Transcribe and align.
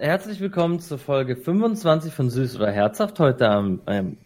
herzlich 0.00 0.40
willkommen 0.40 0.80
zur 0.80 0.98
Folge 0.98 1.36
25 1.36 2.12
von 2.12 2.28
Süß 2.30 2.56
oder 2.56 2.70
Herzhaft. 2.70 3.18
Heute 3.18 3.48
am 3.48 3.80
ähm, 3.86 4.18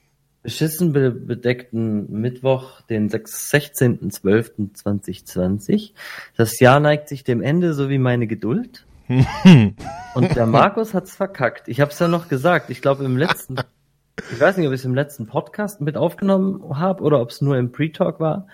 beschissen 0.43 0.93
be 0.93 1.11
bedeckten 1.11 2.11
Mittwoch, 2.11 2.83
den 2.83 3.09
16.12.2020. 3.09 5.93
Das 6.37 6.61
Jahr 6.61 6.79
neigt 6.81 7.09
sich 7.09 7.25
dem 7.25 7.41
Ende, 7.43 7.73
so 7.75 7.89
wie 7.89 7.99
meine 7.99 8.27
Geduld. 8.27 8.85
Und 9.09 10.37
der 10.37 10.47
Markus 10.47 10.93
hat's 10.95 11.17
verkackt. 11.17 11.69
Ich 11.69 11.81
habe 11.81 11.91
es 11.91 11.99
ja 11.99 12.09
noch 12.09 12.29
gesagt. 12.29 12.69
Ich 12.71 12.81
glaube 12.83 13.05
im 13.05 13.17
letzten, 13.17 13.57
ich 14.31 14.41
weiß 14.41 14.59
nicht, 14.59 14.67
ob 14.67 14.75
ich 14.75 14.81
es 14.81 14.85
im 14.85 14.95
letzten 14.95 15.27
Podcast 15.27 15.81
mit 15.81 15.97
aufgenommen 15.97 16.79
habe 16.79 17.03
oder 17.03 17.21
ob 17.21 17.31
es 17.31 17.41
nur 17.41 17.57
im 17.57 17.73
Pre-Talk 17.73 18.21
war. 18.21 18.47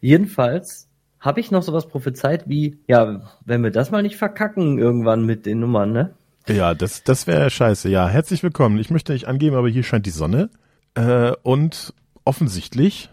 Jedenfalls 0.00 0.88
habe 1.20 1.40
ich 1.40 1.50
noch 1.50 1.62
sowas 1.62 1.88
prophezeit 1.88 2.48
wie, 2.48 2.78
ja, 2.86 3.22
wenn 3.44 3.62
wir 3.62 3.70
das 3.70 3.90
mal 3.90 4.02
nicht 4.02 4.16
verkacken 4.16 4.78
irgendwann 4.78 5.24
mit 5.24 5.46
den 5.46 5.60
Nummern, 5.60 5.92
ne? 5.92 6.14
Ja, 6.48 6.74
das, 6.74 7.04
das 7.04 7.26
wäre 7.26 7.50
scheiße. 7.50 7.88
Ja, 7.88 8.08
herzlich 8.08 8.42
willkommen. 8.42 8.78
Ich 8.78 8.90
möchte 8.90 9.12
nicht 9.12 9.26
angeben, 9.26 9.56
aber 9.56 9.68
hier 9.68 9.82
scheint 9.82 10.06
die 10.06 10.10
Sonne. 10.10 10.50
Äh, 10.94 11.32
und 11.42 11.92
offensichtlich 12.24 13.10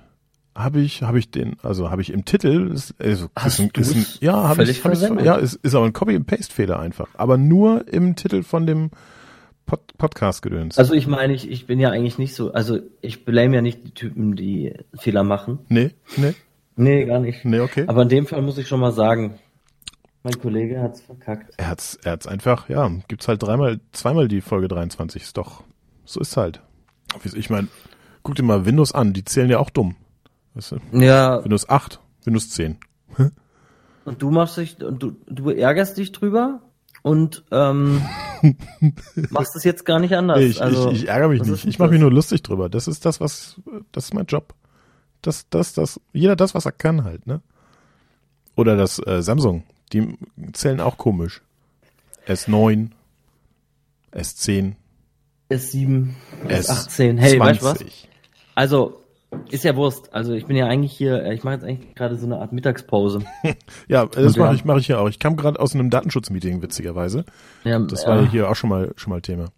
habe 0.56 0.80
ich, 0.80 1.04
habe 1.04 1.20
ich 1.20 1.32
den, 1.32 1.58
also 1.62 1.92
habe 1.92 2.02
ich 2.02 2.14
im 2.14 2.24
Titel, 2.24 2.72
ist, 2.74 2.96
also, 2.98 3.28
Hast 3.36 3.60
ist 3.60 3.76
ein, 3.76 3.82
ist 3.82 3.96
ein, 3.96 4.06
ja, 4.22 4.48
habe 4.48 4.64
ich, 4.64 4.84
hab 4.86 4.94
ich, 4.94 5.02
ja, 5.02 5.36
ist, 5.36 5.56
ist 5.56 5.76
aber 5.76 5.86
ein 5.86 5.94
Copy-and-Paste-Fehler 5.94 6.80
einfach. 6.80 7.10
Aber 7.16 7.38
nur 7.38 7.92
im 7.92 8.16
Titel 8.16 8.44
von 8.44 8.66
dem 8.66 8.92
Pod 9.66 9.82
Podcast-Gedöns. 9.98 10.78
Also 10.78 10.94
ich 10.94 11.08
meine, 11.08 11.34
ich, 11.34 11.50
ich 11.50 11.66
bin 11.66 11.80
ja 11.80 11.90
eigentlich 11.90 12.18
nicht 12.18 12.36
so, 12.36 12.54
also 12.54 12.80
ich 13.02 13.26
blame 13.26 13.56
ja 13.56 13.62
nicht 13.62 13.84
die 13.84 13.92
Typen, 13.92 14.36
die 14.36 14.74
Fehler 14.98 15.24
machen. 15.24 15.60
nee, 15.70 15.92
nee, 16.18 16.36
Nee, 16.78 17.06
gar 17.06 17.20
nicht. 17.20 17.46
nee, 17.46 17.60
okay. 17.62 17.86
Aber 17.88 18.02
in 18.04 18.10
dem 18.10 18.28
Fall 18.28 18.42
muss 18.42 18.58
ich 18.58 18.68
schon 18.68 18.82
mal 18.82 18.92
sagen, 18.92 19.36
mein 20.26 20.40
Kollege 20.40 20.82
hat's 20.82 21.02
verkackt. 21.02 21.54
er 21.58 21.70
hat's, 21.70 22.00
er 22.04 22.14
hat's 22.14 22.26
einfach, 22.26 22.68
ja, 22.68 22.90
gibt's 23.08 23.28
halt 23.28 23.44
dreimal, 23.44 23.80
zweimal 23.92 24.28
die 24.28 24.42
Folge 24.42 24.68
23, 24.68 25.22
ist 25.22 25.38
doch, 25.38 25.64
so 26.04 26.20
ist 26.20 26.36
halt. 26.36 26.62
Ich 27.24 27.52
meine, 27.52 27.68
guck 28.24 28.36
dir 28.36 28.44
mal 28.44 28.66
Windows 28.66 28.92
an, 28.92 29.14
die 29.14 29.24
zählen 29.24 29.50
ja 29.50 29.60
auch 29.60 29.70
dumm. 29.70 29.96
Weißt 30.56 30.72
du? 30.72 30.78
Ja, 31.00 31.44
Windows 31.44 31.70
8, 31.70 32.00
Windows 32.26 32.50
10. 32.50 32.78
und 34.06 34.22
du 34.22 34.32
machst 34.32 34.58
dich, 34.58 34.84
und 34.84 35.02
du, 35.02 35.16
du 35.28 35.52
ärgerst 35.52 35.96
dich 35.98 36.12
drüber 36.12 36.60
und 37.04 37.44
ähm, 37.52 38.02
machst 39.30 39.56
es 39.56 39.64
jetzt 39.64 39.86
gar 39.86 40.00
nicht 40.00 40.16
anders. 40.16 40.40
Nee, 40.40 40.48
ich, 40.48 40.62
also, 40.62 40.90
ich, 40.90 41.04
ich 41.04 41.08
ärgere 41.08 41.30
mich 41.30 41.44
nicht. 41.44 41.66
Ich 41.66 41.78
mache 41.78 41.92
mich 41.92 42.02
nur 42.02 42.12
lustig 42.12 42.42
drüber. 42.42 42.68
Das 42.68 42.88
ist 42.88 43.06
das, 43.06 43.22
was, 43.22 43.62
das 43.92 44.06
ist 44.06 44.14
mein 44.16 44.26
Job. 44.26 44.56
Das, 45.22 45.48
das, 45.52 45.74
das, 45.74 46.02
jeder 46.14 46.36
das, 46.36 46.56
was 46.56 46.66
er 46.66 46.72
kann 46.72 47.04
halt, 47.04 47.28
ne? 47.28 47.42
Oder 48.56 48.76
das 48.76 49.00
äh, 49.06 49.22
Samsung, 49.22 49.64
die 49.94 50.18
zählen 50.54 50.80
auch 50.82 50.98
komisch. 50.98 51.42
S9, 52.28 52.90
S10, 54.14 54.74
S7, 55.50 56.10
S 56.48 56.70
S18. 56.70 57.18
Hey, 57.20 57.40
weißt 57.40 57.62
du 57.62 57.66
was? 57.66 57.78
20. 57.78 58.10
Also, 58.56 59.02
ist 59.52 59.64
ja 59.66 59.76
Wurst. 59.76 60.14
Also 60.14 60.34
ich 60.34 60.46
bin 60.46 60.56
ja 60.56 60.66
eigentlich 60.68 60.94
hier, 60.94 61.22
äh, 61.24 61.34
ich 61.36 61.44
mache 61.44 61.56
jetzt 61.56 61.64
eigentlich 61.66 61.94
gerade 61.96 62.16
so 62.18 62.26
eine 62.26 62.38
Art 62.40 62.54
Mittagspause. 62.54 63.20
Ja, 63.88 64.06
das 64.06 64.38
mache 64.38 64.48
haben- 64.50 64.56
ich, 64.56 64.66
mache 64.66 64.80
ich 64.80 64.86
hier 64.88 65.00
auch. 65.00 65.10
Ich 65.10 65.20
kam 65.20 65.36
gerade 65.36 65.60
aus 65.60 65.76
einem 65.76 65.90
Datenschutzmeeting, 65.90 66.62
witzigerweise. 66.62 67.26
Ja, 67.64 67.78
Das 67.80 68.06
war 68.08 68.16
ja. 68.18 68.22
ja 68.24 68.30
hier 68.32 68.50
auch 68.50 68.56
schon 68.56 68.70
mal, 68.70 68.94
schon 68.96 69.12
mal 69.12 69.22
Thema. 69.22 69.50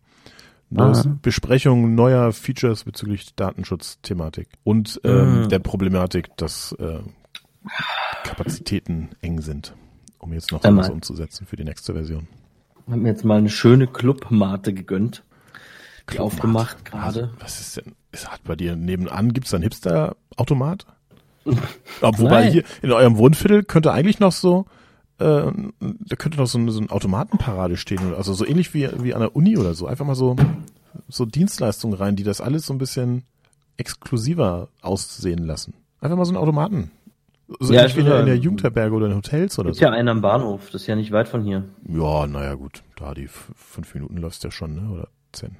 Neues. 0.69 1.07
Besprechung 1.21 1.95
neuer 1.95 2.33
Features 2.33 2.83
bezüglich 2.83 3.33
Datenschutzthematik 3.35 4.49
und 4.65 4.99
ähm, 5.05 5.43
Ah. 5.45 5.47
der 5.47 5.59
Problematik, 5.59 6.35
dass 6.35 6.73
äh, 6.73 6.99
Kapazitäten 8.23 9.09
eng 9.21 9.39
sind, 9.41 9.73
um 10.27 10.33
jetzt 10.33 10.51
noch 10.51 10.63
etwas 10.63 10.89
umzusetzen 10.89 11.45
für 11.47 11.55
die 11.55 11.63
nächste 11.63 11.93
Version. 11.93 12.27
Ich 12.85 12.91
habe 12.91 13.01
mir 13.01 13.09
jetzt 13.09 13.25
mal 13.25 13.37
eine 13.37 13.49
schöne 13.49 13.87
Clubmate 13.87 14.73
gegönnt. 14.73 15.23
Clubmate. 16.05 16.35
aufgemacht 16.35 16.85
gerade. 16.85 17.03
Also, 17.05 17.29
was 17.39 17.59
ist 17.59 17.77
denn? 17.77 17.95
Ist, 18.11 18.31
hat 18.31 18.43
bei 18.45 18.55
dir 18.55 18.75
nebenan 18.75 19.33
gibt's 19.33 19.51
da 19.51 19.57
einen 19.57 19.63
Hipster-Automat? 19.63 20.85
Wobei 22.01 22.49
hier 22.51 22.63
in 22.81 22.91
eurem 22.91 23.17
Wohnviertel 23.17 23.63
könnte 23.63 23.91
eigentlich 23.91 24.19
noch 24.19 24.31
so, 24.31 24.65
äh, 25.19 25.51
da 25.79 26.15
könnte 26.17 26.37
noch 26.37 26.47
so, 26.47 26.57
ein- 26.57 26.69
so 26.71 26.79
ein 26.79 26.89
Automatenparade 26.89 27.75
stehen, 27.77 28.05
oder- 28.07 28.17
also 28.17 28.33
so 28.33 28.45
ähnlich 28.45 28.73
wie, 28.73 28.89
wie 29.03 29.13
an 29.13 29.21
der 29.21 29.35
Uni 29.35 29.57
oder 29.57 29.73
so. 29.73 29.87
Einfach 29.87 30.05
mal 30.05 30.15
so, 30.15 30.35
so 31.09 31.25
Dienstleistungen 31.25 31.95
rein, 31.97 32.15
die 32.15 32.23
das 32.23 32.39
alles 32.41 32.65
so 32.65 32.73
ein 32.73 32.77
bisschen 32.77 33.23
exklusiver 33.77 34.69
aussehen 34.81 35.45
lassen. 35.45 35.73
Einfach 36.01 36.17
mal 36.17 36.25
so 36.25 36.31
einen 36.31 36.37
Automaten. 36.37 36.91
So 37.59 37.73
Ja, 37.73 37.85
ich 37.85 37.95
wie 37.95 37.99
in 38.01 38.05
der, 38.05 38.13
würde- 38.15 38.19
in 38.21 38.25
der 38.27 38.37
Jugendherberge 38.37 38.93
oder 38.95 39.05
in 39.07 39.15
Hotels 39.15 39.57
oder 39.57 39.69
Gibt 39.69 39.77
so. 39.79 39.85
ja 39.85 39.91
einen 39.91 40.09
am 40.09 40.21
Bahnhof, 40.21 40.69
das 40.71 40.81
ist 40.81 40.87
ja 40.87 40.95
nicht 40.95 41.11
weit 41.11 41.27
von 41.29 41.43
hier. 41.43 41.63
Ja, 41.87 42.27
naja, 42.27 42.55
gut. 42.55 42.83
Da 42.97 43.13
die 43.13 43.27
fünf 43.27 43.93
Minuten 43.93 44.17
läufst 44.17 44.43
ja 44.43 44.51
schon, 44.51 44.75
ne? 44.75 44.91
Oder 44.93 45.07
zehn. 45.31 45.55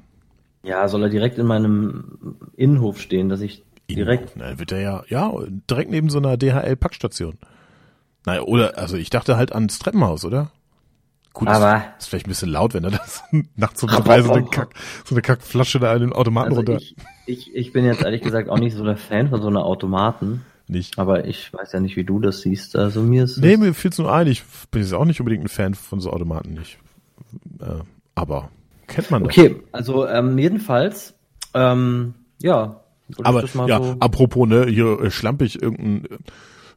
Ja, 0.64 0.88
soll 0.90 1.04
er 1.04 1.10
direkt 1.10 1.38
in 1.38 1.46
meinem 1.46 2.36
Innenhof 2.58 3.00
stehen, 3.00 3.30
dass 3.30 3.40
ich 3.40 3.64
direkt. 3.90 4.34
Na, 4.36 4.50
dann 4.50 4.60
wird 4.60 4.72
er 4.74 4.82
ja, 4.82 5.04
ja, 5.08 5.32
direkt 5.70 5.90
neben 5.92 6.10
so 6.10 6.18
einer 6.18 6.36
DHL-Packstation. 6.36 7.38
Naja, 8.26 8.42
oder, 8.42 8.78
also 8.78 8.98
ich 8.98 9.10
dachte 9.10 9.38
halt 9.38 9.54
ans 9.54 9.80
Treppenhaus, 9.80 10.26
oder? 10.26 10.52
Gut, 11.32 11.48
Aber- 11.48 11.78
ist, 11.78 11.84
ist 12.00 12.08
vielleicht 12.10 12.26
ein 12.28 12.32
bisschen 12.32 12.50
laut, 12.50 12.74
wenn 12.74 12.84
er 12.84 12.92
das 12.92 13.24
nachts 13.56 13.82
um 13.84 13.90
drei 13.90 14.22
so 14.24 14.34
eine, 14.34 14.44
Kack, 14.46 14.74
so 15.06 15.16
eine 15.16 15.22
Kackflasche 15.22 15.80
da 15.80 15.94
in 15.94 16.02
den 16.02 16.12
Automaten 16.14 16.50
Also 16.50 16.58
runter. 16.62 16.76
ich, 16.76 16.98
ich, 17.28 17.56
ich 17.56 17.72
bin 17.72 17.86
jetzt 17.86 18.02
ehrlich 18.02 18.22
gesagt 18.24 18.50
auch 18.50 18.60
nicht 18.60 18.76
so 18.76 18.84
der 18.84 18.98
Fan 18.98 19.30
von 19.30 19.42
so 19.42 19.48
einer 19.48 19.64
Automaten, 19.64 20.42
nicht. 20.70 20.98
aber 21.00 21.26
ich 21.26 21.52
weiß 21.54 21.72
ja 21.74 21.80
nicht, 21.80 21.96
wie 21.96 22.04
du 22.04 22.20
das 22.20 22.42
siehst. 22.42 22.76
Also 22.76 23.02
mir 23.02 23.24
ist 23.26 23.38
Nee, 23.38 23.58
mir 23.58 23.74
fiel's 23.74 23.98
nur 23.98 24.14
ein, 24.14 24.28
ich 24.28 24.44
bin 24.72 24.82
jetzt 24.82 24.94
auch 24.94 25.06
nicht 25.06 25.20
unbedingt 25.20 25.46
ein 25.46 25.50
Fan 25.50 25.74
von 25.74 26.00
so 26.00 26.12
Automaten 26.12 26.54
nicht. 26.54 26.78
Äh, 27.60 27.84
aber 28.16 28.50
kennt 28.88 29.12
man 29.12 29.24
doch. 29.24 29.30
Okay, 29.32 29.58
also 29.72 30.08
ähm, 30.08 30.38
jedenfalls, 30.38 31.14
ähm, 31.54 32.14
ja. 32.42 32.82
Aber 33.24 33.42
das 33.42 33.54
ja, 33.54 33.82
so- 33.82 33.96
apropos, 34.00 34.48
ne, 34.48 34.66
hier 34.66 35.00
äh, 35.02 35.12
schlampig 35.12 35.62
irgendein. 35.62 36.08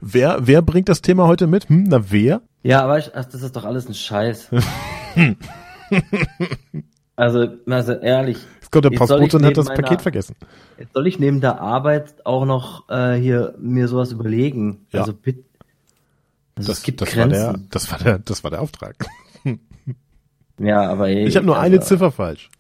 Wer, 0.01 0.39
wer 0.47 0.63
bringt 0.63 0.89
das 0.89 1.03
Thema 1.03 1.27
heute 1.27 1.47
mit? 1.47 1.69
Hm, 1.69 1.85
na 1.89 2.11
wer? 2.11 2.41
Ja, 2.63 2.83
aber 2.83 2.99
ich, 2.99 3.15
ach, 3.15 3.25
das 3.27 3.43
ist 3.43 3.55
doch 3.57 3.65
alles 3.65 3.87
ein 3.89 3.95
Scheiß. 3.95 4.51
also, 7.17 7.49
also 7.67 7.93
ehrlich, 7.93 8.39
kommt 8.71 8.85
der 8.85 8.91
Postbote 8.91 9.37
und 9.37 9.45
hat 9.45 9.57
das 9.57 9.67
meiner- 9.67 9.83
Paket 9.83 10.03
vergessen. 10.03 10.37
jetzt 10.79 10.93
soll 10.95 11.07
ich 11.07 11.19
neben 11.19 11.41
der 11.41 11.61
Arbeit 11.61 12.27
auch 12.27 12.45
noch 12.45 12.89
äh, 12.89 13.15
hier 13.15 13.55
mir 13.59 13.89
sowas 13.89 14.13
überlegen. 14.13 14.87
Ja. 14.93 15.01
Also 15.01 15.13
bitte. 15.13 15.45
Also 16.57 16.73
es 16.73 16.83
gibt 16.83 17.01
das 17.01 17.17
war 17.17 17.29
Grenzen. 17.29 17.53
der, 17.53 17.61
das 17.71 17.91
war 17.91 17.99
der, 17.99 18.19
das 18.19 18.45
war 18.45 18.51
der 18.51 18.61
Auftrag. 18.61 19.07
ja, 20.59 20.83
aber 20.91 21.09
ey, 21.09 21.27
Ich 21.27 21.37
habe 21.37 21.47
nur 21.47 21.57
also, 21.57 21.67
eine 21.67 21.81
Ziffer 21.81 22.13
falsch. 22.13 22.51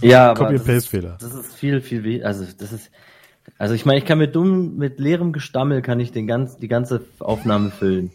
Ja, 0.00 0.30
aber 0.30 0.52
das 0.52 0.66
ist, 0.66 0.92
das 0.94 1.34
ist 1.34 1.54
viel, 1.54 1.80
viel. 1.80 2.24
Also 2.24 2.44
das 2.58 2.72
ist, 2.72 2.90
also 3.58 3.74
ich 3.74 3.86
meine, 3.86 3.98
ich 3.98 4.04
kann 4.04 4.18
mit 4.18 4.34
dumm, 4.34 4.76
mit 4.76 4.98
leerem 4.98 5.32
Gestammel 5.32 5.82
kann 5.82 6.00
ich 6.00 6.12
den 6.12 6.26
ganz, 6.26 6.56
die 6.56 6.68
ganze 6.68 7.04
Aufnahme 7.18 7.70
füllen. 7.70 8.10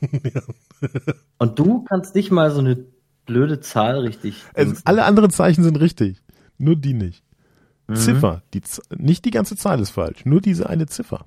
Und 1.37 1.57
du 1.57 1.83
kannst 1.83 2.15
nicht 2.15 2.31
mal 2.31 2.51
so 2.51 2.59
eine 2.59 2.85
blöde 3.25 3.59
Zahl 3.61 3.99
richtig. 3.99 4.43
Es, 4.53 4.85
alle 4.85 5.05
anderen 5.05 5.29
Zeichen 5.31 5.63
sind 5.63 5.79
richtig, 5.79 6.21
nur 6.61 6.75
die 6.75 6.93
nicht. 6.93 7.23
Mhm. 7.87 7.95
Ziffer, 7.95 8.43
die 8.53 8.61
nicht 8.97 9.25
die 9.25 9.31
ganze 9.31 9.55
Zahl 9.57 9.79
ist 9.79 9.89
falsch, 9.89 10.25
nur 10.25 10.39
diese 10.41 10.69
eine 10.69 10.85
Ziffer. 10.85 11.25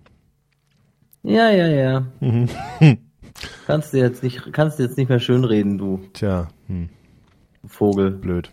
Ja, 1.22 1.50
ja, 1.50 1.66
ja. 1.68 2.06
Mhm. 2.20 2.48
kannst 3.66 3.92
du 3.92 3.98
jetzt 3.98 4.22
nicht, 4.22 4.52
kannst 4.52 4.78
du 4.78 4.82
jetzt 4.82 4.96
nicht 4.96 5.08
mehr 5.08 5.20
schönreden, 5.20 5.78
du 5.78 6.00
Tja, 6.12 6.48
hm, 6.66 6.88
Vogel. 7.66 8.10
blöd. 8.12 8.50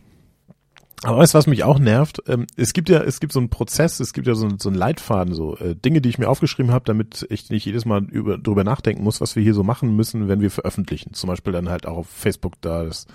Aber 1.03 1.17
weißt 1.17 1.33
du, 1.33 1.37
was 1.39 1.47
mich 1.47 1.63
auch 1.63 1.79
nervt? 1.79 2.21
Ähm, 2.27 2.45
es 2.57 2.73
gibt 2.73 2.87
ja, 2.87 3.01
es 3.01 3.19
gibt 3.19 3.33
so 3.33 3.39
einen 3.39 3.49
Prozess, 3.49 3.99
es 3.99 4.13
gibt 4.13 4.27
ja 4.27 4.35
so, 4.35 4.45
einen- 4.45 4.59
so 4.59 4.69
einen 4.69 4.77
Leitfaden, 4.77 5.33
so 5.33 5.57
äh, 5.57 5.75
Dinge, 5.75 5.99
die 5.99 6.09
ich 6.09 6.19
mir 6.19 6.29
aufgeschrieben 6.29 6.71
habe, 6.71 6.85
damit 6.85 7.25
ich 7.31 7.49
nicht 7.49 7.65
jedes 7.65 7.85
Mal 7.85 8.03
über, 8.05 8.37
drüber 8.37 8.63
nachdenken 8.63 9.03
muss, 9.03 9.19
was 9.19 9.35
wir 9.35 9.41
hier 9.41 9.55
so 9.55 9.63
machen 9.63 9.95
müssen, 9.95 10.27
wenn 10.27 10.41
wir 10.41 10.51
veröffentlichen. 10.51 11.13
Zum 11.13 11.27
Beispiel 11.27 11.53
dann 11.53 11.69
halt 11.69 11.87
auch 11.87 11.97
auf 11.97 12.07
Facebook 12.07 12.53
da 12.61 12.83
das 12.83 13.07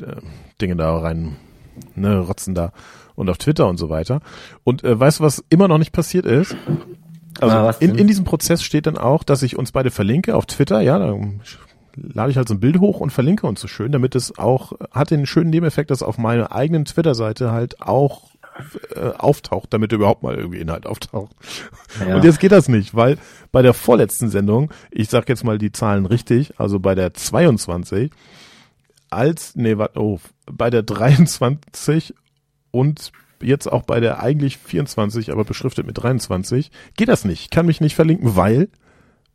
äh, 0.00 0.14
Dinge 0.60 0.76
da 0.76 0.96
rein, 0.96 1.34
ne, 1.94 2.18
rotzen 2.18 2.54
da 2.54 2.72
und 3.14 3.28
auf 3.28 3.38
Twitter 3.38 3.68
und 3.68 3.78
so 3.78 3.88
weiter. 3.88 4.20
Und 4.64 4.84
äh, 4.84 4.98
weißt 4.98 5.20
du, 5.20 5.24
was 5.24 5.44
immer 5.48 5.68
noch 5.68 5.78
nicht 5.78 5.92
passiert 5.92 6.26
ist? 6.26 6.56
Also 7.40 7.56
Ah, 7.56 7.74
in, 7.80 7.94
in 7.94 8.06
diesem 8.06 8.24
Prozess 8.24 8.62
steht 8.62 8.86
dann 8.86 8.98
auch, 8.98 9.22
dass 9.24 9.42
ich 9.42 9.56
uns 9.56 9.72
beide 9.72 9.90
verlinke 9.90 10.36
auf 10.36 10.46
Twitter, 10.46 10.80
ja, 10.80 10.98
da 10.98 11.16
lade 11.96 12.30
ich 12.30 12.36
halt 12.36 12.48
so 12.48 12.54
ein 12.54 12.60
Bild 12.60 12.80
hoch 12.80 13.00
und 13.00 13.10
verlinke 13.10 13.46
uns 13.46 13.60
so 13.60 13.68
schön, 13.68 13.92
damit 13.92 14.14
es 14.14 14.38
auch, 14.38 14.72
hat 14.92 15.10
den 15.10 15.26
schönen 15.26 15.50
Nebeneffekt, 15.50 15.90
dass 15.90 16.02
auf 16.02 16.18
meiner 16.18 16.52
eigenen 16.52 16.84
Twitter-Seite 16.84 17.52
halt 17.52 17.82
auch 17.82 18.30
äh, 18.94 19.10
auftaucht, 19.18 19.72
damit 19.72 19.92
überhaupt 19.92 20.22
mal 20.22 20.34
irgendwie 20.34 20.58
Inhalt 20.58 20.86
auftaucht. 20.86 21.34
Ja. 22.06 22.16
Und 22.16 22.24
jetzt 22.24 22.40
geht 22.40 22.52
das 22.52 22.68
nicht, 22.68 22.94
weil 22.94 23.18
bei 23.50 23.62
der 23.62 23.74
vorletzten 23.74 24.28
Sendung, 24.28 24.70
ich 24.90 25.08
sag 25.08 25.28
jetzt 25.28 25.44
mal 25.44 25.58
die 25.58 25.72
Zahlen 25.72 26.06
richtig, 26.06 26.58
also 26.58 26.78
bei 26.78 26.94
der 26.94 27.14
22, 27.14 28.10
als, 29.10 29.56
nee, 29.56 29.76
warte, 29.78 30.00
oh, 30.00 30.18
bei 30.56 30.70
der 30.70 30.82
23 30.82 32.14
und 32.70 33.12
jetzt 33.42 33.70
auch 33.70 33.82
bei 33.82 34.00
der 34.00 34.22
eigentlich 34.22 34.58
24, 34.58 35.32
aber 35.32 35.44
beschriftet 35.44 35.86
mit 35.86 36.00
23, 36.00 36.70
geht 36.96 37.08
das 37.08 37.24
nicht. 37.24 37.40
Ich 37.42 37.50
kann 37.50 37.66
mich 37.66 37.80
nicht 37.80 37.94
verlinken, 37.96 38.36
weil 38.36 38.68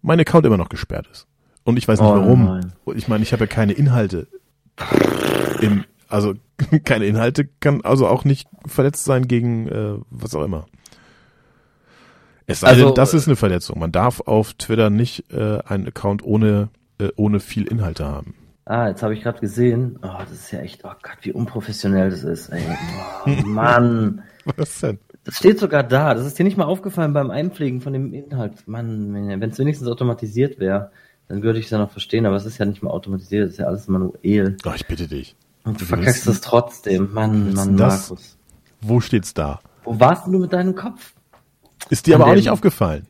mein 0.02 0.20
Account 0.20 0.46
immer 0.46 0.58
noch 0.58 0.70
gesperrt 0.70 1.08
ist. 1.12 1.28
Und 1.64 1.78
ich 1.78 1.88
weiß 1.88 2.00
nicht 2.00 2.10
Oh 2.10 2.16
warum. 2.16 2.46
nein. 2.46 2.74
Und 2.86 2.98
ich 2.98 3.08
meine, 3.10 3.24
ich 3.24 3.34
habe 3.34 3.44
ja 3.44 3.48
keine 3.48 3.74
Inhalte 3.74 4.28
im, 5.62 5.84
also 6.08 6.36
keine 6.86 7.06
Inhalte 7.06 7.50
kann 7.60 7.82
also 7.84 8.08
auch 8.08 8.24
nicht 8.24 8.48
verletzt 8.66 9.04
sein 9.04 9.28
gegen 9.28 9.68
äh, 9.68 9.96
was 10.10 10.34
auch 10.36 10.44
immer. 10.44 10.66
Es 12.46 12.62
sei 12.62 12.70
Also, 12.70 12.86
denn, 12.86 12.96
das 12.96 13.14
ist 13.14 13.28
eine 13.28 13.36
Verletzung. 13.36 13.80
Man 13.80 13.92
darf 13.92 14.22
auf 14.22 14.54
Twitter 14.54 14.90
nicht 14.90 15.30
äh, 15.34 15.60
einen 15.66 15.88
Account 15.88 16.24
ohne 16.24 16.70
äh, 17.00 17.10
ohne 17.18 17.40
viel 17.42 17.68
Inhalte 17.68 18.06
haben. 18.06 18.36
Ah, 18.70 18.90
jetzt 18.90 19.02
habe 19.02 19.14
ich 19.14 19.24
gerade 19.24 19.40
gesehen. 19.40 19.98
Oh, 20.04 20.18
das 20.20 20.32
ist 20.32 20.52
ja 20.52 20.60
echt, 20.60 20.84
oh 20.84 20.90
Gott, 21.02 21.18
wie 21.22 21.32
unprofessionell 21.32 22.10
das 22.10 22.24
ist. 22.24 22.50
Ey. 22.50 22.62
Oh, 23.26 23.30
Mann. 23.46 24.24
Was 24.58 24.82
denn? 24.82 25.00
Das 25.24 25.36
steht 25.38 25.60
sogar 25.60 25.84
da. 25.84 26.14
Das 26.14 26.26
ist 26.26 26.38
dir 26.38 26.44
nicht 26.44 26.58
mal 26.58 26.66
aufgefallen 26.66 27.14
beim 27.14 27.32
Einpflegen 27.32 27.80
von 27.82 27.94
dem 27.94 28.14
Inhalt. 28.14 28.68
Mann, 28.68 29.14
wenn 29.40 29.50
es 29.50 29.58
wenigstens 29.60 29.88
automatisiert 29.88 30.60
wäre, 30.60 30.92
dann 31.30 31.44
würde 31.44 31.60
ich 31.60 31.66
es 31.66 31.72
ja 31.72 31.78
noch 31.78 31.92
verstehen, 31.92 32.26
aber 32.26 32.36
es 32.36 32.46
ist 32.46 32.58
ja 32.58 32.66
nicht 32.66 32.84
mal 32.84 32.90
automatisiert, 32.92 33.46
es 33.46 33.54
ist 33.54 33.60
ja 33.60 33.68
alles 33.68 33.88
manuell. 33.88 34.58
Ach, 34.66 34.76
ich 34.76 34.86
bitte 34.86 35.08
dich. 35.08 35.36
Und 35.64 35.80
du 35.80 35.86
verkackst 35.86 36.28
es 36.28 36.42
trotzdem. 36.42 37.14
Mann, 37.14 37.54
Mann, 37.54 37.76
das? 37.78 38.10
Markus. 38.10 38.38
Wo 38.82 39.00
steht's 39.00 39.34
da? 39.34 39.60
Wo 39.84 39.98
warst 40.00 40.28
du 40.28 40.32
mit 40.40 40.52
deinem 40.54 40.76
Kopf? 40.76 41.14
Ist 41.90 42.08
dir 42.08 42.16
An 42.16 42.22
aber 42.22 42.32
auch 42.32 42.36
nicht 42.36 42.50
aufgefallen. 42.50 43.08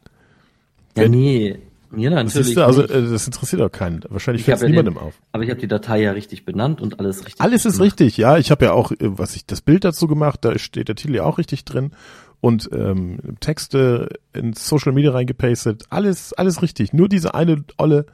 Ja, 0.95 1.03
Wenn- 1.03 1.11
nee. 1.11 1.59
Das, 1.91 1.99
natürlich. 2.35 2.51
ist, 2.51 2.57
also 2.57 2.83
äh, 2.83 3.09
das 3.09 3.25
interessiert 3.27 3.61
auch 3.61 3.71
keinen. 3.71 4.01
Wahrscheinlich 4.09 4.41
Ich 4.41 4.45
fällt 4.45 4.57
es 4.57 4.61
ja 4.63 4.69
niemandem 4.69 4.95
den- 4.95 5.03
auf. 5.03 5.13
aber 5.31 5.43
ich 5.43 5.49
habe 5.49 5.59
die 5.59 5.67
Datei 5.67 6.01
ja 6.01 6.11
richtig 6.11 6.43
benannt 6.45 6.81
und 6.81 6.99
alles 6.99 7.25
richtig. 7.25 7.39
Alles 7.41 7.65
ist 7.65 7.73
gemacht. 7.77 7.85
richtig, 7.93 8.17
ja. 8.17 8.37
Ich 8.37 8.51
habe 8.51 8.65
ja 8.65 8.73
auch, 8.73 8.91
äh, 8.91 8.95
was 8.99 9.35
ich 9.35 9.45
das 9.45 9.61
Bild 9.61 9.83
dazu 9.85 10.07
gemacht, 10.07 10.39
da 10.43 10.57
steht 10.59 10.87
der 10.89 10.95
Titel 10.95 11.15
ja 11.15 11.23
auch 11.23 11.37
richtig 11.37 11.63
drin 11.65 11.91
und 12.41 12.69
ähm, 12.73 13.19
Texte 13.39 14.09
in 14.33 14.53
Social 14.53 14.91
Media 14.91 15.11
reingepastet, 15.11 15.85
alles, 15.89 16.33
alles 16.33 16.61
richtig. 16.61 16.93
Nur 16.93 17.09
diese 17.09 17.33
eine 17.33 17.63
olle, 17.77 18.05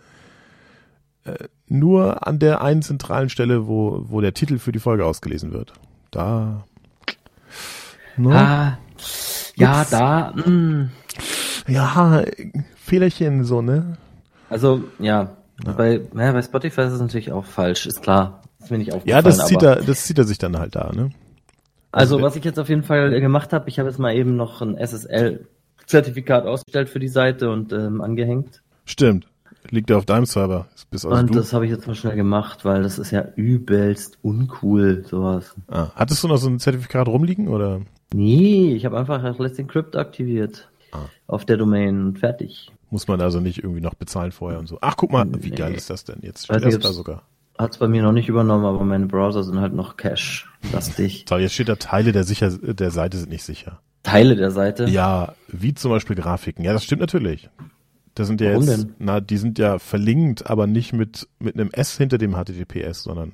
äh, 1.26 1.34
nur 1.68 2.28
an 2.28 2.40
der 2.40 2.62
einen 2.62 2.82
zentralen 2.84 3.30
Stelle, 3.30 3.68
wo 3.68 4.06
wo 4.08 4.22
der 4.22 4.34
Titel 4.34 4.60
für 4.60 4.72
die 4.72 4.80
Folge 4.80 5.06
ausgelesen 5.06 5.52
wird. 5.52 5.74
Da. 6.12 6.66
No? 8.18 8.32
Ah, 8.32 8.78
ja, 9.56 9.86
da. 9.90 10.34
Mh. 10.36 10.90
Ja, 11.68 12.20
äh, 12.22 12.52
Fehlerchen 12.94 13.44
so 13.44 13.64
ne. 13.64 13.98
Also, 14.50 14.84
ja. 15.00 15.36
Bei, 15.78 16.02
ja, 16.16 16.32
bei 16.32 16.42
Spotify 16.44 16.82
ist 16.82 16.94
es 16.94 17.02
natürlich 17.02 17.32
auch 17.32 17.46
falsch, 17.46 17.88
ist 17.88 18.04
klar. 18.04 18.44
Ist 18.60 18.70
mir 18.70 18.78
nicht 18.78 18.94
aufgefallen. 18.94 19.24
Ja, 19.26 19.28
das 19.28 19.48
zieht 19.48 19.64
er, 19.64 19.78
das 19.78 20.04
zieht 20.04 20.20
er 20.20 20.26
sich 20.26 20.38
dann 20.38 20.60
halt 20.60 20.76
da, 20.76 20.92
ne? 20.94 21.10
Also, 21.92 22.16
also- 22.16 22.22
was 22.22 22.36
ich 22.36 22.44
jetzt 22.44 22.60
auf 22.60 22.70
jeden 22.70 22.84
Fall 22.84 23.20
gemacht 23.20 23.52
habe, 23.52 23.68
ich 23.68 23.80
habe 23.80 23.90
jetzt 23.90 23.98
mal 23.98 24.14
eben 24.16 24.36
noch 24.36 24.62
ein 24.62 24.78
SSL-Zertifikat 24.78 26.46
ausgestellt 26.46 26.90
für 26.90 27.00
die 27.00 27.08
Seite 27.08 27.50
und 27.50 27.74
ähm, 27.74 28.02
angehängt. 28.02 28.62
Stimmt. 28.86 29.28
Liegt 29.72 29.90
ja 29.90 29.98
auf 29.98 30.06
deinem 30.06 30.26
Server. 30.26 30.68
Bis 30.92 31.04
also 31.04 31.18
und 31.18 31.32
du. 31.32 31.40
das 31.40 31.52
habe 31.54 31.66
ich 31.66 31.72
jetzt 31.72 31.88
mal 31.88 31.96
schnell 31.96 32.16
gemacht, 32.16 32.64
weil 32.64 32.84
das 32.84 33.00
ist 33.00 33.10
ja 33.10 33.26
übelst 33.36 34.20
uncool, 34.22 35.04
sowas. 35.10 35.56
Ah, 35.68 35.88
hattest 35.96 36.24
du 36.24 36.28
noch 36.28 36.38
so 36.38 36.48
ein 36.48 36.60
Zertifikat 36.60 37.08
rumliegen 37.08 37.48
oder? 37.48 37.82
Nee, 38.14 38.76
ich 38.76 38.86
habe 38.86 39.00
einfach 39.00 39.40
Let's 39.40 39.58
Encrypt 39.58 39.96
aktiviert. 39.96 40.70
Ah. 40.92 41.06
Auf 41.26 41.46
der 41.46 41.58
Domain 41.58 42.06
und 42.06 42.20
fertig. 42.20 42.72
Muss 42.94 43.08
man 43.08 43.20
also 43.22 43.40
nicht 43.40 43.58
irgendwie 43.64 43.82
noch 43.82 43.96
bezahlen 43.96 44.32
vorher 44.32 44.60
und 44.60 44.68
so. 44.68 44.78
Ach, 44.82 44.96
guck 44.96 45.12
mal, 45.12 45.26
wie 45.40 45.50
Nee. 45.50 45.56
geil 45.56 45.74
ist 45.74 45.90
das 45.90 46.04
denn? 46.04 46.20
Jetzt 46.22 46.46
steht 46.46 46.64
das 46.64 46.78
da 46.78 46.94
sogar. 46.94 47.24
Hat's 47.58 47.80
bei 47.80 47.88
mir 47.88 48.04
noch 48.04 48.12
nicht 48.12 48.30
übernommen, 48.30 48.66
aber 48.66 48.84
meine 48.84 49.08
Browser 49.08 49.44
sind 49.44 49.60
halt 49.60 49.74
noch 49.74 49.98
Cache-lastig. 49.98 51.26
So, 51.28 51.38
jetzt 51.38 51.54
steht 51.56 51.70
da, 51.70 51.76
Teile 51.76 52.12
der, 52.12 52.24
sicher, 52.24 52.52
der 52.52 52.92
Seite 52.92 53.18
sind 53.18 53.30
nicht 53.32 53.44
sicher. 53.44 53.80
Teile 54.04 54.36
der 54.36 54.52
Seite. 54.52 54.86
Ja, 54.86 55.34
wie 55.48 55.74
zum 55.74 55.90
Beispiel 55.90 56.16
Grafiken. 56.16 56.64
Ja, 56.64 56.74
das 56.74 56.84
stimmt 56.84 57.02
natürlich. 57.02 57.50
Das 58.14 58.28
sind 58.28 58.42
ja 58.42 58.52
Warum 58.52 58.64
jetzt, 58.68 58.78
denn? 58.84 58.96
na, 59.00 59.20
die 59.22 59.38
sind 59.38 59.58
ja 59.58 59.80
verlinkt, 59.80 60.48
aber 60.50 60.68
nicht 60.68 60.94
mit, 60.94 61.28
mit 61.40 61.56
einem 61.56 61.72
S 61.72 61.98
hinter 61.98 62.20
dem 62.20 62.36
HTTPS, 62.36 63.02
sondern, 63.02 63.34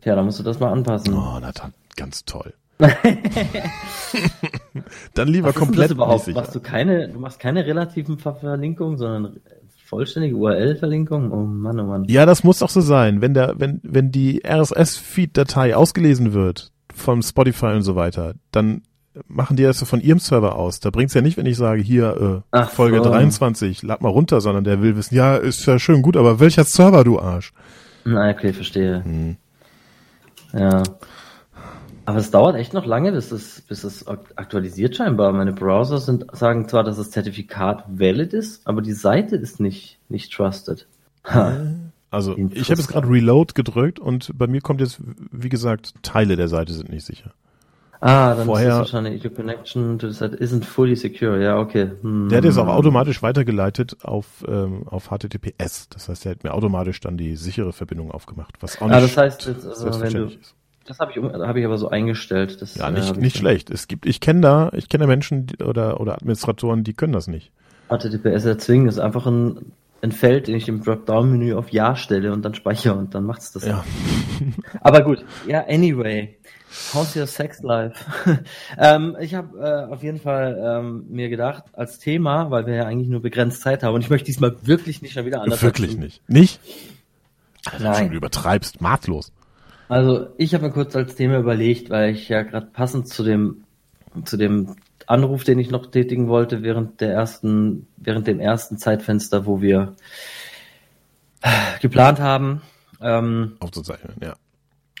Tja, 0.00 0.16
da 0.16 0.24
musst 0.24 0.40
du 0.40 0.42
das 0.42 0.58
mal 0.58 0.72
anpassen. 0.72 1.14
oh, 1.14 1.38
na, 1.40 1.52
dann, 1.52 1.72
ganz 1.94 2.24
toll. 2.24 2.52
dann 5.14 5.28
lieber 5.28 5.48
Was 5.48 5.54
ist 5.54 5.60
komplett 5.60 5.90
das 5.90 5.96
überhaupt? 5.96 6.24
sicher. 6.24 6.40
Machst 6.40 6.54
du 6.54 6.60
keine, 6.60 7.08
du 7.08 7.18
machst 7.18 7.38
keine 7.40 7.64
relativen 7.66 8.18
Ver 8.18 8.34
Verlinkungen, 8.34 8.98
sondern 8.98 9.36
vollständige 9.86 10.36
URL-Verlinkung? 10.36 11.30
Oh 11.32 11.44
Mann, 11.44 11.78
oh 11.80 11.84
Mann. 11.84 12.04
Ja, 12.08 12.26
das 12.26 12.44
muss 12.44 12.60
doch 12.60 12.70
so 12.70 12.80
sein. 12.80 13.20
Wenn 13.20 13.34
der, 13.34 13.54
wenn, 13.58 13.80
wenn 13.82 14.10
die 14.10 14.42
RSS-Feed-Datei 14.44 15.76
ausgelesen 15.76 16.32
wird 16.32 16.70
vom 16.94 17.22
Spotify 17.22 17.66
und 17.66 17.82
so 17.82 17.94
weiter, 17.96 18.34
dann 18.52 18.82
machen 19.28 19.56
die 19.56 19.62
das 19.62 19.82
von 19.82 20.00
ihrem 20.00 20.18
Server 20.18 20.56
aus. 20.56 20.80
Da 20.80 20.90
bringt's 20.90 21.14
ja 21.14 21.20
nicht, 21.20 21.36
wenn 21.36 21.46
ich 21.46 21.56
sage, 21.56 21.82
hier, 21.82 22.42
äh, 22.42 22.48
Ach 22.50 22.70
Folge 22.70 22.98
so. 22.98 23.04
23, 23.10 23.82
lad 23.82 24.00
mal 24.00 24.08
runter, 24.08 24.40
sondern 24.40 24.64
der 24.64 24.80
will 24.80 24.96
wissen, 24.96 25.14
ja, 25.14 25.36
ist 25.36 25.66
ja 25.66 25.78
schön 25.78 26.00
gut, 26.02 26.16
aber 26.16 26.40
welcher 26.40 26.64
Server, 26.64 27.04
du 27.04 27.18
Arsch? 27.18 27.52
Na, 28.04 28.30
okay, 28.30 28.52
verstehe. 28.52 29.04
Hm. 29.04 29.36
Ja. 30.54 30.82
Aber 32.12 32.20
es 32.20 32.30
dauert 32.30 32.56
echt 32.56 32.74
noch 32.74 32.84
lange, 32.86 33.10
bis 33.12 33.32
es, 33.32 33.62
bis 33.62 33.84
es 33.84 34.06
ak- 34.06 34.32
aktualisiert 34.36 34.94
scheinbar. 34.96 35.32
Meine 35.32 35.52
Browser 35.52 35.98
sind, 35.98 36.26
sagen 36.32 36.68
zwar, 36.68 36.84
dass 36.84 36.96
das 36.98 37.10
Zertifikat 37.10 37.84
valid 37.88 38.32
ist, 38.34 38.66
aber 38.66 38.82
die 38.82 38.92
Seite 38.92 39.36
ist 39.36 39.60
nicht, 39.60 39.98
nicht 40.08 40.32
trusted. 40.32 40.86
Ha. 41.24 41.56
Also, 42.10 42.36
ich 42.36 42.70
habe 42.70 42.78
jetzt 42.80 42.88
gerade 42.88 43.08
Reload 43.08 43.54
gedrückt 43.54 43.98
und 43.98 44.30
bei 44.36 44.46
mir 44.46 44.60
kommt 44.60 44.80
jetzt, 44.82 45.00
wie 45.30 45.48
gesagt, 45.48 45.94
Teile 46.02 46.36
der 46.36 46.48
Seite 46.48 46.74
sind 46.74 46.90
nicht 46.90 47.06
sicher. 47.06 47.32
Ah, 48.02 48.34
dann 48.34 48.46
Vorher- 48.46 48.68
ist 48.68 48.74
es 48.74 48.78
wahrscheinlich, 48.92 49.24
your 49.24 49.30
connection 49.32 49.98
to 49.98 50.08
the 50.10 50.14
site 50.14 50.36
isn't 50.36 50.64
fully 50.64 50.96
secure. 50.96 51.40
Ja, 51.42 51.58
okay. 51.58 51.92
Hm. 52.02 52.28
Der 52.28 52.38
hat 52.38 52.44
jetzt 52.44 52.58
auch 52.58 52.66
automatisch 52.66 53.22
weitergeleitet 53.22 53.96
auf, 54.04 54.44
ähm, 54.48 54.82
auf 54.88 55.08
HTTPS. 55.10 55.88
Das 55.88 56.08
heißt, 56.08 56.24
der 56.24 56.32
hat 56.32 56.42
mir 56.44 56.52
automatisch 56.52 56.98
dann 57.00 57.16
die 57.16 57.36
sichere 57.36 57.72
Verbindung 57.72 58.10
aufgemacht, 58.10 58.56
was 58.60 58.82
auch 58.82 58.88
nicht 58.88 58.96
Ah, 58.96 59.00
das 59.00 59.16
heißt, 59.16 59.46
jetzt, 59.46 59.64
also, 59.66 60.00
wenn 60.00 60.12
du, 60.12 60.24
ist. 60.26 60.54
Das 60.92 60.98
habe 60.98 61.12
ich, 61.12 61.18
um- 61.18 61.32
habe 61.32 61.58
ich 61.58 61.64
aber 61.64 61.78
so 61.78 61.88
eingestellt. 61.88 62.60
Das, 62.60 62.74
Ja, 62.74 62.88
äh, 62.88 62.92
nicht, 62.92 63.08
hab 63.08 63.16
ich 63.16 63.22
nicht 63.22 63.36
schlecht. 63.38 63.70
Es 63.70 63.88
gibt, 63.88 64.04
ich 64.04 64.20
kenne 64.20 64.42
da, 64.42 64.70
ich 64.74 64.88
kenne 64.88 65.06
Menschen 65.06 65.46
die, 65.46 65.64
oder, 65.64 66.00
oder 66.00 66.14
Administratoren, 66.14 66.84
die 66.84 66.92
können 66.92 67.14
das 67.14 67.28
nicht. 67.28 67.50
HTTPS 67.88 68.44
erzwingen 68.44 68.88
ist 68.88 68.98
einfach 68.98 69.26
ein, 69.26 69.72
ein 70.02 70.12
Feld, 70.12 70.48
den 70.48 70.56
ich 70.56 70.68
im 70.68 70.82
Dropdown-Menü 70.82 71.54
auf 71.54 71.70
Ja 71.70 71.96
stelle 71.96 72.32
und 72.32 72.42
dann 72.44 72.54
speichere 72.54 72.94
und 72.94 73.14
dann 73.14 73.24
macht's 73.24 73.52
das. 73.52 73.64
Ja. 73.64 73.84
Aber 74.82 75.02
gut, 75.02 75.24
ja, 75.46 75.64
anyway. 75.66 76.36
How's 76.92 77.14
your 77.16 77.26
sex 77.26 77.62
life? 77.62 78.04
ähm, 78.78 79.16
ich 79.20 79.34
habe 79.34 79.58
äh, 79.58 79.92
auf 79.92 80.02
jeden 80.02 80.18
Fall 80.18 80.58
ähm, 80.62 81.04
mir 81.08 81.28
gedacht, 81.28 81.64
als 81.72 81.98
Thema, 81.98 82.50
weil 82.50 82.66
wir 82.66 82.74
ja 82.74 82.86
eigentlich 82.86 83.08
nur 83.08 83.20
begrenzt 83.20 83.62
Zeit 83.62 83.82
haben 83.82 83.94
und 83.94 84.02
ich 84.02 84.10
möchte 84.10 84.26
diesmal 84.26 84.56
wirklich 84.62 85.02
nicht 85.02 85.12
schon 85.12 85.26
wieder 85.26 85.42
anders. 85.42 85.62
Wirklich 85.62 85.96
nicht. 85.96 86.22
Nicht? 86.28 86.60
Schon, 87.70 87.82
Nein. 87.82 88.10
du 88.10 88.16
übertreibst, 88.16 88.80
maßlos. 88.80 89.32
Also 89.88 90.28
ich 90.38 90.54
habe 90.54 90.66
mir 90.66 90.72
kurz 90.72 90.96
als 90.96 91.14
Thema 91.14 91.38
überlegt, 91.38 91.90
weil 91.90 92.14
ich 92.14 92.28
ja 92.28 92.42
gerade 92.42 92.66
passend 92.66 93.08
zu 93.08 93.22
dem 93.22 93.64
zu 94.24 94.36
dem 94.36 94.76
Anruf, 95.06 95.44
den 95.44 95.58
ich 95.58 95.70
noch 95.70 95.90
tätigen 95.90 96.28
wollte 96.28 96.62
während 96.62 97.00
der 97.00 97.12
ersten 97.12 97.86
während 97.96 98.26
dem 98.26 98.40
ersten 98.40 98.78
Zeitfenster, 98.78 99.46
wo 99.46 99.60
wir 99.60 99.94
äh, 101.42 101.78
geplant 101.80 102.20
haben, 102.20 102.62
ähm, 103.00 103.56
Aufzuzeichnen, 103.60 104.16
ja. 104.22 104.34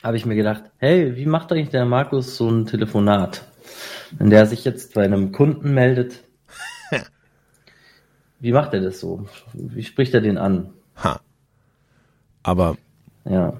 habe 0.02 0.16
ich 0.16 0.26
mir 0.26 0.34
gedacht, 0.34 0.64
hey, 0.78 1.16
wie 1.16 1.26
macht 1.26 1.52
eigentlich 1.52 1.70
der 1.70 1.84
Markus 1.84 2.36
so 2.36 2.48
ein 2.50 2.66
Telefonat, 2.66 3.46
wenn 4.18 4.30
der 4.30 4.46
sich 4.46 4.64
jetzt 4.64 4.94
bei 4.94 5.04
einem 5.04 5.32
Kunden 5.32 5.72
meldet? 5.72 6.24
Wie 8.40 8.50
macht 8.50 8.74
er 8.74 8.80
das 8.80 8.98
so? 8.98 9.24
Wie 9.52 9.84
spricht 9.84 10.14
er 10.14 10.20
den 10.20 10.36
an? 10.36 10.70
Ha. 10.96 11.20
Aber, 12.42 12.76
Ja, 13.24 13.54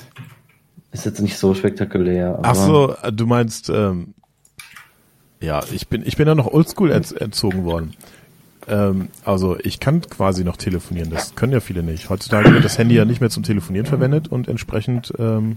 ist 0.92 1.06
jetzt 1.06 1.20
nicht 1.20 1.36
so 1.38 1.54
spektakulär. 1.54 2.38
ach 2.42 2.54
so, 2.54 2.94
äh, 3.02 3.12
du 3.12 3.26
meinst, 3.26 3.70
ähm, 3.70 4.14
ja, 5.40 5.62
ich 5.72 5.88
bin, 5.88 6.06
ich 6.06 6.16
bin 6.16 6.28
ja 6.28 6.34
noch 6.34 6.46
oldschool 6.46 6.90
erz 6.90 7.12
erzogen 7.12 7.64
worden. 7.64 7.94
Ähm, 8.68 9.08
also 9.24 9.58
ich 9.58 9.80
kann 9.80 10.02
quasi 10.02 10.44
noch 10.44 10.56
telefonieren, 10.56 11.10
das 11.10 11.34
können 11.34 11.52
ja 11.52 11.60
viele 11.60 11.82
nicht. 11.82 12.10
Heutzutage 12.10 12.52
wird 12.52 12.64
das 12.64 12.78
Handy 12.78 12.94
ja 12.94 13.04
nicht 13.04 13.20
mehr 13.20 13.30
zum 13.30 13.42
Telefonieren 13.42 13.86
verwendet 13.86 14.28
und 14.28 14.46
entsprechend, 14.46 15.12
ähm, 15.18 15.56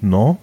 no? 0.00 0.38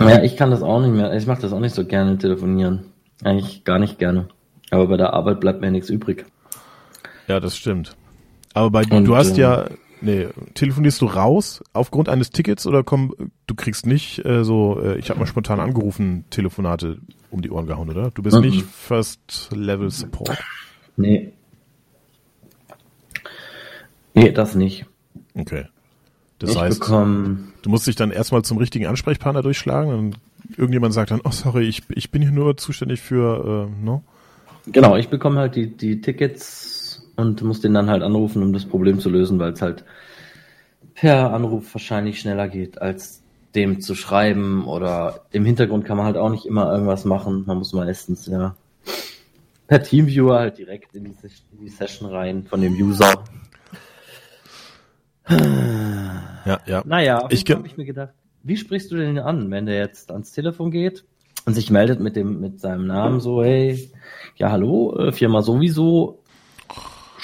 Ja, 0.00 0.22
ich 0.22 0.36
kann 0.36 0.50
das 0.50 0.62
auch 0.62 0.80
nicht 0.80 0.92
mehr. 0.92 1.14
Ich 1.14 1.26
mache 1.26 1.40
das 1.40 1.52
auch 1.52 1.60
nicht 1.60 1.74
so 1.74 1.86
gerne, 1.86 2.18
telefonieren. 2.18 2.86
Eigentlich 3.22 3.64
gar 3.64 3.78
nicht 3.78 3.98
gerne. 3.98 4.28
Aber 4.70 4.88
bei 4.88 4.96
der 4.96 5.14
Arbeit 5.14 5.40
bleibt 5.40 5.60
mir 5.60 5.70
nichts 5.70 5.88
übrig. 5.88 6.26
Ja, 7.28 7.40
das 7.40 7.56
stimmt. 7.56 7.96
Aber 8.52 8.70
bei 8.70 8.84
Und, 8.90 9.04
du 9.04 9.16
hast 9.16 9.38
äh, 9.38 9.40
ja, 9.40 9.64
nee, 10.00 10.26
telefonierst 10.54 11.00
du 11.00 11.06
raus 11.06 11.62
aufgrund 11.72 12.08
eines 12.08 12.30
Tickets 12.30 12.66
oder 12.66 12.82
komm, 12.84 13.14
du 13.46 13.54
kriegst 13.54 13.86
nicht 13.86 14.24
äh, 14.24 14.44
so, 14.44 14.80
äh, 14.80 14.98
ich 14.98 15.10
habe 15.10 15.20
mal 15.20 15.26
spontan 15.26 15.60
angerufen, 15.60 16.24
Telefonate 16.30 16.98
um 17.30 17.42
die 17.42 17.50
Ohren 17.50 17.66
gehauen, 17.66 17.90
oder? 17.90 18.10
Du 18.12 18.22
bist 18.22 18.36
Mhm. 18.36 18.42
nicht 18.42 18.64
First 18.64 19.50
Level 19.54 19.90
Support. 19.90 20.38
Nee. 20.96 21.32
Nee, 24.14 24.32
das 24.32 24.54
nicht. 24.54 24.86
Okay. 25.34 25.66
Das 26.38 26.50
ich 26.50 26.58
heißt, 26.58 26.80
bekomme. 26.80 27.38
du 27.62 27.70
musst 27.70 27.86
dich 27.86 27.96
dann 27.96 28.10
erstmal 28.10 28.42
zum 28.42 28.58
richtigen 28.58 28.86
Ansprechpartner 28.86 29.42
durchschlagen 29.42 29.92
und 29.92 30.18
irgendjemand 30.56 30.94
sagt 30.94 31.10
dann, 31.10 31.20
oh 31.24 31.30
sorry, 31.30 31.64
ich, 31.66 31.82
ich 31.90 32.10
bin 32.10 32.22
hier 32.22 32.30
nur 32.30 32.56
zuständig 32.56 33.00
für, 33.00 33.68
äh, 33.68 33.84
no? 33.84 34.02
Genau, 34.66 34.96
ich 34.96 35.08
bekomme 35.08 35.38
halt 35.40 35.54
die, 35.56 35.68
die 35.76 36.00
Tickets 36.00 36.75
und 37.16 37.42
muss 37.42 37.60
den 37.60 37.74
dann 37.74 37.90
halt 37.90 38.02
anrufen, 38.02 38.42
um 38.42 38.52
das 38.52 38.64
Problem 38.64 39.00
zu 39.00 39.10
lösen, 39.10 39.38
weil 39.38 39.52
es 39.52 39.62
halt 39.62 39.84
per 40.94 41.32
Anruf 41.32 41.74
wahrscheinlich 41.74 42.20
schneller 42.20 42.48
geht 42.48 42.80
als 42.80 43.22
dem 43.54 43.80
zu 43.80 43.94
schreiben 43.94 44.66
oder 44.66 45.26
im 45.32 45.44
Hintergrund 45.44 45.84
kann 45.84 45.96
man 45.96 46.06
halt 46.06 46.16
auch 46.16 46.30
nicht 46.30 46.46
immer 46.46 46.70
irgendwas 46.70 47.04
machen. 47.04 47.44
Man 47.46 47.58
muss 47.58 47.72
meistens 47.72 48.26
ja 48.26 48.54
per 49.66 49.82
Teamviewer 49.82 50.38
halt 50.38 50.58
direkt 50.58 50.94
in 50.94 51.04
die, 51.04 51.14
in 51.52 51.60
die 51.60 51.68
Session 51.68 52.10
rein 52.10 52.44
von 52.44 52.60
dem 52.60 52.74
User. 52.74 53.24
Ja, 55.28 56.60
ja. 56.66 56.82
Naja, 56.84 57.26
Ich 57.30 57.42
ich 57.42 57.54
habe 57.54 57.66
ich 57.66 57.76
mir 57.76 57.84
gedacht, 57.84 58.14
wie 58.42 58.56
sprichst 58.56 58.92
du 58.92 58.96
den 58.96 59.18
an, 59.18 59.50
wenn 59.50 59.66
der 59.66 59.78
jetzt 59.78 60.12
ans 60.12 60.30
Telefon 60.32 60.70
geht 60.70 61.04
und 61.46 61.54
sich 61.54 61.70
meldet 61.70 62.00
mit 62.00 62.14
dem 62.14 62.40
mit 62.40 62.60
seinem 62.60 62.86
Namen 62.86 63.20
so, 63.20 63.42
hey, 63.42 63.90
ja 64.36 64.52
hallo, 64.52 64.96
äh, 64.98 65.12
Firma 65.12 65.42
sowieso, 65.42 66.22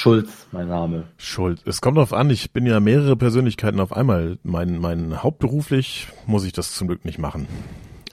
Schulz, 0.02 0.48
mein 0.50 0.66
Name. 0.66 1.04
Schuld. 1.16 1.62
Es 1.64 1.80
kommt 1.80 1.96
darauf 1.96 2.12
an, 2.12 2.28
ich 2.28 2.50
bin 2.50 2.66
ja 2.66 2.80
mehrere 2.80 3.14
Persönlichkeiten 3.14 3.78
auf 3.78 3.92
einmal. 3.92 4.36
Mein, 4.42 4.78
mein 4.78 5.22
hauptberuflich 5.22 6.08
muss 6.26 6.44
ich 6.44 6.52
das 6.52 6.74
zum 6.74 6.88
Glück 6.88 7.04
nicht 7.04 7.20
machen. 7.20 7.46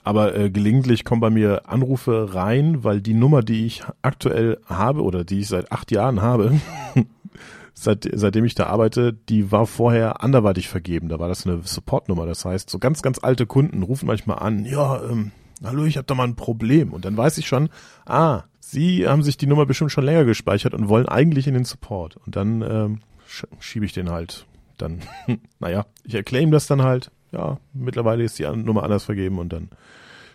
Aber 0.04 0.38
äh, 0.38 0.52
gelegentlich 0.52 1.04
kommen 1.04 1.20
bei 1.20 1.32
mir 1.32 1.68
Anrufe 1.68 2.36
rein, 2.36 2.84
weil 2.84 3.02
die 3.02 3.16
Nummer, 3.16 3.42
die 3.42 3.66
ich 3.66 3.82
aktuell 4.04 4.60
habe 4.68 5.02
oder 5.02 5.24
die 5.24 5.40
ich 5.40 5.48
seit 5.48 5.72
acht 5.72 5.90
Jahren 5.90 6.22
habe, 6.22 6.62
seit, 7.74 8.08
seitdem 8.14 8.46
ich 8.46 8.54
da 8.54 8.68
arbeite, 8.68 9.12
die 9.12 9.52
war 9.52 9.66
vorher 9.66 10.24
anderweitig 10.24 10.68
vergeben. 10.68 11.10
Da 11.10 11.18
war 11.18 11.28
das 11.28 11.48
eine 11.48 11.62
Supportnummer. 11.64 12.28
Das 12.28 12.46
heißt, 12.46 12.70
so 12.70 12.78
ganz, 12.78 13.02
ganz 13.02 13.18
alte 13.18 13.48
Kunden 13.48 13.82
rufen 13.82 14.06
manchmal 14.06 14.38
an, 14.38 14.64
ja, 14.64 15.02
ähm, 15.10 15.32
hallo, 15.64 15.86
ich 15.86 15.98
habe 15.98 16.06
da 16.06 16.14
mal 16.14 16.28
ein 16.28 16.36
Problem. 16.36 16.94
Und 16.94 17.04
dann 17.06 17.18
weiß 17.18 17.40
ich 17.40 17.48
schon, 17.48 17.70
ah, 18.06 18.44
Sie 18.72 19.08
haben 19.08 19.24
sich 19.24 19.36
die 19.38 19.48
Nummer 19.48 19.66
bestimmt 19.66 19.92
schon 19.92 20.04
länger 20.04 20.26
gespeichert 20.26 20.76
und 20.76 20.90
wollen 20.90 21.08
eigentlich 21.08 21.48
in 21.48 21.56
den 21.56 21.66
Support. 21.66 22.18
Und 22.18 22.36
dann 22.36 22.62
ähm, 22.62 23.02
sch 23.28 23.46
schiebe 23.60 23.86
ich 23.86 23.94
den 23.94 24.10
halt 24.12 24.46
dann, 24.78 25.00
naja, 25.60 25.86
ich 26.04 26.14
erkläre 26.14 26.44
ihm 26.44 26.52
das 26.52 26.68
dann 26.68 26.84
halt. 26.84 27.10
Ja, 27.32 27.58
mittlerweile 27.74 28.24
ist 28.24 28.38
die 28.40 28.44
Nummer 28.44 28.84
anders 28.84 29.04
vergeben 29.06 29.40
und 29.40 29.52
dann 29.54 29.70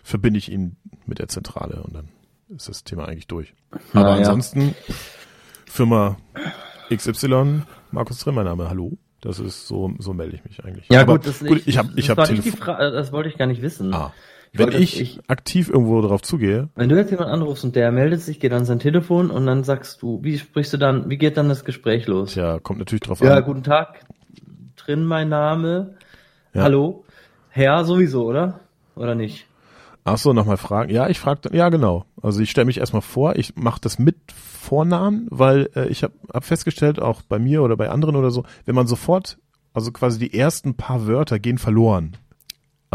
verbinde 0.03 0.37
ich 0.37 0.51
ihn 0.51 0.75
mit 1.05 1.19
der 1.19 1.27
Zentrale 1.29 1.81
und 1.83 1.95
dann 1.95 2.09
ist 2.49 2.67
das 2.69 2.83
Thema 2.83 3.05
eigentlich 3.07 3.27
durch. 3.27 3.53
Na 3.93 4.01
Aber 4.01 4.09
ja. 4.11 4.17
ansonsten, 4.17 4.75
Firma 5.65 6.17
XY, 6.93 7.61
Markus 7.91 8.19
Trimm, 8.19 8.35
mein 8.35 8.45
Name, 8.45 8.69
hallo. 8.69 8.97
Das 9.21 9.39
ist 9.39 9.65
so, 9.67 9.91
so 9.97 10.13
melde 10.13 10.35
ich 10.35 10.43
mich 10.45 10.63
eigentlich. 10.63 10.87
Ja 10.89 11.01
Aber 11.01 11.13
gut, 11.13 11.25
das, 11.27 11.39
gut, 11.39 11.63
ich 11.65 11.77
habe 11.77 11.89
das 11.89 11.97
ich 11.97 12.09
hab 12.09 12.17
nicht 12.29 12.45
die 12.45 12.51
Telefon. 12.51 12.75
Das 12.93 13.11
wollte 13.11 13.29
ich 13.29 13.37
gar 13.37 13.47
nicht 13.47 13.61
wissen. 13.61 13.93
Ah, 13.93 14.13
Ich 14.13 14.34
wenn 14.57 14.71
ich, 14.81 14.99
ich- 15.01 15.19
aktiv 15.29 15.69
irgendwo 15.69 16.01
drauf 16.01 16.21
zugehe, 16.21 16.69
Wenn 16.75 16.89
du 16.89 16.95
jetzt 16.95 17.11
jemanden 17.11 17.33
anrufst 17.33 17.63
und 17.63 17.75
der 17.75 17.91
meldet 17.91 18.21
sich, 18.21 18.39
geht 18.39 18.51
an 18.53 18.65
sein 18.65 18.79
Telefon 18.79 19.29
und 19.31 19.45
dann 19.45 19.63
sagst 19.63 20.01
du, 20.01 20.19
wie 20.23 20.37
sprichst 20.37 20.73
du 20.73 20.77
dann, 20.77 21.09
wie 21.09 21.17
geht 21.17 21.37
dann 21.37 21.49
das 21.49 21.65
Gespräch 21.65 22.07
los? 22.07 22.33
tja, 22.33 22.59
kommt 22.59 22.79
natürlich 22.79 23.01
drauf 23.01 23.21
Ja, 23.21 23.35
an. 23.37 23.43
guten 23.45 23.63
Tag, 23.63 24.05
drin 24.75 25.03
mein 25.05 25.29
Name, 25.29 25.95
Ja. 26.53 26.63
hallo, 26.63 27.03
Herr 27.49 27.85
sowieso, 27.85 28.25
oder? 28.25 28.59
Oder 28.95 29.15
nicht? 29.15 29.47
Ach 30.07 30.17
so, 30.19 30.33
nochmal 30.33 30.57
fragen. 30.57 30.91
Ja, 30.93 31.09
ich 31.09 31.19
frage, 31.19 31.49
ja 31.51 31.69
genau. 31.69 32.05
Also 32.21 32.39
ich 32.39 32.51
stelle 32.51 32.65
mich 32.65 32.77
erstmal 32.77 33.01
vor, 33.01 33.35
ich 33.37 33.55
mache 33.55 33.81
das 33.81 33.97
mit 33.97 34.17
Vornamen, 34.31 35.27
weil 35.31 35.69
äh, 35.75 35.87
ich 35.87 36.03
habe 36.03 36.13
hab 36.31 36.43
festgestellt, 36.45 37.01
auch 37.01 37.21
bei 37.23 37.39
mir 37.39 37.63
oder 37.63 37.75
bei 37.75 37.89
anderen 37.89 38.15
oder 38.15 38.29
so, 38.29 38.43
wenn 38.65 38.75
man 38.75 38.85
sofort, 38.87 39.37
also 39.73 39.91
quasi 39.91 40.19
die 40.19 40.37
ersten 40.37 40.75
paar 40.75 41.07
Wörter 41.07 41.39
gehen 41.39 41.57
verloren. 41.57 42.17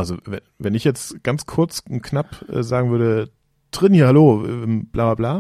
Also 0.01 0.19
wenn, 0.59 0.75
ich 0.75 0.85
jetzt 0.85 1.23
ganz 1.23 1.47
kurz 1.47 1.83
und 1.89 2.03
knapp 2.03 2.45
äh, 2.51 2.63
sagen 2.63 2.91
würde, 2.91 3.31
Trin 3.71 3.95
hier, 3.95 4.07
hallo, 4.09 4.45
ähm, 4.47 4.87
bla 4.87 5.15
bla 5.15 5.15
bla. 5.15 5.33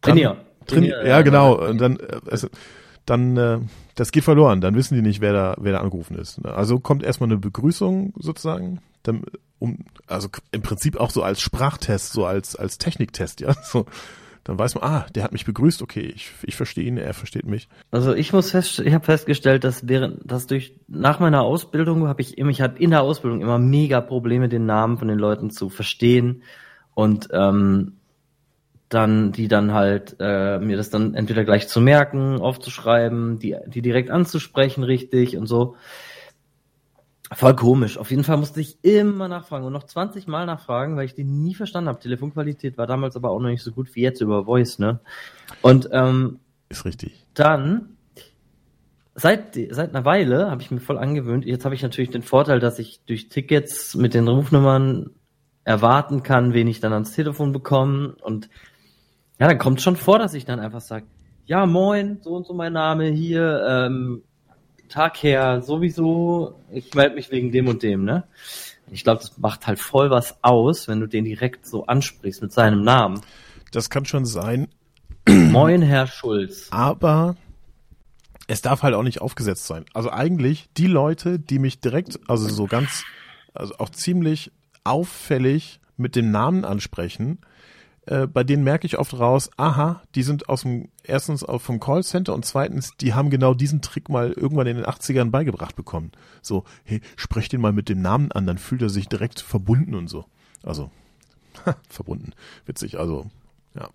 dann- 0.00 0.14
Trainier. 0.16 0.36
Trin, 0.66 0.84
Trainier, 0.84 1.06
ja, 1.06 1.22
genau. 1.22 1.68
Und 1.68 1.78
dann, 1.80 1.96
äh, 1.98 2.20
also, 2.30 2.48
dann, 3.04 3.36
äh, 3.36 3.58
das 3.96 4.12
geht 4.12 4.24
verloren. 4.24 4.60
Dann 4.60 4.74
wissen 4.76 4.94
die 4.94 5.02
nicht, 5.02 5.20
wer 5.20 5.32
da, 5.32 5.56
wer 5.60 5.72
da 5.72 5.80
angerufen 5.80 6.16
ist. 6.16 6.44
Also 6.46 6.78
kommt 6.78 7.02
erstmal 7.02 7.28
eine 7.28 7.38
Begrüßung 7.38 8.14
sozusagen, 8.16 8.80
dann, 9.02 9.24
um, 9.58 9.78
also 10.06 10.28
im 10.52 10.62
Prinzip 10.62 10.96
auch 10.96 11.10
so 11.10 11.22
als 11.22 11.40
Sprachtest, 11.40 12.12
so 12.12 12.24
als 12.24 12.56
als 12.56 12.78
Techniktest, 12.78 13.40
ja. 13.40 13.52
So, 13.64 13.86
dann 14.44 14.58
weiß 14.58 14.74
man, 14.74 14.84
ah, 14.84 15.06
der 15.14 15.22
hat 15.22 15.32
mich 15.32 15.44
begrüßt, 15.44 15.82
okay, 15.82 16.12
ich, 16.14 16.32
ich 16.42 16.56
verstehe 16.56 16.84
ihn, 16.84 16.96
er 16.96 17.14
versteht 17.14 17.46
mich. 17.46 17.68
Also 17.90 18.12
ich 18.12 18.32
muss 18.32 18.50
fest, 18.50 18.80
ich 18.80 18.92
habe 18.92 19.04
festgestellt, 19.04 19.62
dass 19.62 19.88
während, 19.88 20.18
dass 20.30 20.46
durch 20.46 20.74
nach 20.88 21.20
meiner 21.20 21.42
Ausbildung 21.42 22.08
habe 22.08 22.22
ich 22.22 22.38
immer, 22.38 22.50
ich 22.50 22.60
hatte 22.60 22.82
in 22.82 22.90
der 22.90 23.02
Ausbildung 23.02 23.40
immer 23.40 23.58
mega 23.58 24.00
Probleme, 24.00 24.48
den 24.48 24.66
Namen 24.66 24.98
von 24.98 25.08
den 25.08 25.18
Leuten 25.18 25.50
zu 25.50 25.68
verstehen 25.68 26.42
und 26.94 27.28
ähm, 27.32 27.94
dann 28.88 29.32
die 29.32 29.48
dann 29.48 29.72
halt 29.72 30.16
äh, 30.20 30.58
mir 30.58 30.76
das 30.76 30.90
dann 30.90 31.14
entweder 31.14 31.44
gleich 31.44 31.68
zu 31.68 31.80
merken, 31.80 32.40
aufzuschreiben, 32.40 33.38
die 33.38 33.56
die 33.66 33.80
direkt 33.80 34.10
anzusprechen, 34.10 34.82
richtig 34.82 35.36
und 35.36 35.46
so. 35.46 35.76
Voll 37.34 37.56
komisch. 37.56 37.98
Auf 37.98 38.10
jeden 38.10 38.24
Fall 38.24 38.36
musste 38.36 38.60
ich 38.60 38.82
immer 38.84 39.28
nachfragen 39.28 39.64
und 39.64 39.72
noch 39.72 39.84
20 39.84 40.26
Mal 40.26 40.46
nachfragen, 40.46 40.96
weil 40.96 41.06
ich 41.06 41.14
die 41.14 41.24
nie 41.24 41.54
verstanden 41.54 41.88
habe. 41.88 42.00
Telefonqualität 42.00 42.76
war 42.78 42.86
damals 42.86 43.16
aber 43.16 43.30
auch 43.30 43.40
noch 43.40 43.48
nicht 43.48 43.62
so 43.62 43.72
gut 43.72 43.94
wie 43.94 44.02
jetzt 44.02 44.20
über 44.20 44.44
Voice, 44.44 44.78
ne? 44.78 45.00
Und 45.60 45.88
ähm, 45.92 46.40
Ist 46.68 46.84
richtig. 46.84 47.26
dann 47.34 47.96
seit 49.14 49.58
seit 49.70 49.90
einer 49.94 50.04
Weile 50.04 50.50
habe 50.50 50.62
ich 50.62 50.70
mir 50.70 50.80
voll 50.80 50.98
angewöhnt. 50.98 51.44
Jetzt 51.44 51.64
habe 51.64 51.74
ich 51.74 51.82
natürlich 51.82 52.10
den 52.10 52.22
Vorteil, 52.22 52.60
dass 52.60 52.78
ich 52.78 53.00
durch 53.06 53.28
Tickets 53.28 53.94
mit 53.94 54.14
den 54.14 54.28
Rufnummern 54.28 55.10
erwarten 55.64 56.22
kann, 56.22 56.54
wen 56.54 56.66
ich 56.66 56.80
dann 56.80 56.92
ans 56.92 57.12
Telefon 57.12 57.52
bekomme 57.52 58.16
und 58.22 58.48
ja, 59.38 59.48
dann 59.48 59.58
kommt 59.58 59.80
schon 59.80 59.96
vor, 59.96 60.18
dass 60.18 60.34
ich 60.34 60.44
dann 60.44 60.60
einfach 60.60 60.80
sage, 60.80 61.06
ja 61.46 61.66
moin, 61.66 62.18
so 62.22 62.34
und 62.36 62.46
so 62.46 62.54
mein 62.54 62.72
Name 62.72 63.06
hier, 63.06 63.64
ähm, 63.68 64.22
Tag 64.92 65.22
her, 65.22 65.62
sowieso, 65.62 66.60
ich 66.70 66.94
melde 66.94 67.14
mich 67.14 67.30
wegen 67.30 67.50
dem 67.50 67.66
und 67.66 67.82
dem, 67.82 68.04
ne? 68.04 68.24
Ich 68.90 69.04
glaube, 69.04 69.22
das 69.22 69.38
macht 69.38 69.66
halt 69.66 69.78
voll 69.78 70.10
was 70.10 70.36
aus, 70.42 70.86
wenn 70.86 71.00
du 71.00 71.06
den 71.06 71.24
direkt 71.24 71.66
so 71.66 71.86
ansprichst 71.86 72.42
mit 72.42 72.52
seinem 72.52 72.82
Namen. 72.82 73.20
Das 73.70 73.88
kann 73.88 74.04
schon 74.04 74.26
sein, 74.26 74.68
Moin, 75.26 75.80
Herr 75.82 76.06
Schulz. 76.06 76.68
aber 76.70 77.36
es 78.48 78.60
darf 78.60 78.82
halt 78.82 78.94
auch 78.94 79.02
nicht 79.02 79.22
aufgesetzt 79.22 79.66
sein. 79.66 79.86
Also 79.94 80.10
eigentlich 80.10 80.68
die 80.76 80.88
Leute, 80.88 81.38
die 81.38 81.58
mich 81.58 81.80
direkt, 81.80 82.20
also 82.28 82.48
so 82.48 82.66
ganz, 82.66 83.04
also 83.54 83.74
auch 83.78 83.88
ziemlich 83.88 84.52
auffällig 84.84 85.80
mit 85.96 86.16
dem 86.16 86.30
Namen 86.30 86.64
ansprechen, 86.66 87.38
äh, 88.06 88.26
bei 88.26 88.42
denen 88.42 88.64
merke 88.64 88.86
ich 88.86 88.98
oft 88.98 89.18
raus, 89.18 89.50
aha, 89.56 90.02
die 90.14 90.22
sind 90.22 90.48
aus 90.48 90.62
dem, 90.62 90.88
erstens 91.04 91.44
vom 91.58 91.78
Callcenter 91.78 92.34
und 92.34 92.44
zweitens, 92.44 92.96
die 93.00 93.14
haben 93.14 93.30
genau 93.30 93.54
diesen 93.54 93.80
Trick 93.80 94.08
mal 94.08 94.32
irgendwann 94.32 94.66
in 94.66 94.76
den 94.76 94.86
80ern 94.86 95.30
beigebracht 95.30 95.76
bekommen. 95.76 96.10
So, 96.40 96.64
hey, 96.84 97.00
sprech 97.16 97.48
den 97.48 97.60
mal 97.60 97.72
mit 97.72 97.88
dem 97.88 98.02
Namen 98.02 98.32
an, 98.32 98.46
dann 98.46 98.58
fühlt 98.58 98.82
er 98.82 98.90
sich 98.90 99.08
direkt 99.08 99.40
verbunden 99.40 99.94
und 99.94 100.08
so. 100.08 100.24
Also, 100.64 100.90
verbunden. 101.88 102.32
Witzig, 102.66 102.98
also, 102.98 103.30
ja. 103.74 103.88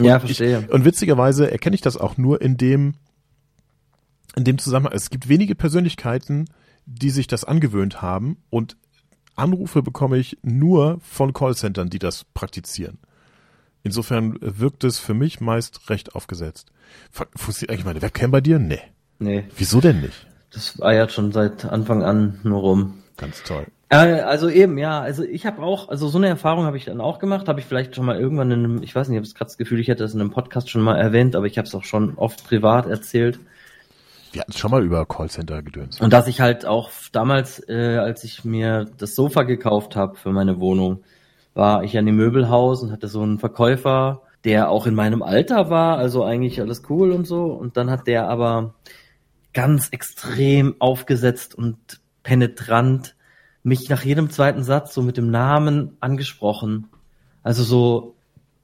Ja, 0.00 0.16
Ich, 0.16 0.22
verstehe. 0.22 0.66
und 0.70 0.84
witzigerweise 0.84 1.50
erkenne 1.50 1.74
ich 1.74 1.82
das 1.82 1.96
auch 1.96 2.18
nur 2.18 2.42
in 2.42 2.56
dem, 2.56 2.94
in 4.36 4.44
dem 4.44 4.58
Zusammenhang. 4.58 4.94
Es 4.94 5.10
gibt 5.10 5.28
wenige 5.28 5.54
Persönlichkeiten, 5.54 6.50
die 6.84 7.10
sich 7.10 7.28
das 7.28 7.44
angewöhnt 7.44 8.02
haben 8.02 8.38
und 8.50 8.76
Anrufe 9.36 9.82
bekomme 9.82 10.18
ich 10.18 10.36
nur 10.42 10.98
von 11.00 11.32
Callcentern, 11.32 11.88
die 11.88 11.98
das 11.98 12.24
praktizieren. 12.34 12.98
Insofern 13.84 14.36
wirkt 14.40 14.84
es 14.84 14.98
für 14.98 15.14
mich 15.14 15.40
meist 15.40 15.90
recht 15.90 16.14
aufgesetzt. 16.14 16.70
Fu- 17.10 17.24
Funktioniert 17.36 17.70
eigentlich 17.70 17.84
meine 17.86 18.02
Webcam 18.02 18.30
bei 18.30 18.40
dir? 18.40 18.58
Nee. 18.58 18.80
Nee, 19.18 19.44
Wieso 19.56 19.80
denn 19.80 20.00
nicht? 20.00 20.26
das 20.52 20.82
eiert 20.82 21.12
schon 21.12 21.32
seit 21.32 21.64
Anfang 21.64 22.02
an 22.02 22.38
nur 22.42 22.60
rum. 22.60 22.94
Ganz 23.16 23.42
toll. 23.42 23.66
Äh, 23.88 24.20
also 24.20 24.48
eben, 24.50 24.76
ja, 24.78 25.00
also 25.00 25.22
ich 25.22 25.46
habe 25.46 25.62
auch, 25.62 25.88
also 25.88 26.08
so 26.08 26.18
eine 26.18 26.28
Erfahrung 26.28 26.64
habe 26.64 26.76
ich 26.76 26.84
dann 26.86 27.00
auch 27.00 27.18
gemacht, 27.18 27.48
habe 27.48 27.60
ich 27.60 27.66
vielleicht 27.66 27.94
schon 27.96 28.04
mal 28.04 28.18
irgendwann 28.18 28.50
in 28.50 28.64
einem, 28.64 28.82
ich 28.82 28.94
weiß 28.94 29.08
nicht, 29.08 29.18
ich 29.18 29.28
habe 29.28 29.34
gerade 29.38 29.48
das 29.48 29.58
Gefühl, 29.58 29.80
ich 29.80 29.88
hätte 29.88 30.02
das 30.02 30.12
in 30.14 30.20
einem 30.20 30.30
Podcast 30.30 30.68
schon 30.70 30.82
mal 30.82 30.96
erwähnt, 30.98 31.36
aber 31.36 31.46
ich 31.46 31.56
habe 31.56 31.66
es 31.68 31.74
auch 31.74 31.84
schon 31.84 32.14
oft 32.16 32.44
privat 32.46 32.86
erzählt. 32.86 33.38
Wir 34.32 34.40
hatten 34.42 34.52
schon 34.52 34.70
mal 34.70 34.82
über 34.84 35.04
Callcenter 35.06 35.62
gedöns. 35.62 36.00
Und 36.00 36.12
dass 36.12 36.26
ich 36.26 36.40
halt 36.40 36.64
auch 36.66 36.90
damals, 37.12 37.66
äh, 37.68 37.98
als 37.98 38.24
ich 38.24 38.44
mir 38.44 38.90
das 38.98 39.14
Sofa 39.14 39.42
gekauft 39.42 39.94
habe 39.96 40.16
für 40.16 40.32
meine 40.32 40.58
Wohnung, 40.58 41.02
war 41.54 41.84
ich 41.84 41.96
an 41.98 42.06
dem 42.06 42.16
Möbelhaus 42.16 42.82
und 42.82 42.92
hatte 42.92 43.08
so 43.08 43.22
einen 43.22 43.38
Verkäufer, 43.38 44.22
der 44.44 44.70
auch 44.70 44.86
in 44.86 44.94
meinem 44.94 45.22
Alter 45.22 45.70
war, 45.70 45.98
also 45.98 46.24
eigentlich 46.24 46.60
alles 46.60 46.82
cool 46.88 47.12
und 47.12 47.26
so. 47.26 47.46
Und 47.46 47.76
dann 47.76 47.90
hat 47.90 48.06
der 48.06 48.28
aber 48.28 48.74
ganz 49.52 49.88
extrem 49.90 50.74
aufgesetzt 50.78 51.54
und 51.54 51.76
penetrant 52.22 53.14
mich 53.62 53.88
nach 53.88 54.02
jedem 54.02 54.30
zweiten 54.30 54.62
Satz 54.62 54.94
so 54.94 55.02
mit 55.02 55.16
dem 55.16 55.30
Namen 55.30 55.96
angesprochen. 56.00 56.88
Also 57.42 57.62
so 57.62 58.16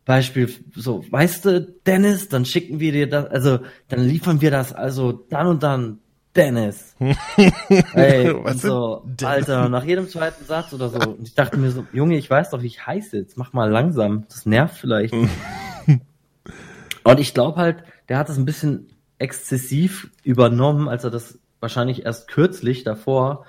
Beispiel, 0.04 0.50
so, 0.74 1.04
weißt 1.10 1.44
du, 1.44 1.60
Dennis, 1.86 2.28
dann 2.28 2.46
schicken 2.46 2.80
wir 2.80 2.92
dir 2.92 3.08
das, 3.08 3.26
also 3.26 3.58
dann 3.88 4.00
liefern 4.00 4.40
wir 4.40 4.50
das, 4.50 4.72
also 4.72 5.12
dann 5.12 5.46
und 5.46 5.62
dann, 5.62 5.98
Dennis. 6.38 6.94
Ey, 7.94 8.32
Was 8.44 8.52
und 8.52 8.60
so, 8.60 9.02
denn 9.04 9.16
Dennis? 9.16 9.34
Alter, 9.48 9.68
nach 9.68 9.84
jedem 9.84 10.08
zweiten 10.08 10.44
Satz 10.44 10.72
oder 10.72 10.88
so. 10.88 11.00
Und 11.00 11.26
ich 11.26 11.34
dachte 11.34 11.56
mir 11.56 11.72
so, 11.72 11.84
Junge, 11.92 12.16
ich 12.16 12.30
weiß 12.30 12.50
doch, 12.50 12.62
wie 12.62 12.68
ich 12.68 12.86
heiße, 12.86 13.16
jetzt 13.16 13.36
mach 13.36 13.52
mal 13.52 13.68
langsam. 13.68 14.24
Das 14.28 14.46
nervt 14.46 14.76
vielleicht. 14.76 15.12
und 17.02 17.18
ich 17.18 17.34
glaube 17.34 17.60
halt, 17.60 17.82
der 18.08 18.18
hat 18.18 18.28
das 18.28 18.38
ein 18.38 18.44
bisschen 18.44 18.86
exzessiv 19.18 20.10
übernommen, 20.22 20.88
als 20.88 21.02
er 21.02 21.10
das 21.10 21.40
wahrscheinlich 21.58 22.04
erst 22.04 22.28
kürzlich 22.28 22.84
davor 22.84 23.44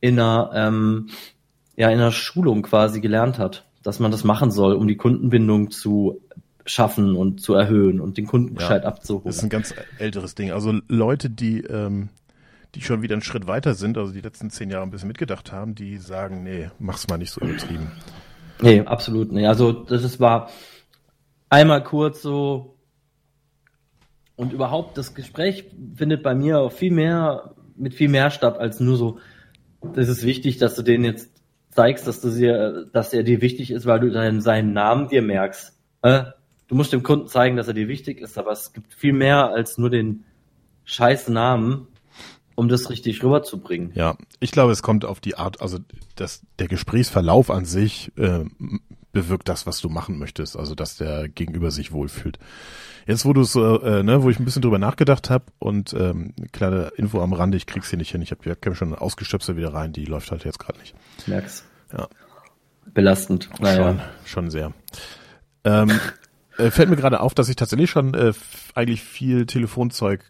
in 0.00 0.20
einer, 0.20 0.52
ähm, 0.54 1.08
ja, 1.76 1.88
in 1.88 1.98
einer 1.98 2.12
Schulung 2.12 2.62
quasi 2.62 3.00
gelernt 3.00 3.40
hat, 3.40 3.66
dass 3.82 3.98
man 3.98 4.12
das 4.12 4.22
machen 4.22 4.52
soll, 4.52 4.74
um 4.74 4.86
die 4.86 4.96
Kundenbindung 4.96 5.72
zu 5.72 6.20
schaffen 6.66 7.16
und 7.16 7.40
zu 7.40 7.54
erhöhen 7.54 8.00
und 8.00 8.16
den 8.16 8.26
Kundenbescheid 8.26 8.82
ja, 8.84 8.88
abzuholen. 8.88 9.26
Das 9.26 9.38
ist 9.38 9.42
ein 9.42 9.48
ganz 9.48 9.74
älteres 9.98 10.36
Ding. 10.36 10.52
Also 10.52 10.78
Leute, 10.86 11.30
die, 11.30 11.62
ähm, 11.62 12.10
die 12.74 12.80
schon 12.82 13.02
wieder 13.02 13.14
einen 13.14 13.22
Schritt 13.22 13.46
weiter 13.46 13.74
sind, 13.74 13.96
also 13.96 14.12
die 14.12 14.20
letzten 14.20 14.50
zehn 14.50 14.70
Jahre 14.70 14.84
ein 14.84 14.90
bisschen 14.90 15.08
mitgedacht 15.08 15.52
haben, 15.52 15.74
die 15.74 15.96
sagen, 15.96 16.42
nee, 16.42 16.70
mach's 16.78 17.08
mal 17.08 17.18
nicht 17.18 17.30
so 17.30 17.40
übertrieben. 17.40 17.90
Nee, 18.60 18.80
absolut 18.80 19.32
nicht. 19.32 19.46
Also 19.46 19.72
das 19.72 20.20
war 20.20 20.50
einmal 21.48 21.82
kurz 21.82 22.22
so 22.22 22.76
und 24.36 24.52
überhaupt 24.52 24.98
das 24.98 25.14
Gespräch 25.14 25.64
findet 25.94 26.22
bei 26.22 26.34
mir 26.34 26.60
auch 26.60 26.72
viel 26.72 26.92
mehr 26.92 27.54
mit 27.76 27.94
viel 27.94 28.08
mehr 28.08 28.30
statt 28.30 28.58
als 28.58 28.80
nur 28.80 28.96
so. 28.96 29.18
Das 29.80 30.08
ist 30.08 30.24
wichtig, 30.24 30.58
dass 30.58 30.74
du 30.74 30.82
den 30.82 31.04
jetzt 31.04 31.30
zeigst, 31.70 32.06
dass 32.06 32.20
du 32.20 32.30
dir, 32.30 32.86
dass 32.92 33.12
er 33.12 33.22
dir 33.22 33.40
wichtig 33.40 33.70
ist, 33.70 33.86
weil 33.86 34.00
du 34.00 34.10
deinen, 34.10 34.40
seinen 34.40 34.72
Namen 34.72 35.08
dir 35.08 35.22
merkst. 35.22 35.78
Du 36.02 36.74
musst 36.74 36.92
dem 36.92 37.02
Kunden 37.02 37.28
zeigen, 37.28 37.56
dass 37.56 37.68
er 37.68 37.74
dir 37.74 37.88
wichtig 37.88 38.20
ist, 38.20 38.36
aber 38.36 38.50
es 38.50 38.72
gibt 38.72 38.92
viel 38.94 39.12
mehr 39.12 39.50
als 39.50 39.78
nur 39.78 39.90
den 39.90 40.24
scheiß 40.84 41.28
Namen, 41.28 41.86
um 42.58 42.68
das 42.68 42.90
richtig 42.90 43.22
rüberzubringen. 43.22 43.92
Ja, 43.94 44.16
ich 44.40 44.50
glaube, 44.50 44.72
es 44.72 44.82
kommt 44.82 45.04
auf 45.04 45.20
die 45.20 45.36
Art, 45.36 45.60
also 45.62 45.78
das, 46.16 46.42
der 46.58 46.66
Gesprächsverlauf 46.66 47.52
an 47.52 47.64
sich 47.64 48.10
äh, 48.18 48.46
bewirkt 49.12 49.48
das, 49.48 49.64
was 49.68 49.80
du 49.80 49.88
machen 49.88 50.18
möchtest, 50.18 50.56
also 50.56 50.74
dass 50.74 50.96
der 50.96 51.28
Gegenüber 51.28 51.70
sich 51.70 51.92
wohlfühlt. 51.92 52.40
Jetzt, 53.06 53.24
wo 53.24 53.32
du 53.32 53.44
so, 53.44 53.80
äh, 53.80 54.02
ne, 54.02 54.24
wo 54.24 54.28
ich 54.28 54.40
ein 54.40 54.44
bisschen 54.44 54.62
drüber 54.62 54.80
nachgedacht 54.80 55.30
habe 55.30 55.44
und 55.60 55.92
ähm, 55.92 56.34
kleine 56.50 56.90
Info 56.96 57.22
am 57.22 57.32
Rande, 57.32 57.56
ich 57.56 57.66
krieg's 57.66 57.90
hier 57.90 57.98
nicht 57.98 58.10
hin. 58.10 58.22
Ich 58.22 58.32
habe 58.32 58.50
hab 58.50 58.76
schon 58.76 58.92
ausgestöpselt 58.92 59.56
wieder 59.56 59.72
rein, 59.72 59.92
die 59.92 60.04
läuft 60.04 60.32
halt 60.32 60.44
jetzt 60.44 60.58
gerade 60.58 60.80
nicht. 60.80 60.96
Merk's. 61.28 61.64
Ja. 61.96 62.08
Belastend. 62.92 63.50
Naja. 63.60 63.84
Schon, 63.84 64.00
schon 64.24 64.50
sehr. 64.50 64.72
Ähm, 65.62 65.92
äh, 66.56 66.72
fällt 66.72 66.90
mir 66.90 66.96
gerade 66.96 67.20
auf, 67.20 67.34
dass 67.34 67.48
ich 67.48 67.54
tatsächlich 67.54 67.88
schon 67.88 68.14
äh, 68.14 68.32
eigentlich 68.74 69.00
viel 69.04 69.46
Telefonzeug 69.46 70.24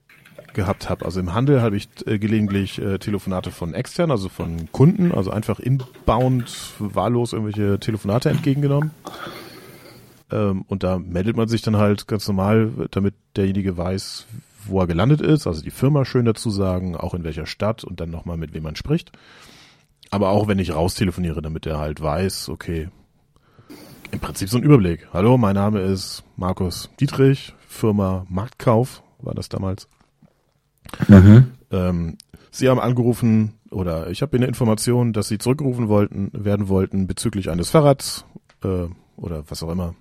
gehabt 0.54 0.88
habe. 0.88 1.04
Also 1.04 1.20
im 1.20 1.34
Handel 1.34 1.62
habe 1.62 1.76
ich 1.76 1.88
äh, 2.06 2.18
gelegentlich 2.18 2.80
äh, 2.80 2.98
Telefonate 2.98 3.50
von 3.50 3.74
extern, 3.74 4.10
also 4.10 4.28
von 4.28 4.70
Kunden, 4.72 5.12
also 5.12 5.30
einfach 5.30 5.60
inbound 5.60 6.74
wahllos 6.78 7.32
irgendwelche 7.32 7.78
Telefonate 7.78 8.30
entgegengenommen. 8.30 8.90
Ähm, 10.30 10.64
und 10.68 10.82
da 10.82 10.98
meldet 10.98 11.36
man 11.36 11.48
sich 11.48 11.62
dann 11.62 11.76
halt 11.76 12.06
ganz 12.08 12.26
normal, 12.28 12.70
damit 12.90 13.14
derjenige 13.36 13.76
weiß, 13.76 14.26
wo 14.66 14.80
er 14.80 14.86
gelandet 14.86 15.20
ist, 15.20 15.46
also 15.46 15.62
die 15.62 15.70
Firma 15.70 16.04
schön 16.04 16.24
dazu 16.24 16.50
sagen, 16.50 16.96
auch 16.96 17.14
in 17.14 17.24
welcher 17.24 17.46
Stadt 17.46 17.84
und 17.84 18.00
dann 18.00 18.10
nochmal 18.10 18.36
mit 18.36 18.52
wem 18.52 18.64
man 18.64 18.76
spricht. 18.76 19.12
Aber 20.10 20.30
auch 20.30 20.48
wenn 20.48 20.58
ich 20.58 20.74
raustelefoniere, 20.74 21.42
damit 21.42 21.66
er 21.66 21.78
halt 21.78 22.00
weiß, 22.00 22.48
okay, 22.48 22.88
im 24.10 24.20
Prinzip 24.20 24.48
so 24.48 24.56
ein 24.56 24.62
Überblick. 24.62 25.06
Hallo, 25.12 25.36
mein 25.36 25.54
Name 25.54 25.80
ist 25.80 26.24
Markus 26.36 26.90
Dietrich, 26.98 27.54
Firma 27.66 28.26
Marktkauf 28.28 29.02
war 29.20 29.34
das 29.34 29.48
damals. 29.48 29.88
Mhm. 31.08 31.52
Ähm, 31.70 32.18
Sie 32.50 32.68
haben 32.68 32.80
angerufen 32.80 33.54
oder 33.70 34.10
ich 34.10 34.22
habe 34.22 34.36
eine 34.36 34.46
Information, 34.46 35.12
dass 35.12 35.28
Sie 35.28 35.38
zurückgerufen 35.38 35.88
wollten, 35.88 36.30
werden 36.32 36.68
wollten 36.68 37.06
bezüglich 37.06 37.50
eines 37.50 37.70
Fahrrads 37.70 38.24
äh, 38.64 38.86
oder 39.16 39.44
was 39.48 39.62
auch 39.62 39.70
immer. 39.70 39.94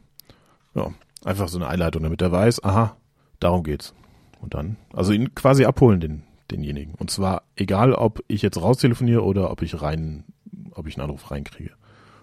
Ja, 0.75 0.91
einfach 1.23 1.47
so 1.47 1.57
eine 1.57 1.67
Einleitung, 1.67 2.03
damit 2.03 2.21
er 2.21 2.31
weiß, 2.31 2.63
aha, 2.63 2.95
darum 3.39 3.63
geht's. 3.63 3.93
Und 4.41 4.53
dann, 4.53 4.77
also 4.93 5.11
ihn 5.11 5.33
quasi 5.35 5.65
abholen, 5.65 5.99
den, 5.99 6.23
denjenigen. 6.51 6.93
Und 6.95 7.11
zwar 7.11 7.43
egal, 7.55 7.93
ob 7.93 8.23
ich 8.27 8.41
jetzt 8.41 8.61
raustelefoniere 8.61 9.23
oder 9.23 9.51
ob 9.51 9.61
ich 9.61 9.81
rein, 9.81 10.23
ob 10.71 10.87
ich 10.87 10.95
einen 10.95 11.05
Anruf 11.05 11.31
reinkriege. 11.31 11.71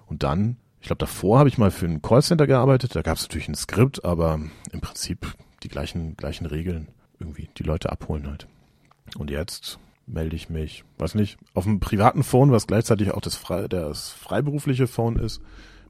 Und 0.07 0.23
dann, 0.23 0.57
ich 0.81 0.87
glaube, 0.87 1.01
davor 1.01 1.39
habe 1.39 1.49
ich 1.49 1.59
mal 1.59 1.71
für 1.71 1.87
ein 1.87 2.03
Callcenter 2.03 2.47
gearbeitet. 2.47 2.95
Da 2.95 3.03
gab 3.03 3.17
es 3.17 3.23
natürlich 3.23 3.49
ein 3.49 3.55
Skript, 3.55 4.05
aber 4.05 4.39
im 4.71 4.81
Prinzip 4.81 5.35
die 5.63 5.69
gleichen, 5.69 6.17
gleichen 6.17 6.47
Regeln. 6.47 6.89
Irgendwie 7.19 7.49
die 7.57 7.63
Leute 7.63 7.91
abholen 7.91 8.27
halt. 8.27 8.47
Und 9.19 9.31
jetzt 9.31 9.79
melde 10.07 10.37
ich 10.37 10.51
mich, 10.51 10.85
weiß 10.99 11.15
nicht, 11.15 11.39
auf 11.55 11.65
dem 11.65 11.81
privaten 11.81 12.23
Phone, 12.23 12.53
was 12.53 12.67
gleichzeitig 12.67 13.13
auch 13.13 13.21
das, 13.21 13.37
frei, 13.37 13.69
das 13.69 14.11
freiberufliche 14.11 14.87
Phone 14.87 15.17
ist, 15.17 15.41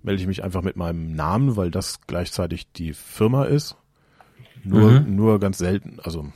melde 0.02 0.20
ich 0.20 0.28
mich 0.28 0.44
einfach 0.44 0.62
mit 0.62 0.76
meinem 0.76 1.14
Namen, 1.14 1.56
weil 1.56 1.70
das 1.70 2.00
gleichzeitig 2.06 2.70
die 2.72 2.92
Firma 2.92 3.44
ist. 3.44 3.76
Nur, 4.62 5.00
mhm. 5.00 5.16
nur 5.16 5.40
ganz 5.40 5.58
selten, 5.58 5.98
also 6.02 6.26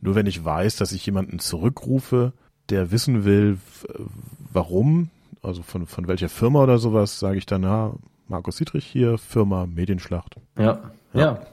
nur 0.00 0.14
wenn 0.14 0.26
ich 0.26 0.44
weiß, 0.44 0.76
dass 0.76 0.92
ich 0.92 1.06
jemanden 1.06 1.38
zurückrufe, 1.38 2.32
der 2.68 2.90
wissen 2.90 3.24
will, 3.24 3.58
warum, 4.52 5.10
also 5.42 5.62
von, 5.62 5.86
von 5.86 6.06
welcher 6.06 6.28
Firma 6.28 6.62
oder 6.62 6.78
sowas, 6.78 7.18
sage 7.18 7.38
ich 7.38 7.46
dann, 7.46 7.62
ja, 7.62 7.94
Markus 8.28 8.56
Dietrich 8.56 8.84
hier, 8.84 9.16
Firma 9.16 9.66
Medienschlacht. 9.66 10.36
Ja, 10.58 10.92
ja. 11.14 11.20
ja. 11.20 11.46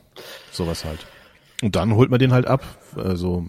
Sowas 0.52 0.84
halt. 0.84 1.06
Und 1.62 1.76
dann 1.76 1.96
holt 1.96 2.10
man 2.10 2.20
den 2.20 2.34
halt 2.34 2.48
ab. 2.48 2.64
Also 2.96 3.46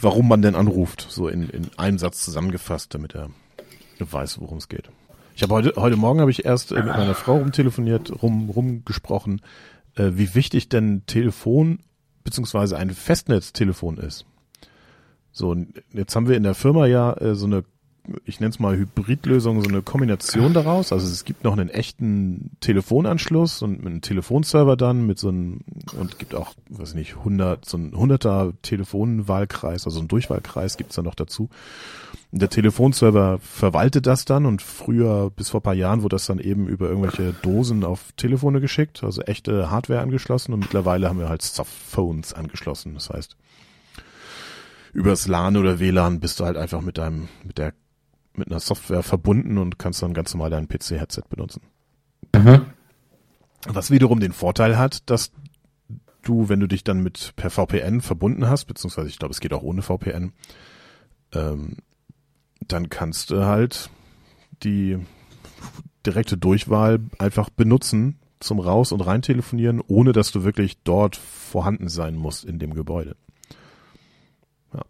warum 0.00 0.28
man 0.28 0.42
denn 0.42 0.54
anruft, 0.54 1.06
so 1.08 1.28
in, 1.28 1.48
in 1.50 1.70
einem 1.76 1.98
Satz 1.98 2.24
zusammengefasst, 2.24 2.94
damit 2.94 3.14
er 3.14 3.30
weiß, 3.98 4.40
worum 4.40 4.58
es 4.58 4.68
geht. 4.68 4.90
Ich 5.34 5.42
habe 5.42 5.54
heute, 5.54 5.74
heute 5.76 5.96
Morgen 5.96 6.20
habe 6.20 6.30
ich 6.30 6.44
erst 6.44 6.72
äh, 6.72 6.82
mit 6.82 6.96
meiner 6.96 7.14
Frau 7.14 7.36
rumtelefoniert, 7.36 8.22
rum, 8.22 8.50
rumgesprochen, 8.50 9.40
äh, 9.96 10.10
wie 10.14 10.34
wichtig 10.34 10.68
denn 10.68 11.04
Telefon 11.06 11.80
beziehungsweise 12.24 12.76
ein 12.76 12.90
Festnetztelefon 12.90 13.98
ist. 13.98 14.26
So, 15.30 15.56
jetzt 15.92 16.16
haben 16.16 16.28
wir 16.28 16.36
in 16.36 16.42
der 16.42 16.54
Firma 16.54 16.86
ja 16.86 17.12
äh, 17.14 17.34
so 17.34 17.46
eine 17.46 17.64
ich 18.24 18.40
nenne 18.40 18.50
es 18.50 18.58
mal 18.58 18.76
Hybridlösung, 18.76 19.62
so 19.62 19.68
eine 19.68 19.82
Kombination 19.82 20.54
daraus. 20.54 20.92
Also 20.92 21.06
es 21.06 21.24
gibt 21.24 21.44
noch 21.44 21.52
einen 21.52 21.68
echten 21.68 22.50
Telefonanschluss 22.60 23.62
und 23.62 23.84
einen 23.84 24.00
Telefonserver 24.00 24.76
dann 24.76 25.06
mit 25.06 25.18
so 25.18 25.28
einem, 25.28 25.60
und 25.98 26.18
gibt 26.18 26.34
auch, 26.34 26.54
weiß 26.68 26.94
nicht, 26.94 27.16
100, 27.16 27.64
so 27.64 27.76
ein 27.76 27.92
100er 27.92 28.54
Telefonwahlkreis, 28.62 29.86
also 29.86 30.00
ein 30.00 30.08
Durchwahlkreis 30.08 30.76
gibt's 30.76 30.96
da 30.96 31.02
noch 31.02 31.14
dazu. 31.14 31.48
Der 32.30 32.50
Telefonserver 32.50 33.38
verwaltet 33.40 34.06
das 34.06 34.24
dann 34.24 34.44
und 34.44 34.60
früher, 34.60 35.30
bis 35.30 35.48
vor 35.48 35.62
paar 35.62 35.74
Jahren, 35.74 36.02
wurde 36.02 36.16
das 36.16 36.26
dann 36.26 36.38
eben 36.38 36.68
über 36.68 36.88
irgendwelche 36.88 37.32
Dosen 37.32 37.84
auf 37.84 38.12
Telefone 38.16 38.60
geschickt, 38.60 39.02
also 39.02 39.22
echte 39.22 39.70
Hardware 39.70 40.00
angeschlossen 40.00 40.52
und 40.52 40.60
mittlerweile 40.60 41.08
haben 41.08 41.18
wir 41.18 41.28
halt 41.28 41.42
Softphones 41.42 42.34
angeschlossen. 42.34 42.94
Das 42.94 43.08
heißt, 43.10 43.36
übers 44.92 45.26
LAN 45.26 45.56
oder 45.56 45.80
WLAN 45.80 46.20
bist 46.20 46.40
du 46.40 46.44
halt 46.44 46.56
einfach 46.56 46.82
mit 46.82 46.98
deinem, 46.98 47.28
mit 47.44 47.58
der 47.58 47.72
mit 48.38 48.48
einer 48.48 48.60
Software 48.60 49.02
verbunden 49.02 49.58
und 49.58 49.78
kannst 49.78 50.02
dann 50.02 50.14
ganz 50.14 50.32
normal 50.34 50.50
dein 50.50 50.68
PC-Headset 50.68 51.22
benutzen. 51.28 51.62
Mhm. 52.34 52.66
Was 53.66 53.90
wiederum 53.90 54.20
den 54.20 54.32
Vorteil 54.32 54.78
hat, 54.78 55.08
dass 55.10 55.32
du, 56.22 56.48
wenn 56.48 56.60
du 56.60 56.66
dich 56.66 56.84
dann 56.84 57.02
mit 57.02 57.32
per 57.36 57.50
VPN 57.50 58.00
verbunden 58.00 58.48
hast, 58.48 58.66
beziehungsweise 58.66 59.08
ich 59.08 59.18
glaube, 59.18 59.32
es 59.32 59.40
geht 59.40 59.52
auch 59.52 59.62
ohne 59.62 59.82
VPN, 59.82 60.32
ähm, 61.32 61.76
dann 62.60 62.88
kannst 62.88 63.30
du 63.30 63.44
halt 63.44 63.90
die 64.62 64.98
direkte 66.04 66.36
Durchwahl 66.36 67.00
einfach 67.18 67.50
benutzen 67.50 68.18
zum 68.40 68.60
Raus- 68.60 68.92
und 68.92 69.00
rein 69.00 69.22
telefonieren, 69.22 69.82
ohne 69.86 70.12
dass 70.12 70.30
du 70.30 70.44
wirklich 70.44 70.78
dort 70.82 71.16
vorhanden 71.16 71.88
sein 71.88 72.14
musst 72.14 72.44
in 72.44 72.58
dem 72.58 72.74
Gebäude. 72.74 73.16
Ja. 74.72 74.82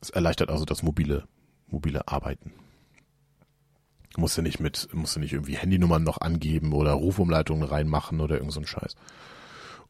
Es 0.00 0.10
erleichtert 0.10 0.50
also 0.50 0.64
das 0.64 0.82
mobile, 0.82 1.24
mobile 1.68 2.08
Arbeiten. 2.08 2.52
Musst 4.16 4.36
du 4.36 4.42
nicht 4.42 4.60
mit, 4.60 4.88
musst 4.92 5.16
du 5.16 5.20
nicht 5.20 5.32
irgendwie 5.32 5.56
Handynummern 5.56 6.02
noch 6.02 6.20
angeben 6.20 6.72
oder 6.72 6.92
Rufumleitungen 6.92 7.64
reinmachen 7.64 8.20
oder 8.20 8.36
irgend 8.36 8.52
so 8.52 8.60
ein 8.60 8.66
Scheiß. 8.66 8.94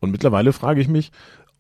Und 0.01 0.11
mittlerweile 0.11 0.53
frage 0.53 0.81
ich 0.81 0.89
mich, 0.89 1.13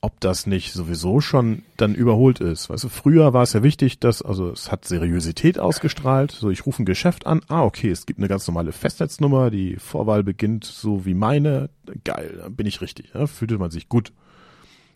ob 0.04 0.18
das 0.18 0.46
nicht 0.46 0.72
sowieso 0.72 1.20
schon 1.20 1.62
dann 1.76 1.94
überholt 1.94 2.40
ist. 2.40 2.68
Weißt 2.68 2.82
du, 2.82 2.88
früher 2.88 3.32
war 3.32 3.44
es 3.44 3.52
ja 3.52 3.62
wichtig, 3.62 4.00
dass, 4.00 4.20
also 4.20 4.50
es 4.50 4.72
hat 4.72 4.84
Seriosität 4.84 5.60
ausgestrahlt. 5.60 6.32
So, 6.32 6.50
ich 6.50 6.66
rufe 6.66 6.82
ein 6.82 6.86
Geschäft 6.86 7.24
an. 7.24 7.40
Ah, 7.46 7.62
okay, 7.62 7.88
es 7.88 8.04
gibt 8.04 8.18
eine 8.18 8.26
ganz 8.26 8.46
normale 8.48 8.72
Festnetznummer. 8.72 9.50
Die 9.50 9.76
Vorwahl 9.76 10.24
beginnt 10.24 10.64
so 10.64 11.06
wie 11.06 11.14
meine. 11.14 11.70
Geil, 12.02 12.44
bin 12.50 12.66
ich 12.66 12.80
richtig. 12.80 13.10
Ja, 13.14 13.28
fühlte 13.28 13.58
man 13.58 13.70
sich 13.70 13.88
gut. 13.88 14.12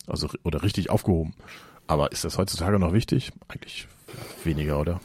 Also, 0.07 0.27
oder 0.43 0.61
richtig 0.61 0.89
aufgehoben. 0.89 1.33
Aber 1.87 2.11
ist 2.11 2.25
das 2.25 2.37
heutzutage 2.37 2.77
noch 2.77 2.91
wichtig? 2.91 3.31
Eigentlich 3.47 3.87
weniger, 4.43 4.77
oder? 4.79 4.99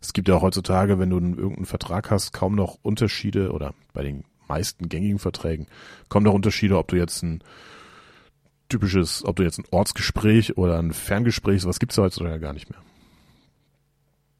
Es 0.00 0.12
gibt 0.12 0.28
ja 0.28 0.36
auch 0.36 0.42
heutzutage, 0.42 0.98
wenn 0.98 1.10
du 1.10 1.16
irgendeinen 1.18 1.66
Vertrag 1.66 2.10
hast, 2.10 2.32
kaum 2.32 2.54
noch 2.54 2.78
Unterschiede 2.82 3.52
oder 3.52 3.74
bei 3.92 4.02
den 4.02 4.24
meisten 4.48 4.88
gängigen 4.88 5.18
Verträgen 5.18 5.66
kaum 6.08 6.24
noch 6.24 6.34
Unterschiede, 6.34 6.78
ob 6.78 6.88
du 6.88 6.96
jetzt 6.96 7.22
ein 7.22 7.42
typisches, 8.68 9.24
ob 9.24 9.36
du 9.36 9.42
jetzt 9.42 9.58
ein 9.58 9.66
Ortsgespräch 9.70 10.56
oder 10.56 10.78
ein 10.78 10.92
Ferngespräch, 10.92 11.62
sowas 11.62 11.78
gibt's 11.78 11.96
ja 11.96 12.04
heutzutage 12.04 12.40
gar 12.40 12.52
nicht 12.52 12.70
mehr. 12.70 12.80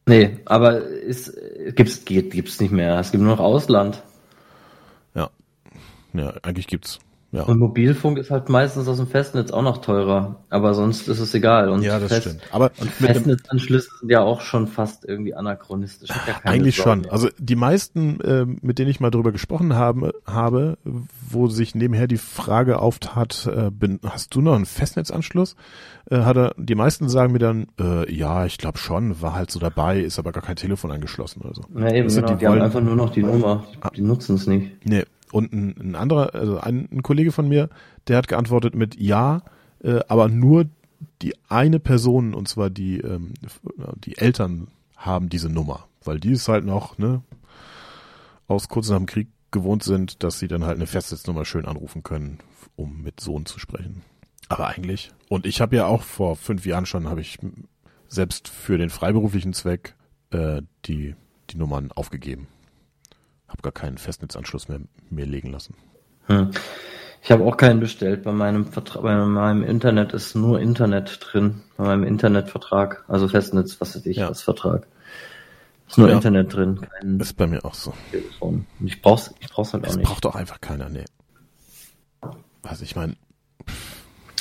Nee, 0.06 0.38
aber 0.46 0.84
es 0.84 1.36
gibt's, 1.76 2.04
gibt's 2.04 2.60
nicht 2.60 2.72
mehr. 2.72 2.98
Es 2.98 3.12
gibt 3.12 3.22
nur 3.22 3.36
noch 3.36 3.42
Ausland. 3.42 4.02
Ja. 5.14 5.30
Ja, 6.12 6.30
eigentlich 6.42 6.66
gibt's. 6.66 6.98
Ja. 7.32 7.44
Und 7.44 7.60
Mobilfunk 7.60 8.18
ist 8.18 8.30
halt 8.32 8.48
meistens 8.48 8.88
aus 8.88 8.96
dem 8.96 9.06
Festnetz 9.06 9.52
auch 9.52 9.62
noch 9.62 9.78
teurer, 9.78 10.40
aber 10.50 10.74
sonst 10.74 11.06
ist 11.08 11.20
es 11.20 11.32
egal. 11.32 11.68
Und 11.68 11.82
ja, 11.82 12.00
das 12.00 12.08
Fest- 12.10 12.22
stimmt. 12.26 12.40
Aber 12.50 12.70
Festnetzanschlüsse 12.70 13.88
sind 14.00 14.10
ja 14.10 14.20
auch 14.20 14.40
schon 14.40 14.66
fast 14.66 15.04
irgendwie 15.04 15.34
anachronistisch. 15.34 16.08
Ja 16.10 16.40
Eigentlich 16.44 16.76
Sau 16.76 16.82
schon. 16.84 17.00
mehr. 17.02 17.12
Also 17.12 17.28
die 17.38 17.56
meisten, 17.56 18.20
äh, 18.20 18.46
mit 18.46 18.78
denen 18.78 18.90
ich 18.90 19.00
mal 19.00 19.10
drüber 19.10 19.32
gesprochen 19.32 19.74
habe, 19.74 20.12
habe, 20.26 20.78
wo 21.28 21.46
sich 21.48 21.74
nebenher 21.74 22.06
die 22.06 22.16
Frage 22.18 22.78
auftat, 22.80 23.46
äh, 23.52 23.70
bin, 23.70 24.00
hast 24.04 24.34
du 24.34 24.40
noch 24.40 24.54
einen 24.54 24.66
Festnetzanschluss? 24.66 25.56
Äh, 26.10 26.22
hat 26.22 26.36
er, 26.36 26.54
die 26.56 26.74
meisten 26.74 27.08
sagen 27.08 27.32
mir 27.32 27.38
dann, 27.38 27.66
äh, 27.78 28.12
ja, 28.12 28.44
ich 28.46 28.58
glaube 28.58 28.78
schon, 28.78 29.20
war 29.22 29.34
halt 29.34 29.50
so 29.50 29.60
dabei, 29.60 30.00
ist 30.00 30.18
aber 30.18 30.32
gar 30.32 30.42
kein 30.42 30.56
Telefon 30.56 30.90
angeschlossen 30.90 31.42
oder 31.42 31.54
so. 31.54 31.62
ja, 31.78 31.92
eben, 31.92 32.08
genau. 32.08 32.26
die 32.26 32.36
Die, 32.38 32.46
haben 32.48 32.60
einfach 32.60 32.80
nur 32.80 32.96
noch 32.96 33.10
die 33.10 33.22
Nummer. 33.22 33.64
Die, 33.92 33.96
die 33.96 34.02
nutzen 34.02 34.34
es 34.36 34.46
nicht. 34.46 34.84
Nee. 34.84 35.04
Und 35.32 35.52
ein, 35.52 35.74
ein 35.78 35.94
anderer, 35.94 36.34
also 36.34 36.58
ein, 36.58 36.88
ein 36.90 37.02
Kollege 37.02 37.32
von 37.32 37.48
mir, 37.48 37.68
der 38.08 38.16
hat 38.16 38.28
geantwortet 38.28 38.74
mit 38.74 38.96
ja, 38.96 39.42
äh, 39.82 40.00
aber 40.08 40.28
nur 40.28 40.66
die 41.22 41.34
eine 41.48 41.80
Person, 41.80 42.34
und 42.34 42.48
zwar 42.48 42.70
die, 42.70 42.98
ähm, 42.98 43.34
die 44.04 44.18
Eltern 44.18 44.68
haben 44.96 45.28
diese 45.28 45.48
Nummer, 45.48 45.86
weil 46.04 46.20
die 46.20 46.32
ist 46.32 46.48
halt 46.48 46.64
noch, 46.64 46.98
ne, 46.98 47.22
aus 48.48 48.68
kurz 48.68 48.88
nach 48.90 48.96
dem 48.96 49.06
Krieg 49.06 49.28
gewohnt 49.50 49.82
sind, 49.82 50.22
dass 50.22 50.38
sie 50.38 50.48
dann 50.48 50.64
halt 50.64 50.76
eine 50.76 50.86
Festnetznummer 50.86 51.44
schön 51.44 51.66
anrufen 51.66 52.02
können, 52.02 52.38
um 52.76 53.02
mit 53.02 53.20
Sohn 53.20 53.46
zu 53.46 53.58
sprechen. 53.58 54.02
Aber 54.48 54.66
eigentlich, 54.66 55.12
und 55.28 55.46
ich 55.46 55.60
habe 55.60 55.76
ja 55.76 55.86
auch 55.86 56.02
vor 56.02 56.36
fünf 56.36 56.66
Jahren 56.66 56.86
schon, 56.86 57.08
habe 57.08 57.20
ich 57.20 57.38
selbst 58.08 58.48
für 58.48 58.78
den 58.78 58.90
freiberuflichen 58.90 59.52
Zweck 59.52 59.94
äh, 60.30 60.62
die, 60.86 61.14
die 61.50 61.56
Nummern 61.56 61.92
aufgegeben. 61.92 62.48
Hab 63.50 63.62
gar 63.62 63.72
keinen 63.72 63.98
Festnetzanschluss 63.98 64.68
mehr 64.68 64.80
mir 65.10 65.26
legen 65.26 65.50
lassen. 65.50 65.74
Hm. 66.26 66.50
Ich 67.22 67.30
habe 67.30 67.44
auch 67.44 67.58
keinen 67.58 67.80
bestellt. 67.80 68.22
Bei 68.22 68.32
meinem 68.32 68.66
bei 68.70 69.26
meinem 69.26 69.62
Internet 69.62 70.14
ist 70.14 70.34
nur 70.34 70.58
Internet 70.60 71.18
drin. 71.20 71.60
Bei 71.76 71.84
meinem 71.84 72.04
Internetvertrag, 72.04 73.04
also 73.08 73.28
Festnetz, 73.28 73.78
was 73.80 73.94
weiß 73.94 74.06
ich, 74.06 74.16
Ja. 74.16 74.30
was 74.30 74.40
Vertrag. 74.40 74.86
Ist 75.88 75.98
nur 75.98 76.08
Ja. 76.08 76.14
Internet 76.14 76.54
drin, 76.54 76.80
kein 76.80 77.20
Ist 77.20 77.36
bei 77.36 77.46
mir 77.46 77.62
auch 77.64 77.74
so. 77.74 77.92
Telefon. 78.10 78.64
Ich 78.82 79.02
brauch's, 79.02 79.34
ich 79.40 79.50
brauch's 79.50 79.74
halt 79.74 79.84
auch 79.84 79.90
Es 79.90 79.96
nicht. 79.96 80.06
braucht 80.06 80.24
doch 80.24 80.34
einfach 80.36 80.60
keiner, 80.60 80.88
nee. 80.88 81.04
Was 82.62 82.80
ich 82.80 82.94
meine, 82.96 83.16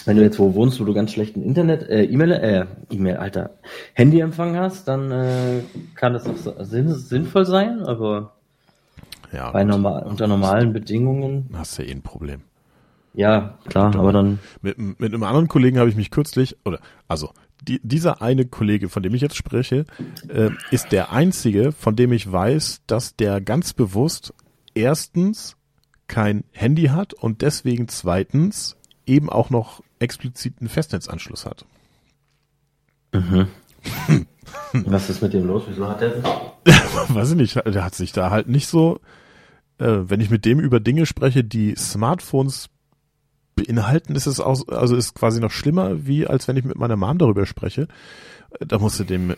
Wenn 0.05 0.15
du 0.17 0.23
jetzt 0.23 0.39
wo 0.39 0.53
wohnst, 0.53 0.79
wo 0.79 0.85
du 0.85 0.93
ganz 0.93 1.11
schlechten 1.11 1.41
Internet, 1.43 1.83
äh, 1.89 2.03
E-Mail, 2.03 2.31
äh, 2.31 2.65
E-Mail, 2.89 3.17
Alter, 3.17 3.49
Handyempfang 3.93 4.55
hast, 4.57 4.87
dann 4.87 5.11
äh, 5.11 5.61
kann 5.95 6.13
das 6.13 6.25
auch 6.27 6.55
sinnvoll 6.63 7.45
sein, 7.45 7.81
aber 7.83 8.35
ja, 9.31 9.51
bei 9.51 9.63
normal, 9.63 10.03
unter 10.03 10.27
normalen 10.27 10.73
Bedingungen, 10.73 11.49
hast 11.53 11.77
ja 11.77 11.85
eh 11.85 11.91
ein 11.91 12.01
Problem. 12.01 12.41
ja, 13.13 13.57
klar, 13.67 13.95
aber 13.95 14.11
dann, 14.11 14.39
Mit, 14.61 14.77
mit 14.77 15.13
einem 15.13 15.23
anderen 15.23 15.47
Kollegen 15.47 15.79
habe 15.79 15.89
ich 15.89 15.95
mich 15.95 16.11
kürzlich, 16.11 16.57
oder 16.65 16.79
also 17.07 17.31
die, 17.61 17.79
dieser 17.83 18.21
eine 18.21 18.45
Kollege, 18.45 18.89
von 18.89 19.03
dem 19.03 19.13
ich 19.13 19.21
jetzt 19.21 19.35
spreche, 19.35 19.85
äh, 20.29 20.49
ist 20.71 20.91
der 20.91 21.11
einzige, 21.11 21.71
von 21.71 21.95
dem 21.95 22.13
ich 22.13 22.31
weiß, 22.31 22.81
dass 22.87 23.15
der 23.15 23.41
ganz 23.41 23.73
bewusst 23.73 24.33
erstens 24.73 25.55
kein 26.07 26.43
Handy 26.51 26.85
hat 26.85 27.13
und 27.13 27.41
deswegen 27.41 27.87
zweitens 27.87 28.77
eben 29.05 29.29
auch 29.29 29.49
noch 29.49 29.81
explizit 29.99 30.55
einen 30.59 30.69
Festnetzanschluss 30.69 31.45
hat. 31.45 31.65
was 34.73 35.09
ist 35.09 35.21
mit 35.21 35.33
dem 35.33 35.45
los? 35.45 35.63
Wieso 35.67 35.87
hat 35.87 36.01
der 36.01 36.09
das? 36.09 36.23
Weiß 37.09 37.31
ich 37.31 37.37
nicht, 37.37 37.55
der 37.55 37.83
hat 37.83 37.95
sich 37.95 38.11
da 38.11 38.29
halt 38.29 38.47
nicht 38.47 38.67
so, 38.67 38.99
äh, 39.77 39.97
wenn 40.01 40.21
ich 40.21 40.29
mit 40.29 40.45
dem 40.45 40.59
über 40.59 40.79
Dinge 40.79 41.05
spreche, 41.05 41.43
die 41.43 41.75
Smartphones 41.75 42.69
beinhalten, 43.55 44.15
ist 44.15 44.25
es 44.27 44.39
auch, 44.39 44.67
also 44.67 44.95
ist 44.95 45.15
quasi 45.15 45.39
noch 45.39 45.51
schlimmer, 45.51 46.05
wie 46.05 46.27
als 46.27 46.47
wenn 46.47 46.57
ich 46.57 46.63
mit 46.65 46.77
meiner 46.77 46.95
Mom 46.95 47.17
darüber 47.17 47.45
spreche. 47.45 47.87
Äh, 48.59 48.65
Da 48.65 48.79
musste 48.79 49.05
dem, 49.05 49.35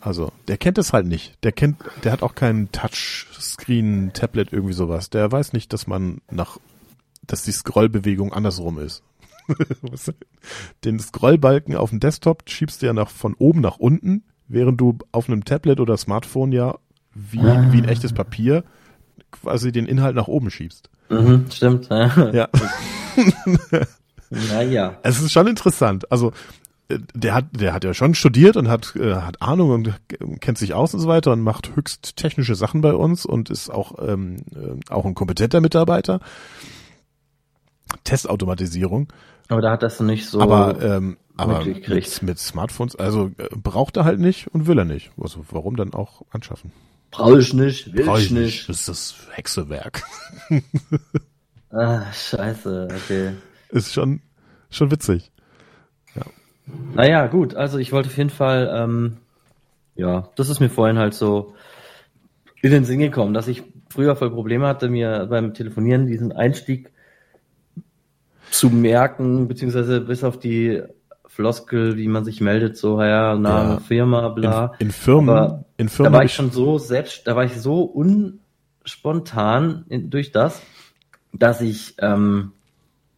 also 0.00 0.32
der 0.48 0.56
kennt 0.56 0.78
es 0.78 0.92
halt 0.92 1.06
nicht. 1.06 1.36
Der 1.44 1.52
kennt, 1.52 1.78
der 2.02 2.12
hat 2.12 2.22
auch 2.22 2.34
kein 2.34 2.70
Touchscreen, 2.72 4.12
Tablet, 4.12 4.52
irgendwie 4.52 4.74
sowas. 4.74 5.10
Der 5.10 5.30
weiß 5.30 5.52
nicht, 5.52 5.72
dass 5.72 5.86
man 5.86 6.20
nach, 6.30 6.58
dass 7.26 7.42
die 7.42 7.52
Scrollbewegung 7.52 8.32
andersrum 8.32 8.78
ist. 8.78 9.02
Den 10.84 10.98
Scrollbalken 10.98 11.76
auf 11.76 11.90
dem 11.90 12.00
Desktop 12.00 12.44
schiebst 12.48 12.80
du 12.80 12.86
ja 12.86 12.92
nach, 12.92 13.10
von 13.10 13.34
oben 13.34 13.60
nach 13.60 13.76
unten, 13.76 14.24
während 14.48 14.80
du 14.80 14.98
auf 15.12 15.28
einem 15.28 15.44
Tablet 15.44 15.80
oder 15.80 15.96
Smartphone 15.96 16.52
ja 16.52 16.78
wie, 17.14 17.40
wie 17.40 17.78
ein 17.78 17.88
echtes 17.88 18.12
Papier 18.12 18.64
quasi 19.30 19.72
den 19.72 19.86
Inhalt 19.86 20.16
nach 20.16 20.28
oben 20.28 20.50
schiebst. 20.50 20.90
Mhm, 21.08 21.46
stimmt, 21.50 21.88
ja. 21.90 22.30
Ja. 22.32 22.48
Naja. 24.30 24.98
Es 25.02 25.20
ist 25.20 25.32
schon 25.32 25.46
interessant. 25.46 26.10
Also 26.10 26.32
äh, 26.88 26.98
der 27.14 27.34
hat, 27.34 27.46
der 27.52 27.72
hat 27.72 27.84
ja 27.84 27.94
schon 27.94 28.14
studiert 28.14 28.56
und 28.56 28.68
hat, 28.68 28.94
äh, 28.96 29.14
hat 29.14 29.40
Ahnung 29.42 29.70
und 29.70 29.94
kennt 30.40 30.58
sich 30.58 30.74
aus 30.74 30.94
und 30.94 31.00
so 31.00 31.08
weiter 31.08 31.32
und 31.32 31.40
macht 31.40 31.76
höchst 31.76 32.16
technische 32.16 32.54
Sachen 32.54 32.80
bei 32.80 32.94
uns 32.94 33.26
und 33.26 33.50
ist 33.50 33.70
auch, 33.70 33.94
ähm, 34.06 34.38
äh, 34.54 34.92
auch 34.92 35.04
ein 35.04 35.14
kompetenter 35.14 35.60
Mitarbeiter. 35.60 36.20
Testautomatisierung. 38.04 39.12
Aber 39.48 39.60
da 39.60 39.72
hat 39.72 39.82
das 39.82 40.00
nicht 40.00 40.28
so. 40.28 40.40
aber 40.40 40.80
ähm, 40.82 41.16
aber 41.36 41.64
mit, 41.64 42.22
mit 42.22 42.38
Smartphones, 42.38 42.96
also 42.96 43.30
äh, 43.38 43.48
braucht 43.54 43.96
er 43.96 44.04
halt 44.04 44.20
nicht 44.20 44.48
und 44.48 44.66
will 44.66 44.78
er 44.78 44.84
nicht. 44.84 45.10
Also 45.20 45.44
warum 45.50 45.76
dann 45.76 45.94
auch 45.94 46.22
anschaffen? 46.30 46.72
brauche 47.14 47.38
ich 47.38 47.54
nicht, 47.54 47.92
will 47.94 48.04
Brauch 48.04 48.18
ich 48.18 48.30
nicht. 48.30 48.68
Das 48.68 48.80
ist 48.80 48.88
das 48.88 49.14
Hexewerk. 49.32 50.02
Ah, 51.76 52.12
scheiße, 52.12 52.86
okay. 52.88 53.32
Ist 53.70 53.92
schon, 53.92 54.20
schon 54.70 54.92
witzig. 54.92 55.32
Naja, 56.94 57.26
gut, 57.26 57.56
also 57.56 57.78
ich 57.78 57.90
wollte 57.90 58.10
auf 58.10 58.16
jeden 58.16 58.30
Fall, 58.30 58.72
ähm, 58.72 59.16
ja, 59.96 60.28
das 60.36 60.50
ist 60.50 60.60
mir 60.60 60.70
vorhin 60.70 60.98
halt 60.98 61.14
so 61.14 61.56
in 62.62 62.70
den 62.70 62.84
Sinn 62.84 63.00
gekommen, 63.00 63.34
dass 63.34 63.48
ich 63.48 63.64
früher 63.90 64.14
voll 64.14 64.30
Probleme 64.30 64.68
hatte, 64.68 64.88
mir 64.88 65.26
beim 65.28 65.52
Telefonieren 65.52 66.06
diesen 66.06 66.30
Einstieg 66.30 66.92
zu 68.52 68.70
merken, 68.70 69.48
beziehungsweise 69.48 70.00
bis 70.00 70.22
auf 70.22 70.38
die 70.38 70.80
Floskel, 71.34 71.96
wie 71.96 72.06
man 72.06 72.24
sich 72.24 72.40
meldet, 72.40 72.76
so, 72.76 73.02
ja, 73.02 73.34
Name, 73.34 73.74
Ja. 73.74 73.80
Firma, 73.80 74.28
bla. 74.28 74.74
In, 74.78 74.86
in 74.86 74.92
Firmen, 74.92 75.36
Aber 75.36 75.64
in 75.76 75.88
Da 75.88 75.92
Firmen 75.92 76.12
war 76.12 76.24
ich 76.24 76.32
schon 76.32 76.52
so 76.52 76.78
selbst, 76.78 77.26
da 77.26 77.34
war 77.34 77.44
ich 77.44 77.60
so 77.60 77.82
unspontan 78.84 79.84
in, 79.88 80.10
durch 80.10 80.30
das, 80.30 80.62
dass 81.32 81.60
ich 81.60 81.96
ähm, 81.98 82.52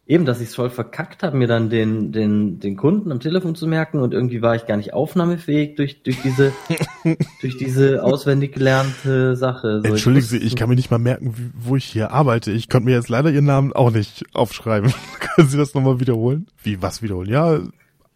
eben, 0.07 0.25
dass 0.25 0.41
ich 0.41 0.47
es 0.47 0.55
voll 0.55 0.69
verkackt 0.69 1.21
habe, 1.21 1.37
mir 1.37 1.47
dann 1.47 1.69
den, 1.69 2.11
den, 2.11 2.59
den 2.59 2.77
Kunden 2.77 3.11
am 3.11 3.19
Telefon 3.19 3.55
zu 3.55 3.67
merken 3.67 3.99
und 3.99 4.13
irgendwie 4.13 4.41
war 4.41 4.55
ich 4.55 4.65
gar 4.65 4.77
nicht 4.77 4.93
aufnahmefähig 4.93 5.75
durch, 5.75 6.01
durch 6.01 6.21
diese, 6.21 6.53
durch 7.41 7.57
diese 7.57 8.03
auswendig 8.03 8.53
gelernte 8.53 9.35
Sache. 9.35 9.81
So, 9.81 9.89
Entschuldigen 9.89 10.25
Sie, 10.25 10.37
ich 10.37 10.55
kann 10.55 10.69
mir 10.69 10.75
nicht 10.75 10.89
mal 10.89 10.97
merken, 10.97 11.35
wie, 11.37 11.51
wo 11.53 11.75
ich 11.75 11.85
hier 11.85 12.11
arbeite. 12.11 12.51
Ich 12.51 12.69
konnte 12.69 12.85
mir 12.85 12.95
jetzt 12.95 13.09
leider 13.09 13.29
Ihren 13.29 13.45
Namen 13.45 13.73
auch 13.73 13.91
nicht 13.91 14.23
aufschreiben. 14.33 14.93
Können 15.35 15.49
Sie 15.49 15.57
das 15.57 15.73
nochmal 15.73 15.99
wiederholen? 15.99 16.47
Wie, 16.63 16.81
was 16.81 17.01
wiederholen? 17.01 17.29
Ja, 17.29 17.59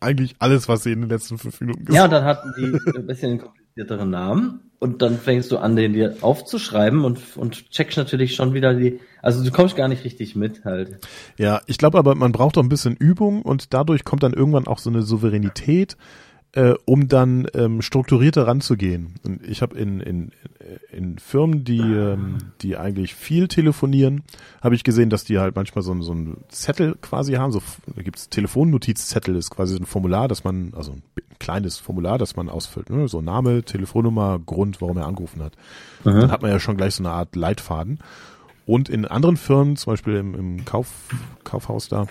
eigentlich 0.01 0.35
alles, 0.39 0.67
was 0.67 0.83
Sie 0.83 0.91
in 0.91 1.01
den 1.01 1.09
letzten 1.09 1.37
fünf 1.37 1.61
Minuten 1.61 1.81
Ja, 1.81 1.85
gesagt 1.85 2.05
und 2.05 2.11
dann 2.11 2.23
hatten 2.25 2.53
die 2.57 2.97
ein 2.97 3.07
bisschen 3.07 3.39
komplizierteren 3.39 4.09
Namen 4.09 4.71
und 4.79 5.01
dann 5.01 5.17
fängst 5.17 5.51
du 5.51 5.57
an, 5.57 5.75
den 5.75 5.93
dir 5.93 6.15
aufzuschreiben 6.21 7.05
und, 7.05 7.19
und 7.37 7.69
checkst 7.69 7.97
natürlich 7.97 8.35
schon 8.35 8.53
wieder 8.53 8.73
die, 8.73 8.99
also 9.21 9.43
du 9.43 9.51
kommst 9.51 9.75
gar 9.75 9.87
nicht 9.87 10.03
richtig 10.03 10.35
mit 10.35 10.65
halt. 10.65 10.99
Ja, 11.37 11.61
ich 11.67 11.77
glaube 11.77 11.99
aber, 11.99 12.15
man 12.15 12.31
braucht 12.31 12.57
doch 12.57 12.63
ein 12.63 12.69
bisschen 12.69 12.95
Übung 12.95 13.43
und 13.43 13.73
dadurch 13.73 14.03
kommt 14.03 14.23
dann 14.23 14.33
irgendwann 14.33 14.67
auch 14.67 14.79
so 14.79 14.89
eine 14.89 15.03
Souveränität, 15.03 15.97
äh, 16.53 16.73
um 16.85 17.07
dann 17.07 17.47
ähm, 17.53 17.81
strukturierter 17.81 18.45
ranzugehen. 18.45 19.15
Und 19.23 19.47
ich 19.47 19.61
habe 19.61 19.77
in, 19.77 20.01
in, 20.01 20.31
in 20.91 21.17
Firmen, 21.17 21.63
die, 21.63 21.79
ähm, 21.79 22.37
die 22.61 22.75
eigentlich 22.75 23.15
viel 23.15 23.47
telefonieren, 23.47 24.23
habe 24.61 24.75
ich 24.75 24.83
gesehen, 24.83 25.09
dass 25.09 25.23
die 25.23 25.39
halt 25.39 25.55
manchmal 25.55 25.81
so, 25.81 25.99
so 26.01 26.13
ein 26.13 26.37
Zettel 26.49 26.95
quasi 27.01 27.33
haben. 27.33 27.51
So, 27.51 27.61
da 27.95 28.01
gibt's 28.01 28.29
Telefonnotizzettel, 28.29 29.35
ist 29.35 29.49
quasi 29.49 29.75
so 29.75 29.79
ein 29.79 29.85
Formular, 29.85 30.27
dass 30.27 30.43
man, 30.43 30.73
also 30.75 30.91
ein 30.91 31.03
kleines 31.39 31.77
Formular, 31.77 32.17
das 32.17 32.35
man 32.35 32.49
ausfüllt. 32.49 32.89
Ne? 32.89 33.07
So 33.07 33.21
Name, 33.21 33.63
Telefonnummer, 33.63 34.39
Grund, 34.39 34.81
warum 34.81 34.97
er 34.97 35.07
angerufen 35.07 35.41
hat. 35.41 35.53
Dann 36.03 36.31
hat 36.31 36.41
man 36.41 36.51
ja 36.51 36.59
schon 36.59 36.77
gleich 36.77 36.95
so 36.95 37.03
eine 37.03 37.13
Art 37.13 37.35
Leitfaden. 37.35 37.99
Und 38.65 38.89
in 38.89 39.05
anderen 39.05 39.37
Firmen, 39.37 39.75
zum 39.77 39.93
Beispiel 39.93 40.15
im, 40.15 40.35
im 40.35 40.65
Kauf, 40.65 40.87
Kaufhaus 41.43 41.87
da, 41.87 42.07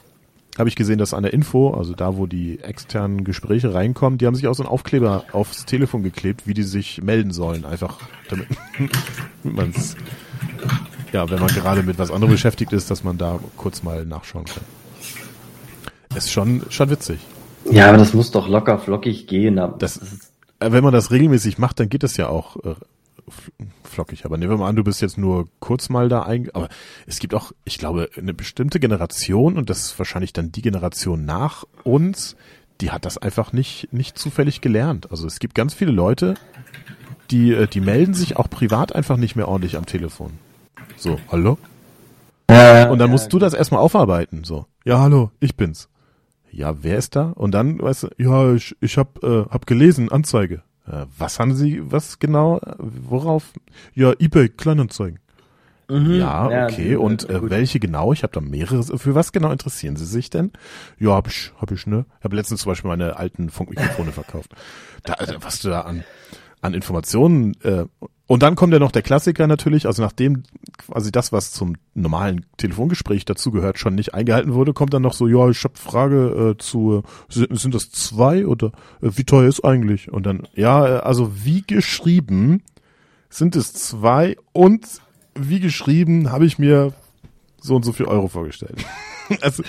habe 0.59 0.69
ich 0.69 0.77
gesehen, 0.77 0.99
dass 0.99 1.15
an 1.15 1.23
der 1.23 1.33
Info, 1.33 1.71
also 1.75 1.95
da, 1.95 2.17
wo 2.17 2.27
die 2.27 2.59
externen 2.61 3.25
Gespräche 3.25 3.73
reinkommen, 3.73 4.19
die 4.19 4.27
haben 4.27 4.35
sich 4.35 4.47
auch 4.47 4.55
so 4.55 4.63
einen 4.63 4.71
Aufkleber 4.71 5.25
aufs 5.33 5.65
Telefon 5.65 6.03
geklebt, 6.03 6.47
wie 6.47 6.55
die 6.55 6.63
sich 6.65 7.03
melden 7.03 7.33
sollen. 7.33 7.65
Einfach 7.65 7.99
damit, 8.29 8.49
damit 9.45 9.57
man's, 9.57 9.97
ja, 11.13 11.29
wenn 11.31 11.39
man 11.41 11.49
gerade 11.49 11.83
mit 11.83 11.99
was 11.99 12.11
anderem 12.11 12.33
beschäftigt 12.33 12.73
ist, 12.73 12.91
dass 12.91 13.05
man 13.05 13.17
da 13.17 13.39
kurz 13.57 13.83
mal 13.83 14.05
nachschauen 14.05 14.45
kann. 14.45 14.65
Ist 16.17 16.31
schon, 16.33 16.63
schon 16.71 16.91
witzig. 16.91 17.21
Ja, 17.71 17.89
aber 17.89 17.99
das 17.99 18.15
muss 18.15 18.31
doch 18.31 18.49
locker 18.49 18.79
flockig 18.79 19.27
gehen. 19.27 19.61
Das- 19.79 19.99
Äh, 20.59 20.73
Wenn 20.73 20.83
man 20.85 20.93
das 20.93 21.11
regelmäßig 21.11 21.57
macht, 21.59 21.81
dann 21.81 21.89
geht 21.89 22.03
das 22.03 22.17
ja 22.19 22.29
auch 22.29 22.57
äh, 22.65 22.75
flockig. 23.85 24.25
Aber 24.25 24.37
nehmen 24.37 24.53
wir 24.53 24.59
mal 24.59 24.69
an, 24.69 24.77
du 24.77 24.85
bist 24.85 25.01
jetzt 25.01 25.19
nur 25.19 25.49
kurz 25.61 25.89
mal 25.89 26.09
da 26.09 26.23
ein. 26.23 26.51
Aber 26.55 26.69
es 27.07 27.19
gibt 27.19 27.35
auch, 27.35 27.53
ich 27.65 27.79
glaube, 27.79 28.11
eine 28.17 28.35
bestimmte 28.35 28.81
Generation 28.81 29.57
und 29.57 29.71
das 29.71 29.87
ist 29.87 29.99
wahrscheinlich 29.99 30.33
dann 30.33 30.53
die 30.53 30.63
Generation 30.63 31.25
nach 31.25 31.65
uns, 31.85 32.37
die 32.81 32.91
hat 32.91 33.05
das 33.05 33.19
einfach 33.19 33.53
nicht 33.53 33.93
nicht 33.93 34.19
zufällig 34.19 34.61
gelernt. 34.61 35.11
Also 35.11 35.27
es 35.27 35.39
gibt 35.39 35.55
ganz 35.55 35.75
viele 35.75 35.93
Leute, 35.93 36.35
die 37.31 37.53
äh, 37.53 37.67
die 37.67 37.81
melden 37.81 38.15
sich 38.15 38.37
auch 38.37 38.49
privat 38.49 38.95
einfach 38.95 39.17
nicht 39.17 39.37
mehr 39.37 39.49
ordentlich 39.49 39.77
am 39.77 39.87
Telefon. 39.87 40.33
So, 40.97 41.19
hallo? 41.31 41.59
Und 42.91 42.99
dann 42.99 43.11
musst 43.11 43.33
du 43.33 43.39
das 43.39 43.55
erstmal 43.55 43.81
aufarbeiten. 43.81 44.45
So, 44.45 44.67
ja, 44.85 44.99
hallo, 44.99 45.31
ich 45.39 45.57
bin's. 45.57 45.89
Ja, 46.51 46.83
wer 46.83 46.99
ist 46.99 47.15
da? 47.15 47.31
Und 47.31 47.53
dann, 47.53 47.81
weißt 47.81 48.05
du, 48.05 48.09
ja, 48.19 48.55
ich, 48.55 48.77
ich 48.81 48.99
hab, 48.99 49.23
äh, 49.23 49.45
hab 49.45 49.67
gelesen, 49.67 50.11
Anzeige. 50.11 50.63
Äh, 50.91 51.07
was 51.17 51.39
haben 51.39 51.55
Sie, 51.55 51.81
was 51.83 52.19
genau, 52.19 52.61
worauf? 52.79 53.53
Ja, 53.95 54.13
eBay, 54.19 54.49
Kleinanzeigen. 54.49 55.21
Mhm, 55.89 56.15
ja, 56.15 56.51
ja, 56.51 56.65
okay. 56.67 56.95
Und 56.97 57.29
äh, 57.29 57.51
welche 57.51 57.81
genau? 57.81 58.13
Ich 58.13 58.23
habe 58.23 58.33
da 58.33 58.41
mehrere. 58.41 58.99
Für 58.99 59.15
was 59.15 59.33
genau 59.33 59.51
interessieren 59.51 59.97
Sie 59.97 60.07
sich 60.07 60.31
denn? 60.31 60.53
Ja, 60.99 61.11
hab 61.11 61.27
ich, 61.27 61.53
hab 61.61 61.73
ich, 61.73 61.87
ne? 61.87 62.07
Ich 62.19 62.25
habe 62.25 62.37
letztens 62.37 62.61
zum 62.63 62.71
Beispiel 62.71 62.89
meine 62.89 63.17
alten 63.17 63.51
Funkmikrofone 63.51 64.13
verkauft. 64.13 64.53
Da, 65.03 65.15
also, 65.15 65.35
was 65.41 65.61
du 65.61 65.69
da 65.69 65.83
an, 65.83 66.05
an 66.61 66.75
Informationen 66.75 67.55
äh, 67.63 67.87
und 68.31 68.45
dann 68.45 68.55
kommt 68.55 68.73
ja 68.73 68.79
noch 68.79 68.93
der 68.93 69.03
Klassiker 69.03 69.49
natürlich, 69.49 69.87
also 69.87 70.03
nachdem 70.03 70.45
quasi 70.79 71.11
das, 71.11 71.33
was 71.33 71.51
zum 71.51 71.75
normalen 71.95 72.47
Telefongespräch 72.59 73.25
dazugehört, 73.25 73.81
schon 73.81 73.97
nicht 73.97 74.15
eingehalten 74.15 74.55
wurde, 74.55 74.73
kommt 74.73 74.95
dann 74.95 75.03
noch 75.03 75.15
so, 75.15 75.27
ja, 75.27 75.51
ich 75.51 75.65
habe 75.65 75.75
Frage 75.77 76.53
äh, 76.53 76.57
zu, 76.57 77.03
sind, 77.29 77.59
sind 77.59 77.75
das 77.75 77.91
zwei 77.91 78.47
oder 78.47 78.69
äh, 79.03 79.11
wie 79.17 79.25
teuer 79.25 79.49
ist 79.49 79.65
eigentlich? 79.65 80.13
Und 80.13 80.27
dann, 80.27 80.47
ja, 80.55 80.87
äh, 80.87 81.01
also 81.01 81.45
wie 81.45 81.63
geschrieben 81.63 82.63
sind 83.31 83.57
es 83.57 83.73
zwei 83.73 84.37
und 84.53 84.87
wie 85.35 85.59
geschrieben 85.59 86.31
habe 86.31 86.47
ich 86.47 86.57
mir 86.57 86.93
so 87.61 87.75
und 87.75 87.85
so 87.85 87.91
viel 87.91 88.07
Euro 88.07 88.29
vorgestellt. 88.29 88.87
also 89.41 89.65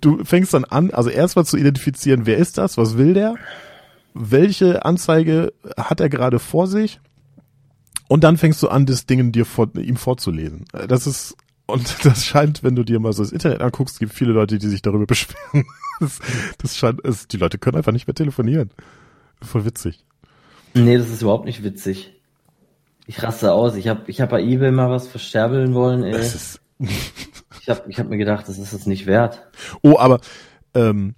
du 0.00 0.22
fängst 0.22 0.54
dann 0.54 0.64
an, 0.64 0.92
also 0.92 1.10
erstmal 1.10 1.46
zu 1.46 1.56
identifizieren, 1.56 2.26
wer 2.26 2.36
ist 2.36 2.58
das, 2.58 2.78
was 2.78 2.96
will 2.96 3.12
der, 3.12 3.34
welche 4.14 4.84
Anzeige 4.84 5.52
hat 5.76 6.00
er 6.00 6.08
gerade 6.08 6.38
vor 6.38 6.66
sich 6.66 7.00
und 8.08 8.24
dann 8.24 8.36
fängst 8.36 8.62
du 8.62 8.68
an, 8.68 8.86
das 8.86 9.06
Ding 9.06 9.32
dir 9.32 9.44
vor, 9.44 9.68
ihm 9.76 9.96
vorzulesen. 9.96 10.64
Das 10.88 11.06
ist, 11.06 11.36
und 11.66 11.96
das 12.04 12.24
scheint, 12.24 12.62
wenn 12.62 12.76
du 12.76 12.84
dir 12.84 13.00
mal 13.00 13.12
so 13.12 13.22
das 13.22 13.32
Internet 13.32 13.60
anguckst, 13.60 13.98
gibt 13.98 14.14
viele 14.14 14.32
Leute, 14.32 14.58
die 14.58 14.68
sich 14.68 14.82
darüber 14.82 15.06
beschweren. 15.06 15.66
Das, 16.00 16.20
das 16.58 16.76
scheint, 16.76 17.04
es, 17.04 17.28
die 17.28 17.36
Leute 17.36 17.58
können 17.58 17.76
einfach 17.76 17.92
nicht 17.92 18.06
mehr 18.06 18.14
telefonieren. 18.14 18.70
Voll 19.42 19.64
witzig. 19.64 20.04
Nee, 20.74 20.96
das 20.96 21.10
ist 21.10 21.22
überhaupt 21.22 21.44
nicht 21.44 21.62
witzig. 21.62 22.12
Ich 23.06 23.22
raste 23.22 23.52
aus. 23.52 23.76
Ich 23.76 23.86
habe 23.88 24.02
ich 24.06 24.20
hab 24.20 24.30
bei 24.30 24.42
eBay 24.42 24.70
mal 24.70 24.90
was 24.90 25.06
versterbeln 25.06 25.74
wollen, 25.74 26.02
ey. 26.04 26.12
Das 26.12 26.34
ist 26.34 26.60
ich 26.78 27.68
habe 27.68 27.82
ich 27.88 27.98
hab 27.98 28.08
mir 28.08 28.16
gedacht, 28.16 28.48
das 28.48 28.58
ist 28.58 28.72
es 28.72 28.86
nicht 28.86 29.06
wert. 29.06 29.46
Oh, 29.82 29.98
aber 29.98 30.20
ähm, 30.74 31.14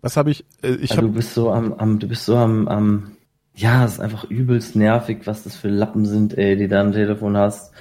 was 0.00 0.16
habe 0.16 0.30
ich? 0.30 0.44
Äh, 0.62 0.74
ich 0.76 0.90
ja, 0.90 0.96
hab, 0.96 1.04
du 1.04 1.12
bist 1.12 1.34
so 1.34 1.50
am, 1.50 1.72
am 1.74 1.98
du 1.98 2.08
bist 2.08 2.24
so 2.24 2.36
am, 2.36 2.68
am 2.68 3.12
ja, 3.54 3.84
es 3.84 3.94
ist 3.94 4.00
einfach 4.00 4.24
übelst 4.24 4.76
nervig, 4.76 5.26
was 5.26 5.42
das 5.42 5.56
für 5.56 5.68
Lappen 5.68 6.06
sind, 6.06 6.38
ey, 6.38 6.56
die 6.56 6.68
da 6.68 6.80
am 6.80 6.92
Telefon 6.92 7.36
hast. 7.36 7.72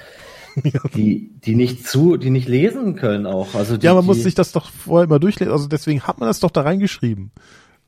die, 0.95 1.30
die 1.45 1.56
nicht 1.56 1.88
zu, 1.88 2.17
die 2.17 2.32
nicht 2.32 2.47
lesen 2.47 2.95
können 2.95 3.27
auch. 3.27 3.53
Also 3.53 3.77
die, 3.77 3.86
ja, 3.86 3.93
man 3.93 4.01
die, 4.01 4.08
muss 4.08 4.23
sich 4.23 4.34
das 4.34 4.51
doch 4.51 4.71
vorher 4.71 5.08
mal 5.08 5.19
durchlesen. 5.19 5.53
Also 5.53 5.67
deswegen 5.67 6.01
hat 6.01 6.19
man 6.19 6.27
das 6.27 6.39
doch 6.39 6.49
da 6.49 6.62
reingeschrieben. 6.62 7.32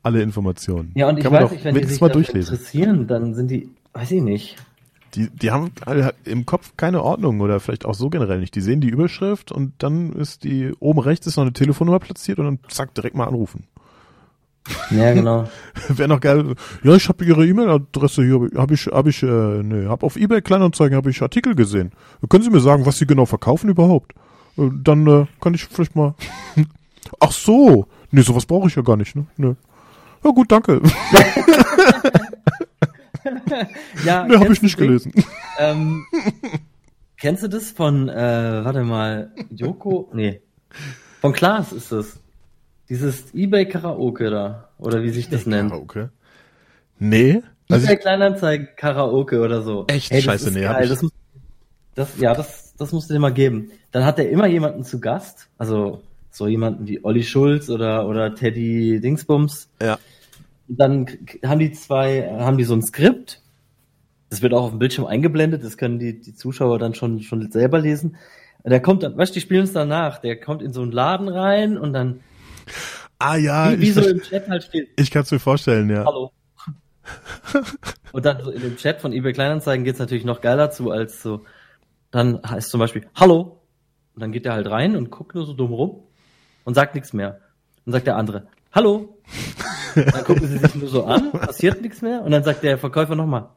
Alle 0.02 0.22
Informationen. 0.22 0.92
Ja, 0.94 1.08
und 1.08 1.18
ich 1.18 1.24
Kann 1.24 1.32
weiß 1.32 1.50
nicht, 1.50 1.64
wenn 1.64 1.74
die 1.74 1.84
sich 1.84 2.00
mal 2.00 2.08
durchlesen. 2.08 2.54
interessieren, 2.54 3.06
dann 3.06 3.34
sind 3.34 3.50
die, 3.50 3.68
weiß 3.92 4.12
ich 4.12 4.22
nicht. 4.22 4.56
Die, 5.14 5.28
die 5.28 5.50
haben 5.50 5.72
im 6.24 6.46
Kopf 6.46 6.74
keine 6.76 7.02
Ordnung 7.02 7.40
oder 7.40 7.58
vielleicht 7.58 7.84
auch 7.84 7.94
so 7.94 8.08
generell 8.08 8.38
nicht. 8.38 8.54
Die 8.54 8.60
sehen 8.60 8.80
die 8.80 8.88
Überschrift 8.88 9.50
und 9.50 9.72
dann 9.78 10.12
ist 10.12 10.44
die, 10.44 10.72
oben 10.78 11.00
rechts 11.00 11.26
ist 11.26 11.36
noch 11.36 11.42
eine 11.42 11.52
Telefonnummer 11.52 11.98
platziert 11.98 12.38
und 12.38 12.44
dann 12.44 12.58
zack, 12.68 12.94
direkt 12.94 13.16
mal 13.16 13.26
anrufen. 13.26 13.64
Ja, 14.90 15.14
genau. 15.14 15.48
Wäre 15.88 16.08
noch 16.08 16.20
geil. 16.20 16.54
Ja, 16.82 16.94
ich 16.94 17.08
habe 17.08 17.24
Ihre 17.24 17.46
E-Mail-Adresse 17.46 18.22
hier, 18.22 18.48
habe 18.56 18.74
ich, 18.74 18.86
habe 18.86 19.10
ich, 19.10 19.22
äh, 19.22 19.62
nee, 19.62 19.86
habe 19.86 20.04
auf 20.04 20.16
eBay 20.16 20.42
Kleinanzeigen 20.42 20.96
habe 20.96 21.10
ich 21.10 21.22
Artikel 21.22 21.54
gesehen. 21.54 21.92
Können 22.28 22.44
Sie 22.44 22.50
mir 22.50 22.60
sagen, 22.60 22.86
was 22.86 22.98
Sie 22.98 23.06
genau 23.06 23.26
verkaufen 23.26 23.70
überhaupt? 23.70 24.12
Äh, 24.56 24.70
dann 24.82 25.06
äh, 25.06 25.26
kann 25.40 25.54
ich 25.54 25.64
vielleicht 25.64 25.96
mal. 25.96 26.14
Ach 27.20 27.32
so, 27.32 27.86
nee, 28.10 28.20
sowas 28.22 28.46
brauche 28.46 28.68
ich 28.68 28.76
ja 28.76 28.82
gar 28.82 28.96
nicht, 28.96 29.16
ne? 29.16 29.26
Nee. 29.36 29.54
Ja 30.22 30.30
gut, 30.30 30.52
danke. 30.52 30.82
ja, 34.04 34.26
nee, 34.26 34.36
habe 34.36 34.52
ich 34.52 34.60
nicht 34.60 34.76
gelesen. 34.76 35.12
Ähm, 35.58 36.04
kennst 37.16 37.42
du 37.42 37.48
das 37.48 37.70
von, 37.70 38.10
äh, 38.10 38.64
warte 38.64 38.82
mal, 38.82 39.32
Joko? 39.50 40.10
Nee. 40.12 40.42
Von 41.20 41.32
Klaas 41.32 41.72
ist 41.72 41.90
das. 41.90 42.19
Dieses 42.90 43.32
eBay 43.34 43.66
Karaoke 43.66 44.30
da, 44.30 44.68
oder 44.76 45.02
wie 45.04 45.10
sich 45.10 45.28
das 45.28 45.46
nennt. 45.46 45.70
Karaoke? 45.70 46.10
Nee. 46.98 47.40
Also 47.68 47.86
eBay 47.86 47.96
Kleinanzeigen 47.96 48.68
Karaoke 48.76 49.40
oder 49.40 49.62
so. 49.62 49.86
Echt 49.86 50.10
hey, 50.10 50.20
scheiße, 50.20 50.50
nee. 50.50 50.62
Geil. 50.62 50.88
Das, 50.88 51.06
das, 51.94 52.18
ja, 52.18 52.34
das, 52.34 52.74
das 52.76 52.92
musst 52.92 53.08
du 53.08 53.14
dir 53.14 53.20
mal 53.20 53.32
geben. 53.32 53.70
Dann 53.92 54.04
hat 54.04 54.18
er 54.18 54.28
immer 54.28 54.48
jemanden 54.48 54.82
zu 54.82 55.00
Gast, 55.00 55.48
also 55.56 56.02
so 56.32 56.48
jemanden 56.48 56.88
wie 56.88 57.04
Olli 57.04 57.22
Schulz 57.22 57.70
oder, 57.70 58.08
oder 58.08 58.34
Teddy 58.34 59.00
Dingsbums. 59.00 59.68
Ja. 59.80 59.98
Und 60.68 60.80
dann 60.80 61.06
haben 61.44 61.60
die 61.60 61.70
zwei, 61.72 62.28
haben 62.28 62.58
die 62.58 62.64
so 62.64 62.74
ein 62.74 62.82
Skript. 62.82 63.40
Das 64.30 64.42
wird 64.42 64.52
auch 64.52 64.64
auf 64.64 64.70
dem 64.70 64.78
Bildschirm 64.80 65.06
eingeblendet, 65.06 65.64
das 65.64 65.76
können 65.76 65.98
die, 65.98 66.20
die 66.20 66.34
Zuschauer 66.34 66.78
dann 66.78 66.94
schon, 66.94 67.20
schon 67.20 67.50
selber 67.50 67.78
lesen. 67.78 68.16
Der 68.64 68.80
kommt, 68.80 69.02
weißt 69.02 69.32
du, 69.32 69.34
die 69.34 69.40
spielen 69.40 69.64
es 69.64 69.72
danach. 69.72 70.18
Der 70.18 70.38
kommt 70.38 70.62
in 70.62 70.72
so 70.72 70.82
einen 70.82 70.92
Laden 70.92 71.28
rein 71.28 71.78
und 71.78 71.92
dann 71.92 72.20
Ah 73.18 73.36
ja. 73.36 73.72
Wie, 73.72 73.80
wie 73.80 73.90
so 73.90 74.06
im 74.06 74.22
Chat 74.22 74.48
halt 74.48 74.64
steht. 74.64 74.88
Ich 74.96 75.10
kann 75.10 75.22
es 75.22 75.30
mir 75.30 75.38
vorstellen, 75.38 75.90
ja. 75.90 76.04
Hallo. 76.04 76.32
Und 78.12 78.24
dann 78.24 78.42
so 78.42 78.50
in 78.50 78.62
dem 78.62 78.76
Chat 78.76 79.00
von 79.00 79.12
eBay 79.12 79.32
Kleinanzeigen 79.32 79.84
geht's 79.84 79.98
natürlich 79.98 80.24
noch 80.24 80.40
geiler 80.40 80.70
zu, 80.70 80.90
als 80.90 81.22
so, 81.22 81.44
dann 82.10 82.40
heißt 82.42 82.70
zum 82.70 82.80
Beispiel 82.80 83.06
Hallo. 83.14 83.60
Und 84.14 84.22
dann 84.22 84.32
geht 84.32 84.46
er 84.46 84.54
halt 84.54 84.68
rein 84.70 84.96
und 84.96 85.10
guckt 85.10 85.34
nur 85.34 85.46
so 85.46 85.52
dumm 85.52 85.72
rum 85.72 86.02
und 86.64 86.74
sagt 86.74 86.94
nichts 86.94 87.12
mehr. 87.12 87.40
Und 87.86 87.92
sagt 87.92 88.06
der 88.06 88.16
andere 88.16 88.48
Hallo. 88.72 89.20
dann 89.94 90.24
gucken 90.24 90.46
sie 90.46 90.58
sich 90.58 90.74
nur 90.74 90.88
so 90.88 91.04
an, 91.04 91.32
passiert 91.32 91.82
nichts 91.82 92.02
mehr. 92.02 92.22
Und 92.22 92.30
dann 92.30 92.44
sagt 92.44 92.62
der 92.62 92.78
Verkäufer 92.78 93.16
nochmal 93.16 93.48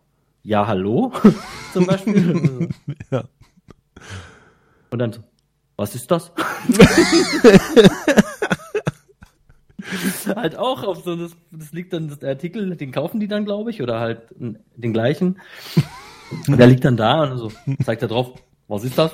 Ja, 0.44 0.66
hallo. 0.68 1.12
zum 1.74 1.86
Beispiel. 1.86 2.70
ja. 3.12 3.24
Und 4.90 5.00
dann 5.00 5.14
so, 5.14 5.22
was 5.76 5.96
ist 5.96 6.10
das? 6.10 6.32
halt 10.36 10.56
auch 10.56 10.84
auf 10.84 11.04
so, 11.04 11.16
das, 11.16 11.32
das 11.52 11.72
liegt 11.72 11.94
dann, 11.94 12.18
der 12.20 12.30
Artikel, 12.30 12.76
den 12.76 12.92
kaufen 12.92 13.20
die 13.20 13.28
dann, 13.28 13.46
glaube 13.46 13.70
ich, 13.70 13.82
oder 13.82 14.00
halt 14.00 14.22
den 14.32 14.94
gleichen. 14.94 15.40
Und 16.48 16.58
der 16.58 16.68
liegt 16.68 16.86
dann 16.86 16.98
da 16.98 17.24
und 17.24 17.38
so, 17.38 17.52
zeigt 17.84 18.02
er 18.02 18.08
drauf, 18.08 18.34
was 18.68 18.84
ist 18.84 18.98
das? 18.98 19.12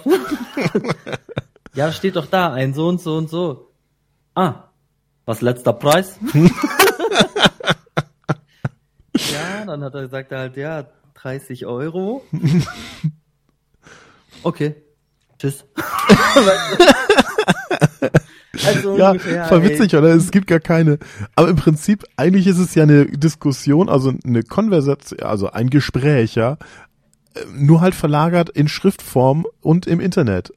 ja, 1.73 1.91
steht 1.91 2.15
doch 2.15 2.27
da, 2.27 2.53
ein 2.53 2.73
so 2.73 2.87
und 2.87 3.01
so 3.01 3.17
und 3.17 3.29
so. 3.29 3.71
Ah, 4.35 4.69
was 5.25 5.41
letzter 5.41 5.73
Preis? 5.73 6.17
ja, 9.13 9.65
dann 9.65 9.83
hat 9.83 9.93
er 9.95 10.03
gesagt 10.03 10.31
halt, 10.31 10.55
ja, 10.55 10.85
30 11.15 11.65
Euro. 11.65 12.23
Okay. 14.43 14.75
Tschüss. 15.37 15.65
Also 18.65 18.97
ja, 18.97 19.11
ungefähr, 19.11 19.45
voll 19.45 19.63
witzig, 19.63 19.93
ey. 19.93 19.99
oder? 19.99 20.09
Es 20.09 20.31
gibt 20.31 20.47
gar 20.47 20.59
keine. 20.59 20.99
Aber 21.35 21.49
im 21.49 21.55
Prinzip, 21.55 22.03
eigentlich 22.17 22.47
ist 22.47 22.59
es 22.59 22.75
ja 22.75 22.83
eine 22.83 23.05
Diskussion, 23.05 23.89
also 23.89 24.13
eine 24.25 24.43
Konversation, 24.43 25.21
also 25.21 25.51
ein 25.51 25.69
Gespräch, 25.69 26.35
ja, 26.35 26.57
nur 27.53 27.81
halt 27.81 27.95
verlagert 27.95 28.49
in 28.49 28.67
Schriftform 28.67 29.45
und 29.61 29.87
im 29.87 29.99
Internet. 29.99 30.51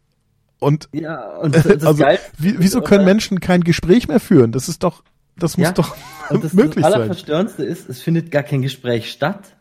Und, 0.59 0.89
ja, 0.93 1.39
und 1.39 1.55
das 1.55 1.67
also, 1.85 2.05
wie, 2.39 2.55
wieso 2.59 2.81
können 2.83 3.05
Menschen 3.05 3.41
kein 3.41 3.63
Gespräch 3.63 4.09
mehr 4.09 4.21
führen? 4.21 4.53
Das 4.53 4.69
ist 4.69 4.83
doch, 4.83 5.03
das 5.37 5.57
muss 5.57 5.69
ja, 5.69 5.73
doch 5.73 5.97
und 6.31 6.45
das, 6.45 6.53
möglich 6.53 6.85
das 6.85 6.95
Allerverstörendste 6.95 7.65
ist, 7.65 7.89
es 7.89 8.01
findet 8.01 8.31
gar 8.31 8.43
kein 8.43 8.63
Gespräch 8.63 9.11
statt. 9.11 9.57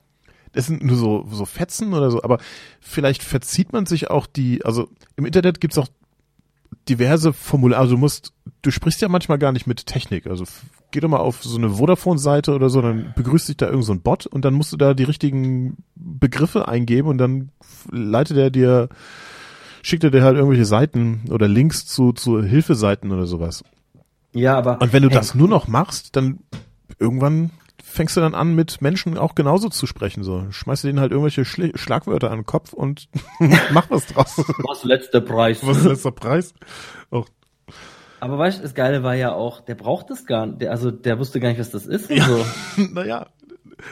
Das 0.53 0.67
sind 0.67 0.83
nur 0.83 0.97
so, 0.97 1.25
so 1.31 1.45
Fetzen 1.45 1.93
oder 1.93 2.11
so, 2.11 2.23
aber 2.23 2.39
vielleicht 2.81 3.23
verzieht 3.23 3.71
man 3.71 3.85
sich 3.85 4.09
auch 4.09 4.27
die, 4.27 4.63
also 4.65 4.89
im 5.15 5.25
Internet 5.25 5.61
gibt's 5.61 5.77
auch 5.77 5.87
diverse 6.87 7.33
Formulare, 7.33 7.81
also 7.81 7.95
du 7.95 7.99
musst, 7.99 8.33
du 8.61 8.71
sprichst 8.71 9.01
ja 9.01 9.09
manchmal 9.09 9.37
gar 9.37 9.51
nicht 9.51 9.67
mit 9.67 9.85
Technik, 9.85 10.27
also 10.27 10.45
geh 10.91 10.99
doch 10.99 11.09
mal 11.09 11.17
auf 11.17 11.43
so 11.43 11.57
eine 11.57 11.69
Vodafone-Seite 11.69 12.53
oder 12.53 12.69
so, 12.69 12.81
dann 12.81 13.13
begrüßt 13.15 13.49
dich 13.49 13.57
da 13.57 13.67
irgend 13.67 13.85
so 13.85 13.93
ein 13.93 14.01
Bot 14.01 14.25
und 14.25 14.45
dann 14.45 14.53
musst 14.53 14.73
du 14.73 14.77
da 14.77 14.93
die 14.93 15.03
richtigen 15.03 15.77
Begriffe 15.95 16.67
eingeben 16.67 17.07
und 17.07 17.17
dann 17.17 17.49
leitet 17.91 18.37
er 18.37 18.49
dir, 18.49 18.89
schickt 19.83 20.03
er 20.03 20.11
dir 20.11 20.23
halt 20.23 20.35
irgendwelche 20.35 20.65
Seiten 20.65 21.21
oder 21.29 21.47
Links 21.47 21.85
zu, 21.85 22.13
zu 22.13 22.43
Hilfeseiten 22.43 23.11
oder 23.11 23.25
sowas. 23.25 23.63
Ja, 24.33 24.57
aber. 24.57 24.81
Und 24.81 24.93
wenn 24.93 25.03
du 25.03 25.09
hey, 25.09 25.17
das 25.17 25.35
nur 25.35 25.47
noch 25.47 25.67
machst, 25.67 26.15
dann 26.15 26.39
irgendwann 26.99 27.51
fängst 27.91 28.17
du 28.17 28.21
dann 28.21 28.33
an, 28.35 28.55
mit 28.55 28.81
Menschen 28.81 29.17
auch 29.17 29.35
genauso 29.35 29.69
zu 29.69 29.85
sprechen. 29.87 30.23
So, 30.23 30.45
schmeißt 30.49 30.83
du 30.83 30.87
denen 30.87 30.99
halt 30.99 31.11
irgendwelche 31.11 31.45
Schli 31.45 31.71
Schlagwörter 31.75 32.31
an 32.31 32.39
den 32.39 32.45
Kopf 32.45 32.73
und 32.73 33.07
mach 33.71 33.89
was 33.89 34.07
draus. 34.07 34.37
Was 34.63 34.83
letzter 34.83 35.21
Preis? 35.21 35.59
Was 35.63 35.83
letzter 35.83 36.11
Preis? 36.11 36.53
Auch 37.11 37.27
Aber 38.19 38.37
weißt 38.37 38.59
du, 38.59 38.61
das 38.63 38.73
Geile 38.73 39.03
war 39.03 39.15
ja 39.15 39.33
auch, 39.33 39.61
der 39.61 39.75
braucht 39.75 40.09
das 40.09 40.25
gar 40.25 40.45
nicht, 40.45 40.61
der, 40.61 40.71
also 40.71 40.91
der 40.91 41.19
wusste 41.19 41.39
gar 41.39 41.49
nicht, 41.49 41.59
was 41.59 41.69
das 41.71 41.85
ist 41.85 42.09
Ja. 42.09 42.25
so. 42.25 42.45
naja, 42.93 43.27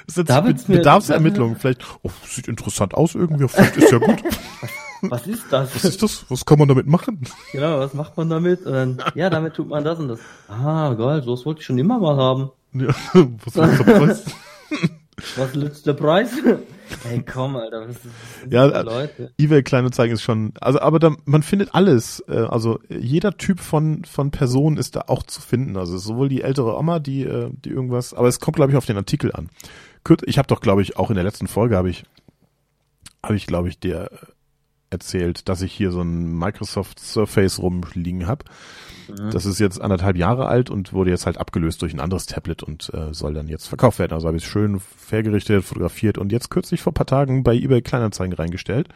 das 0.06 0.16
ist 0.16 0.18
jetzt 0.18 0.30
Da 0.30 0.42
Be 0.42 0.48
wird's 0.50 0.68
mir- 0.68 0.78
Bedarfsermittlung. 0.78 1.56
Vielleicht, 1.58 1.84
oh, 2.04 2.10
sieht 2.26 2.48
interessant 2.48 2.94
aus 2.94 3.16
irgendwie, 3.16 3.48
vielleicht 3.48 3.78
ist 3.78 3.92
ja 3.92 3.98
gut. 3.98 4.22
Was 5.02 5.26
ist 5.28 5.46
das? 5.50 5.74
Was 5.76 5.86
ist 5.86 6.04
das? 6.04 6.26
Was 6.30 6.46
kann 6.46 6.60
man 6.60 6.68
damit 6.68 6.86
machen? 6.86 7.22
Genau, 7.54 7.80
was 7.80 7.94
macht 7.94 8.18
man 8.18 8.30
damit? 8.30 8.66
Dann, 8.66 9.02
ja, 9.16 9.30
damit 9.30 9.54
tut 9.54 9.70
man 9.70 9.86
das 9.86 9.98
und 9.98 10.10
das. 10.10 10.20
Ah, 10.50 10.94
geil, 10.94 11.24
sowas 11.24 11.46
wollte 11.46 11.62
ich 11.62 11.66
schon 11.68 11.78
immer 11.78 12.00
mal 12.00 12.18
haben. 12.18 12.50
Ja, 12.74 12.88
was 13.14 13.56
ist 13.56 13.56
letzter 13.56 13.84
Preis? 14.00 14.26
Was 15.36 15.56
letzter 15.56 15.94
Preis? 15.94 16.32
Ey, 17.10 17.24
komm, 17.24 17.56
Alter, 17.56 17.82
was 17.82 17.90
ist 17.98 18.06
was 18.06 18.42
sind 18.42 18.54
Ja, 18.54 18.68
äh, 18.68 18.82
Leute? 18.84 19.34
eBay 19.38 19.64
Kleinanzeigen 19.64 20.14
ist 20.14 20.22
schon, 20.22 20.54
also 20.62 20.80
aber 20.80 21.00
da, 21.00 21.16
man 21.26 21.44
findet 21.44 21.76
alles, 21.76 22.24
äh, 22.28 22.38
also 22.38 22.80
jeder 22.90 23.38
Typ 23.38 23.60
von 23.60 24.06
von 24.06 24.32
Person 24.32 24.78
ist 24.78 24.96
da 24.96 25.04
auch 25.08 25.24
zu 25.24 25.42
finden, 25.42 25.78
also 25.78 25.98
sowohl 25.98 26.30
die 26.30 26.42
ältere 26.42 26.78
Oma, 26.78 27.00
die 27.00 27.24
äh, 27.24 27.52
die 27.54 27.70
irgendwas, 27.70 28.14
aber 28.14 28.28
es 28.28 28.40
kommt 28.40 28.56
glaube 28.56 28.72
ich 28.72 28.78
auf 28.78 28.86
den 28.86 28.98
Artikel 28.98 29.32
an. 29.34 29.50
Ich 30.26 30.38
habe 30.38 30.48
doch 30.48 30.62
glaube 30.62 30.82
ich 30.82 30.98
auch 30.98 31.10
in 31.10 31.16
der 31.16 31.26
letzten 31.26 31.48
Folge 31.48 31.76
habe 31.76 31.90
ich 31.90 32.04
habe 33.24 33.36
ich 33.36 33.46
glaube 33.46 33.68
ich 33.68 33.80
dir 33.80 34.10
erzählt, 34.90 35.50
dass 35.50 35.62
ich 35.62 35.74
hier 35.74 35.92
so 35.92 36.02
ein 36.02 36.38
Microsoft 36.38 37.00
Surface 37.00 37.60
rumliegen 37.60 38.26
habe. 38.26 38.46
Das 39.32 39.46
ist 39.46 39.60
jetzt 39.60 39.82
anderthalb 39.82 40.18
Jahre 40.18 40.48
alt 40.48 40.70
und 40.70 40.94
wurde 40.94 41.10
jetzt 41.10 41.26
halt 41.26 41.38
abgelöst 41.38 41.82
durch 41.82 41.94
ein 41.94 42.00
anderes 42.00 42.26
Tablet 42.26 42.64
und 42.64 42.92
äh, 42.94 43.14
soll 43.14 43.34
dann 43.34 43.48
jetzt 43.48 43.68
verkauft 43.68 44.00
werden. 44.00 44.14
Also 44.14 44.28
habe 44.28 44.38
ich 44.38 44.44
es 44.44 44.50
schön 44.50 44.80
hergerichtet, 45.10 45.64
fotografiert 45.64 46.18
und 46.18 46.32
jetzt 46.32 46.50
kürzlich 46.50 46.82
vor 46.82 46.94
paar 46.94 47.06
Tagen 47.06 47.44
bei 47.44 47.56
eBay 47.56 47.82
Kleinanzeigen 47.82 48.34
reingestellt. 48.34 48.90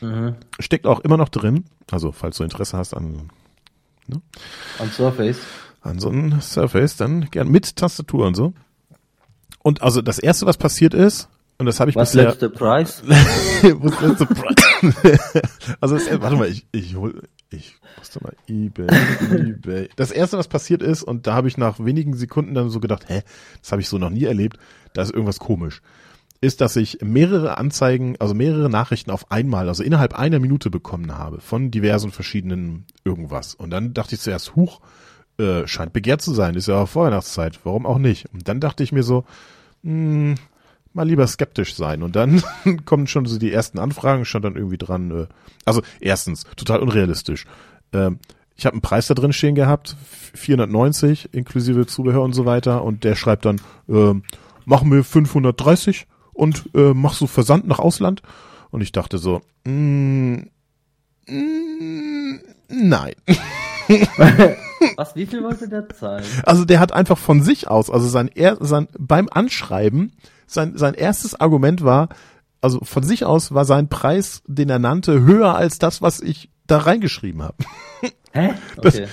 Mhm. 0.00 0.34
Steckt 0.58 0.86
auch 0.86 1.00
immer 1.00 1.16
noch 1.16 1.28
drin. 1.28 1.64
Also 1.90 2.12
falls 2.12 2.36
du 2.38 2.44
Interesse 2.44 2.76
hast 2.76 2.94
an, 2.94 3.30
Am 4.78 4.90
Surface. 4.90 5.38
an 5.80 5.98
so 5.98 6.08
einem 6.08 6.40
Surface, 6.40 6.96
dann 6.96 7.30
gern 7.30 7.48
mit 7.48 7.76
Tastatur 7.76 8.26
und 8.26 8.34
so. 8.34 8.52
Und 9.62 9.82
also 9.82 10.02
das 10.02 10.18
erste, 10.18 10.46
was 10.46 10.56
passiert 10.56 10.94
ist, 10.94 11.28
und 11.58 11.66
das 11.66 11.78
habe 11.78 11.90
ich 11.90 11.96
Was 11.96 12.10
bisher. 12.10 12.30
letzter 12.30 12.48
Preis? 12.48 13.02
Was 13.06 14.00
letzte 14.00 14.26
Preis? 14.26 14.56
also 15.80 15.94
das, 15.94 16.20
warte 16.20 16.34
mal, 16.34 16.48
ich, 16.48 16.66
ich 16.72 16.96
hol, 16.96 17.22
ich 17.52 17.76
musste 17.98 18.22
mal 18.22 18.34
eBay, 18.48 18.86
eBay. 19.30 19.88
Das 19.96 20.10
erste, 20.10 20.38
was 20.38 20.48
passiert 20.48 20.82
ist, 20.82 21.02
und 21.02 21.26
da 21.26 21.34
habe 21.34 21.48
ich 21.48 21.58
nach 21.58 21.78
wenigen 21.84 22.14
Sekunden 22.14 22.54
dann 22.54 22.70
so 22.70 22.80
gedacht, 22.80 23.08
hä, 23.08 23.22
das 23.60 23.72
habe 23.72 23.82
ich 23.82 23.88
so 23.88 23.98
noch 23.98 24.10
nie 24.10 24.24
erlebt, 24.24 24.58
da 24.94 25.02
ist 25.02 25.12
irgendwas 25.12 25.38
komisch. 25.38 25.82
Ist, 26.40 26.60
dass 26.60 26.74
ich 26.74 26.98
mehrere 27.02 27.58
Anzeigen, 27.58 28.16
also 28.18 28.34
mehrere 28.34 28.68
Nachrichten 28.68 29.12
auf 29.12 29.30
einmal, 29.30 29.68
also 29.68 29.82
innerhalb 29.82 30.18
einer 30.18 30.40
Minute 30.40 30.70
bekommen 30.70 31.16
habe 31.16 31.40
von 31.40 31.70
diversen 31.70 32.10
verschiedenen 32.10 32.84
irgendwas. 33.04 33.54
Und 33.54 33.70
dann 33.70 33.94
dachte 33.94 34.16
ich 34.16 34.20
zuerst, 34.20 34.56
huch, 34.56 34.80
äh, 35.38 35.66
scheint 35.66 35.92
begehrt 35.92 36.20
zu 36.20 36.34
sein, 36.34 36.56
ist 36.56 36.68
ja 36.68 36.82
auch 36.82 36.88
Vorweihnachtszeit, 36.88 37.60
warum 37.64 37.86
auch 37.86 37.98
nicht? 37.98 38.26
Und 38.32 38.48
dann 38.48 38.60
dachte 38.60 38.82
ich 38.82 38.92
mir 38.92 39.04
so, 39.04 39.24
hm, 39.84 40.34
mal 40.94 41.06
lieber 41.06 41.26
skeptisch 41.26 41.74
sein. 41.74 42.02
Und 42.02 42.16
dann 42.16 42.42
kommen 42.84 43.06
schon 43.06 43.26
so 43.26 43.38
die 43.38 43.52
ersten 43.52 43.78
Anfragen, 43.78 44.24
stand 44.24 44.44
dann 44.44 44.56
irgendwie 44.56 44.78
dran. 44.78 45.10
Äh, 45.10 45.26
also 45.64 45.82
erstens, 46.00 46.44
total 46.56 46.80
unrealistisch. 46.80 47.46
Ähm, 47.92 48.18
ich 48.56 48.66
habe 48.66 48.74
einen 48.74 48.82
Preis 48.82 49.06
da 49.06 49.14
drin 49.14 49.32
stehen 49.32 49.54
gehabt, 49.54 49.96
490 50.34 51.30
inklusive 51.32 51.86
Zubehör 51.86 52.22
und 52.22 52.32
so 52.32 52.44
weiter. 52.44 52.84
Und 52.84 53.04
der 53.04 53.14
schreibt 53.14 53.44
dann, 53.44 53.60
äh, 53.88 54.14
machen 54.64 54.92
wir 54.92 55.04
530 55.04 56.06
und 56.32 56.70
äh, 56.74 56.94
machst 56.94 57.20
du 57.20 57.26
Versand 57.26 57.66
nach 57.66 57.78
Ausland? 57.78 58.22
Und 58.70 58.80
ich 58.80 58.92
dachte 58.92 59.18
so, 59.18 59.42
mm, 59.64 60.36
mm, 61.26 62.40
nein. 62.68 63.14
Was, 64.96 65.14
wie 65.16 65.26
viel 65.26 65.42
wollte 65.42 65.68
der 65.68 65.88
zahlen? 65.88 66.24
Also 66.44 66.64
der 66.64 66.80
hat 66.80 66.92
einfach 66.92 67.18
von 67.18 67.42
sich 67.42 67.68
aus, 67.68 67.90
also 67.90 68.08
sein, 68.08 68.28
er, 68.34 68.56
sein 68.60 68.88
beim 68.98 69.28
Anschreiben, 69.30 70.12
sein, 70.46 70.76
sein 70.76 70.94
erstes 70.94 71.38
Argument 71.38 71.84
war, 71.84 72.08
also 72.60 72.80
von 72.82 73.02
sich 73.02 73.24
aus 73.24 73.52
war 73.54 73.64
sein 73.64 73.88
Preis, 73.88 74.42
den 74.46 74.68
er 74.70 74.78
nannte, 74.78 75.20
höher 75.22 75.54
als 75.56 75.78
das, 75.78 76.00
was 76.02 76.20
ich 76.20 76.48
da 76.66 76.78
reingeschrieben 76.78 77.42
habe. 77.42 77.56
Hä? 78.32 78.54
Das- 78.80 78.94
Okay. 78.94 79.06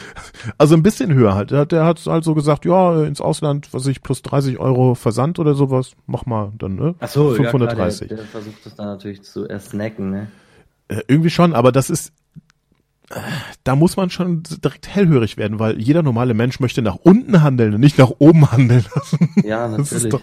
Also 0.58 0.76
ein 0.76 0.84
bisschen 0.84 1.14
höher 1.14 1.34
halt. 1.36 1.52
Der, 1.52 1.60
hat- 1.62 1.72
der 1.72 1.84
hat 1.86 2.00
halt 2.06 2.24
so 2.24 2.34
gesagt, 2.36 2.64
ja, 2.66 3.04
ins 3.04 3.20
Ausland, 3.22 3.74
was 3.74 3.86
ich, 3.88 4.02
plus 4.02 4.22
30 4.22 4.60
Euro 4.60 4.96
Versand 4.96 5.40
oder 5.40 5.56
sowas, 5.56 5.92
mach 6.06 6.26
mal 6.26 6.54
dann, 6.58 6.76
ne? 6.76 6.96
Ach 7.00 7.10
so, 7.10 7.32
530. 7.32 8.02
Ja, 8.02 8.08
klar, 8.08 8.08
der, 8.08 8.18
der 8.18 8.26
versucht 8.28 8.66
das 8.66 8.76
dann 8.76 8.86
natürlich 8.86 9.24
zu 9.24 9.46
ersnacken, 9.48 10.10
ne? 10.12 10.28
Äh, 10.88 11.02
irgendwie 11.08 11.30
schon, 11.32 11.54
aber 11.54 11.72
das 11.72 11.90
ist, 11.90 12.14
da 13.64 13.76
muss 13.76 13.98
man 13.98 14.10
schon 14.10 14.44
direkt 14.44 14.88
hellhörig 14.88 15.38
werden, 15.38 15.60
weil 15.60 15.80
jeder 15.82 16.04
normale 16.04 16.34
Mensch 16.34 16.60
möchte 16.60 16.82
nach 16.82 16.96
unten 16.96 17.42
handeln 17.42 17.74
und 17.74 17.82
nicht 17.82 17.98
nach 17.98 18.12
oben 18.20 18.52
handeln. 18.52 18.86
Ja, 19.44 19.68
Das 19.78 19.92
natürlich. 19.92 20.04
ist 20.06 20.14
doch, 20.14 20.22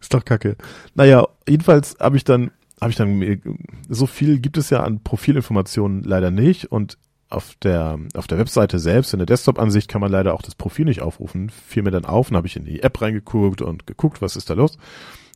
ist 0.00 0.14
doch 0.14 0.24
kacke. 0.24 0.56
Naja, 0.94 1.26
jedenfalls 1.48 1.96
habe 2.00 2.16
ich 2.16 2.24
dann, 2.24 2.50
habe 2.80 2.90
ich 2.90 2.96
dann, 2.96 3.40
so 3.88 4.06
viel 4.06 4.38
gibt 4.40 4.56
es 4.56 4.70
ja 4.70 4.82
an 4.82 5.02
Profilinformationen 5.02 6.02
leider 6.02 6.30
nicht 6.30 6.72
und 6.72 6.98
auf 7.28 7.54
der, 7.62 7.98
auf 8.14 8.26
der 8.26 8.38
Webseite 8.38 8.78
selbst, 8.78 9.12
in 9.12 9.18
der 9.18 9.26
Desktop-Ansicht 9.26 9.88
kann 9.88 10.00
man 10.00 10.12
leider 10.12 10.34
auch 10.34 10.42
das 10.42 10.54
Profil 10.54 10.84
nicht 10.84 11.02
aufrufen. 11.02 11.50
Fiel 11.50 11.82
mir 11.82 11.90
dann 11.90 12.04
auf 12.04 12.30
und 12.30 12.36
habe 12.36 12.46
ich 12.46 12.56
in 12.56 12.64
die 12.64 12.82
App 12.82 13.00
reingeguckt 13.00 13.62
und 13.62 13.86
geguckt, 13.86 14.22
was 14.22 14.36
ist 14.36 14.48
da 14.48 14.54
los. 14.54 14.78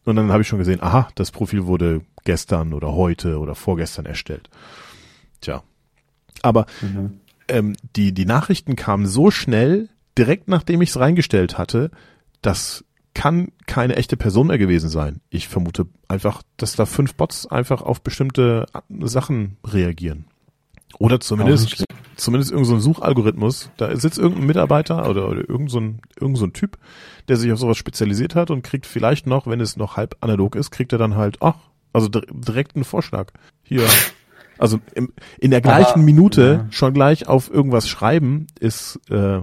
Und 0.04 0.16
dann 0.16 0.30
habe 0.30 0.42
ich 0.42 0.48
schon 0.48 0.60
gesehen, 0.60 0.82
aha, 0.82 1.08
das 1.14 1.30
Profil 1.30 1.66
wurde 1.66 2.02
gestern 2.24 2.72
oder 2.74 2.92
heute 2.94 3.38
oder 3.38 3.54
vorgestern 3.54 4.06
erstellt. 4.06 4.48
Tja. 5.40 5.62
Aber 6.42 6.66
Mhm. 6.82 7.20
ähm, 7.48 7.76
die, 7.96 8.12
die 8.12 8.26
Nachrichten 8.26 8.76
kamen 8.76 9.06
so 9.06 9.30
schnell, 9.30 9.88
direkt 10.16 10.48
nachdem 10.48 10.82
ich 10.82 10.90
es 10.90 10.98
reingestellt 10.98 11.58
hatte, 11.58 11.90
das 12.42 12.84
kann 13.14 13.48
keine 13.66 13.96
echte 13.96 14.16
Person 14.16 14.46
mehr 14.46 14.58
gewesen 14.58 14.88
sein. 14.88 15.20
Ich 15.30 15.48
vermute 15.48 15.86
einfach, 16.08 16.42
dass 16.56 16.76
da 16.76 16.86
fünf 16.86 17.14
Bots 17.14 17.46
einfach 17.46 17.82
auf 17.82 18.02
bestimmte 18.02 18.66
Sachen 19.00 19.56
reagieren. 19.66 20.26
Oder 20.98 21.18
zumindest, 21.20 21.84
zumindest 22.16 22.50
irgendein 22.52 22.80
so 22.80 22.92
Suchalgorithmus. 22.94 23.70
Da 23.76 23.94
sitzt 23.96 24.18
irgendein 24.18 24.46
Mitarbeiter 24.46 25.08
oder, 25.08 25.28
oder 25.28 25.48
irgend, 25.48 25.70
so 25.70 25.80
ein, 25.80 26.00
irgend 26.20 26.38
so 26.38 26.46
Typ, 26.48 26.78
der 27.28 27.36
sich 27.36 27.50
auf 27.52 27.58
sowas 27.58 27.76
spezialisiert 27.78 28.34
hat 28.34 28.50
und 28.50 28.62
kriegt 28.62 28.86
vielleicht 28.86 29.26
noch, 29.26 29.46
wenn 29.46 29.60
es 29.60 29.76
noch 29.76 29.96
halb 29.96 30.16
analog 30.20 30.54
ist, 30.56 30.70
kriegt 30.70 30.92
er 30.92 30.98
dann 30.98 31.16
halt, 31.16 31.38
ach, 31.40 31.56
also 31.92 32.08
dir- 32.08 32.26
direkt 32.30 32.76
einen 32.76 32.84
Vorschlag. 32.84 33.32
Hier. 33.62 33.86
Also 34.60 34.78
im, 34.94 35.12
in 35.40 35.50
der 35.50 35.60
gleichen 35.60 35.94
Aber- 35.94 36.02
Minute 36.02 36.64
ja. 36.64 36.72
schon 36.72 36.92
gleich 36.94 37.26
auf 37.28 37.50
irgendwas 37.52 37.88
schreiben 37.88 38.46
ist, 38.60 39.00
äh, 39.10 39.40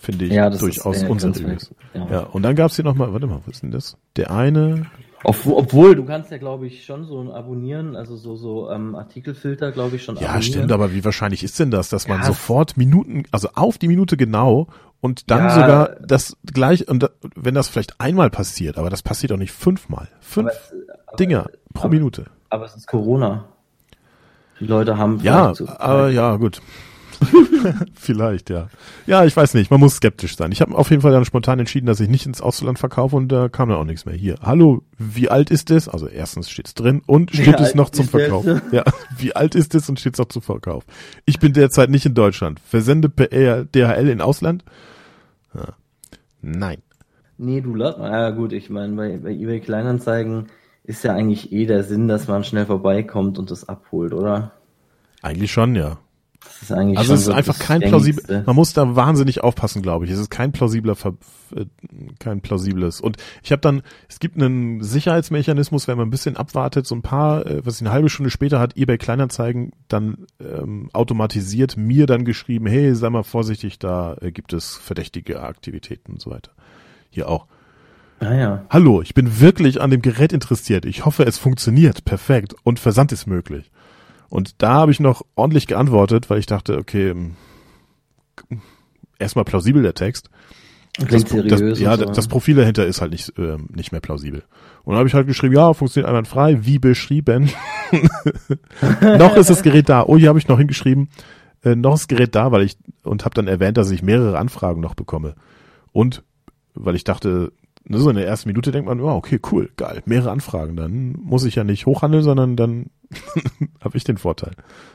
finde 0.00 0.24
ich, 0.26 0.32
Ja, 0.32 0.50
durchaus 0.50 0.96
ist 0.98 1.02
äh, 1.04 1.08
unseriös. 1.08 1.74
Ja. 1.94 2.06
Ja, 2.10 2.20
und 2.20 2.42
dann 2.42 2.54
gab's 2.54 2.76
hier 2.76 2.84
nochmal, 2.84 3.12
warte 3.12 3.26
mal, 3.26 3.40
was 3.44 3.54
ist 3.56 3.62
denn 3.62 3.70
das? 3.72 3.96
Der 4.16 4.30
eine, 4.30 4.86
Obwohl, 5.24 5.54
obwohl, 5.54 5.94
du 5.96 6.04
kannst 6.04 6.30
ja, 6.30 6.38
glaube 6.38 6.66
ich, 6.66 6.84
schon 6.84 7.04
so 7.06 7.20
ein 7.20 7.30
Abonnieren, 7.30 7.96
also 7.96 8.16
so, 8.16 8.36
so 8.36 8.70
ähm, 8.70 8.94
Artikelfilter, 8.94 9.72
glaube 9.72 9.96
ich, 9.96 10.04
schon 10.04 10.14
ja 10.16 10.22
abonnieren. 10.28 10.42
stimmt, 10.42 10.72
aber 10.72 10.92
wie 10.92 11.04
wahrscheinlich 11.04 11.42
ist 11.42 11.58
denn 11.58 11.70
das, 11.72 11.88
dass 11.88 12.06
man 12.06 12.22
sofort 12.22 12.76
Minuten, 12.76 13.24
also 13.32 13.48
auf 13.54 13.78
die 13.78 13.88
Minute 13.88 14.16
genau 14.16 14.68
und 15.00 15.30
dann 15.30 15.44
Ja. 15.44 15.50
sogar 15.50 15.96
das 16.06 16.36
gleich, 16.44 16.86
und 16.88 17.02
da, 17.02 17.08
wenn 17.34 17.54
das 17.54 17.68
vielleicht 17.68 18.00
einmal 18.00 18.30
passiert, 18.30 18.78
aber 18.78 18.90
das 18.90 19.02
passiert 19.02 19.32
auch 19.32 19.36
nicht 19.38 19.52
fünfmal. 19.52 20.08
Fünf 20.20 20.48
Aber 20.50 20.56
es- 20.56 20.72
aber- 21.08 21.16
Dinger 21.16 21.46
pro 21.74 21.84
aber- 21.86 21.94
Minute. 21.94 22.26
Aber 22.48 22.64
es 22.66 22.76
ist 22.76 22.86
Corona. 22.86 23.46
Die 24.60 24.66
Leute 24.66 24.96
haben 24.98 25.20
Ja, 25.22 25.52
zu- 25.52 25.68
aber 25.68 26.08
ja, 26.10 26.36
gut. 26.36 26.60
Vielleicht, 27.94 28.50
ja. 28.50 28.68
Ja, 29.06 29.24
ich 29.24 29.36
weiß 29.36 29.54
nicht, 29.54 29.70
man 29.70 29.80
muss 29.80 29.96
skeptisch 29.96 30.36
sein. 30.36 30.52
Ich 30.52 30.60
habe 30.60 30.74
auf 30.76 30.90
jeden 30.90 31.02
Fall 31.02 31.12
dann 31.12 31.24
spontan 31.24 31.58
entschieden, 31.58 31.86
dass 31.86 32.00
ich 32.00 32.08
nicht 32.08 32.26
ins 32.26 32.40
Ausland 32.42 32.78
verkaufe 32.78 33.16
und 33.16 33.28
da 33.28 33.48
kam 33.48 33.68
dann 33.68 33.78
auch 33.78 33.84
nichts 33.84 34.04
mehr. 34.04 34.14
Hier, 34.14 34.36
hallo, 34.42 34.82
wie 34.98 35.30
alt 35.30 35.50
ist 35.50 35.70
es? 35.70 35.88
Also 35.88 36.08
erstens 36.08 36.50
steht's 36.50 36.74
drin 36.74 37.02
und 37.06 37.32
Wie 37.32 37.42
steht 37.42 37.60
es 37.60 37.74
noch 37.74 37.90
zum 37.90 38.04
es? 38.04 38.10
Verkauf. 38.10 38.44
Ja, 38.70 38.84
wie 39.18 39.34
alt 39.34 39.54
ist 39.54 39.74
es 39.74 39.88
und 39.88 39.98
steht's 39.98 40.18
noch 40.18 40.28
zum 40.28 40.42
Verkauf. 40.42 40.84
Ich 41.24 41.38
bin 41.38 41.52
derzeit 41.52 41.90
nicht 41.90 42.06
in 42.06 42.14
Deutschland. 42.14 42.60
Versende 42.60 43.08
per 43.08 43.32
ER 43.32 43.64
DHL 43.64 44.08
in 44.08 44.20
Ausland? 44.20 44.64
Ja. 45.54 45.68
Nein. 46.42 46.78
Nee, 47.38 47.60
du 47.60 47.70
mal. 47.98 48.10
Ja 48.10 48.30
gut, 48.30 48.52
ich 48.52 48.70
meine, 48.70 48.94
bei, 48.94 49.16
bei 49.18 49.30
eBay 49.30 49.60
Kleinanzeigen 49.60 50.46
ist 50.86 51.04
ja 51.04 51.14
eigentlich 51.14 51.52
eh 51.52 51.66
der 51.66 51.82
Sinn, 51.82 52.08
dass 52.08 52.28
man 52.28 52.44
schnell 52.44 52.66
vorbeikommt 52.66 53.38
und 53.38 53.50
das 53.50 53.68
abholt, 53.68 54.12
oder? 54.12 54.52
Eigentlich 55.22 55.52
schon, 55.52 55.74
ja. 55.74 55.98
Das 56.40 56.62
ist 56.62 56.72
eigentlich 56.72 56.98
Also 56.98 57.14
es 57.14 57.20
ist 57.20 57.26
so 57.26 57.32
einfach 57.32 57.58
kein 57.58 57.80
plausibel, 57.80 58.44
man 58.46 58.54
muss 58.54 58.72
da 58.72 58.94
wahnsinnig 58.94 59.42
aufpassen, 59.42 59.82
glaube 59.82 60.04
ich. 60.04 60.12
Es 60.12 60.18
ist 60.18 60.30
kein 60.30 60.52
plausibler, 60.52 60.94
Ver, 60.94 61.14
äh, 61.54 61.66
kein 62.20 62.40
plausibles. 62.40 63.00
Und 63.00 63.16
ich 63.42 63.50
habe 63.50 63.60
dann, 63.60 63.82
es 64.08 64.20
gibt 64.20 64.36
einen 64.36 64.80
Sicherheitsmechanismus, 64.82 65.88
wenn 65.88 65.98
man 65.98 66.06
ein 66.06 66.10
bisschen 66.10 66.36
abwartet, 66.36 66.86
so 66.86 66.94
ein 66.94 67.02
paar, 67.02 67.44
äh, 67.46 67.66
was 67.66 67.76
ich 67.76 67.82
eine 67.82 67.92
halbe 67.92 68.08
Stunde 68.08 68.30
später 68.30 68.60
hat 68.60 68.76
eBay 68.76 68.96
Kleinanzeigen 68.96 69.72
dann 69.88 70.26
ähm, 70.40 70.88
automatisiert 70.92 71.76
mir 71.76 72.06
dann 72.06 72.24
geschrieben, 72.24 72.66
hey, 72.66 72.94
sei 72.94 73.10
mal 73.10 73.24
vorsichtig, 73.24 73.80
da 73.80 74.16
äh, 74.20 74.30
gibt 74.30 74.52
es 74.52 74.76
verdächtige 74.76 75.40
Aktivitäten 75.40 76.12
und 76.12 76.20
so 76.20 76.30
weiter. 76.30 76.52
Hier 77.10 77.28
auch. 77.28 77.46
Ah 78.20 78.34
ja. 78.34 78.64
Hallo, 78.70 79.02
ich 79.02 79.14
bin 79.14 79.40
wirklich 79.40 79.80
an 79.80 79.90
dem 79.90 80.02
Gerät 80.02 80.32
interessiert. 80.32 80.84
Ich 80.84 81.04
hoffe, 81.04 81.24
es 81.24 81.38
funktioniert 81.38 82.04
perfekt 82.04 82.54
und 82.62 82.78
Versand 82.78 83.12
ist 83.12 83.26
möglich. 83.26 83.70
Und 84.28 84.62
da 84.62 84.72
habe 84.72 84.90
ich 84.90 85.00
noch 85.00 85.22
ordentlich 85.34 85.66
geantwortet, 85.66 86.30
weil 86.30 86.38
ich 86.38 86.46
dachte, 86.46 86.78
okay, 86.78 87.10
ähm, 87.10 87.36
erstmal 89.18 89.44
plausibel 89.44 89.82
der 89.82 89.94
Text. 89.94 90.30
Klingt 90.94 91.30
das, 91.50 91.60
das, 91.60 91.78
ja, 91.78 91.96
so. 91.96 92.06
das 92.06 92.26
Profil 92.26 92.56
dahinter 92.56 92.86
ist 92.86 93.02
halt 93.02 93.12
nicht, 93.12 93.34
ähm, 93.36 93.68
nicht 93.74 93.92
mehr 93.92 94.00
plausibel. 94.00 94.44
Und 94.84 94.92
dann 94.92 94.98
habe 94.98 95.08
ich 95.08 95.14
halt 95.14 95.26
geschrieben, 95.26 95.54
ja, 95.54 95.74
funktioniert 95.74 96.08
einwandfrei, 96.08 96.64
wie 96.64 96.78
beschrieben. 96.78 97.50
noch 99.02 99.36
ist 99.36 99.50
das 99.50 99.62
Gerät 99.62 99.90
da. 99.90 100.04
Oh, 100.04 100.16
hier 100.16 100.30
habe 100.30 100.38
ich 100.38 100.48
noch 100.48 100.58
hingeschrieben, 100.58 101.10
äh, 101.64 101.76
noch 101.76 101.94
ist 101.94 102.02
das 102.02 102.08
Gerät 102.08 102.34
da, 102.34 102.50
weil 102.50 102.62
ich 102.62 102.78
und 103.02 103.26
habe 103.26 103.34
dann 103.34 103.46
erwähnt, 103.46 103.76
dass 103.76 103.90
ich 103.90 104.02
mehrere 104.02 104.38
Anfragen 104.38 104.80
noch 104.80 104.94
bekomme. 104.94 105.34
Und 105.92 106.24
weil 106.74 106.94
ich 106.94 107.04
dachte, 107.04 107.28
ne, 107.28 107.52
so 107.88 108.10
in 108.10 108.16
der 108.16 108.26
ersten 108.26 108.48
Minute 108.48 108.72
denkt 108.72 108.88
man, 108.88 109.00
oh, 109.00 109.10
okay, 109.10 109.40
cool, 109.52 109.70
geil, 109.76 110.02
mehrere 110.06 110.30
Anfragen, 110.30 110.76
dann 110.76 111.12
muss 111.12 111.44
ich 111.44 111.54
ja 111.54 111.64
nicht 111.64 111.86
hochhandeln, 111.86 112.22
sondern 112.24 112.56
dann 112.56 112.86
habe 113.80 113.96
ich 113.96 114.04
den 114.04 114.18
Vorteil. 114.18 114.52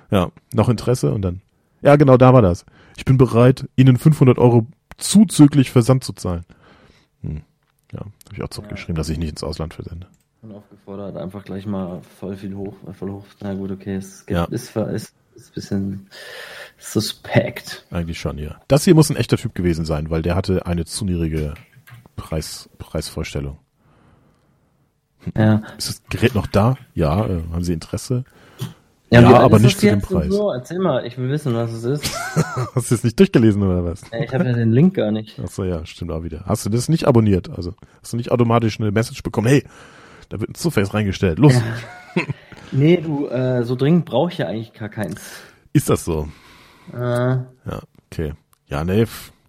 Ja, 0.09 0.31
noch 0.53 0.69
Interesse 0.69 1.13
und 1.13 1.21
dann, 1.21 1.41
ja, 1.81 1.95
genau, 1.95 2.17
da 2.17 2.33
war 2.33 2.41
das. 2.41 2.65
Ich 2.97 3.05
bin 3.05 3.17
bereit, 3.17 3.67
Ihnen 3.75 3.97
500 3.97 4.37
Euro 4.37 4.67
zuzüglich 4.97 5.71
Versand 5.71 6.03
zu 6.03 6.13
zahlen. 6.13 6.43
Hm. 7.21 7.41
Ja, 7.93 7.99
habe 7.99 8.11
ich 8.35 8.43
auch 8.43 8.49
zurückgeschrieben, 8.49 8.95
dass 8.95 9.09
ich 9.09 9.17
nicht 9.17 9.31
ins 9.31 9.43
Ausland 9.43 9.73
versende. 9.73 10.07
Und 10.41 10.53
aufgefordert, 10.53 11.17
einfach 11.17 11.43
gleich 11.43 11.65
mal 11.65 12.01
voll 12.19 12.35
viel 12.35 12.55
hoch, 12.55 12.75
äh, 12.87 12.93
voll 12.93 13.11
hoch. 13.11 13.25
Na 13.41 13.53
gut, 13.53 13.71
okay, 13.71 13.95
es 13.95 14.25
gibt, 14.25 14.37
Ja. 14.37 14.45
ist, 14.45 14.75
ist, 14.75 15.13
ist 15.35 15.49
ein 15.49 15.53
bisschen 15.53 16.07
suspekt. 16.77 17.85
Eigentlich 17.91 18.19
schon, 18.19 18.37
ja. 18.37 18.59
Das 18.67 18.83
hier 18.85 18.95
muss 18.95 19.09
ein 19.09 19.15
echter 19.15 19.37
Typ 19.37 19.53
gewesen 19.55 19.85
sein, 19.85 20.09
weil 20.09 20.21
der 20.21 20.35
hatte 20.35 20.65
eine 20.65 20.85
zu 20.85 21.05
niedrige 21.05 21.53
Preis, 22.16 22.70
Preisvorstellung. 22.78 23.57
Ja. 25.38 25.62
Ist 25.78 25.89
das 25.89 26.03
Gerät 26.09 26.34
noch 26.36 26.47
da? 26.47 26.78
Ja, 26.93 27.26
äh, 27.28 27.41
haben 27.51 27.64
Sie 27.64 27.74
Interesse? 27.74 28.24
Ja, 29.12 29.22
Ja, 29.22 29.39
aber 29.41 29.59
nicht 29.59 29.80
zu 29.80 29.86
dem 29.88 30.01
Preis. 30.01 30.30
So? 30.34 30.51
Erzähl 30.51 30.80
mal, 30.80 31.05
ich 31.05 31.18
will 31.18 31.30
wissen, 31.30 31.53
was 31.53 31.72
es 31.74 31.84
ist. 31.84 32.16
Hast 32.76 32.89
du 32.91 32.95
es 32.95 33.03
nicht 33.03 33.20
durchgelesen 33.20 33.62
oder 33.62 33.84
was? 33.84 34.01
Ja, 34.12 34.20
ich 34.20 34.34
habe 34.34 34.45
ja 34.45 34.53
den 34.53 34.72
Link 34.72 34.95
gar 34.95 35.12
nicht. 35.12 35.38
Achso, 35.39 35.64
ja, 35.64 35.86
stimmt 35.86 36.12
auch 36.12 36.24
wieder. 36.24 36.43
Hast 36.45 36.66
du 36.66 36.70
das 36.70 36.88
nicht 36.89 37.07
abonniert? 37.07 37.49
Also, 37.49 37.74
hast 38.01 38.14
du 38.14 38.18
nicht 38.18 38.32
automatisch 38.32 38.80
eine 38.80 38.91
Message 38.91 39.22
bekommen? 39.22 39.47
Hey, 39.47 39.64
da 40.30 40.39
wird 40.39 40.51
ein 40.51 40.55
Surface 40.55 40.93
reingestellt. 40.93 41.39
Los. 41.39 41.53
Nee, 42.74 42.95
du, 43.01 43.28
äh, 43.28 43.64
so 43.66 43.76
dringend 43.76 44.05
brauche 44.05 44.32
ich 44.32 44.38
ja 44.38 44.47
eigentlich 44.47 44.72
gar 44.72 44.88
keins. 44.88 45.20
Ist 45.74 45.89
das 45.89 46.05
so? 46.05 46.30
Äh, 46.93 46.97
Ja, 46.97 47.43
okay. 48.09 48.32
Ja, 48.68 48.86
nee, 48.86 49.05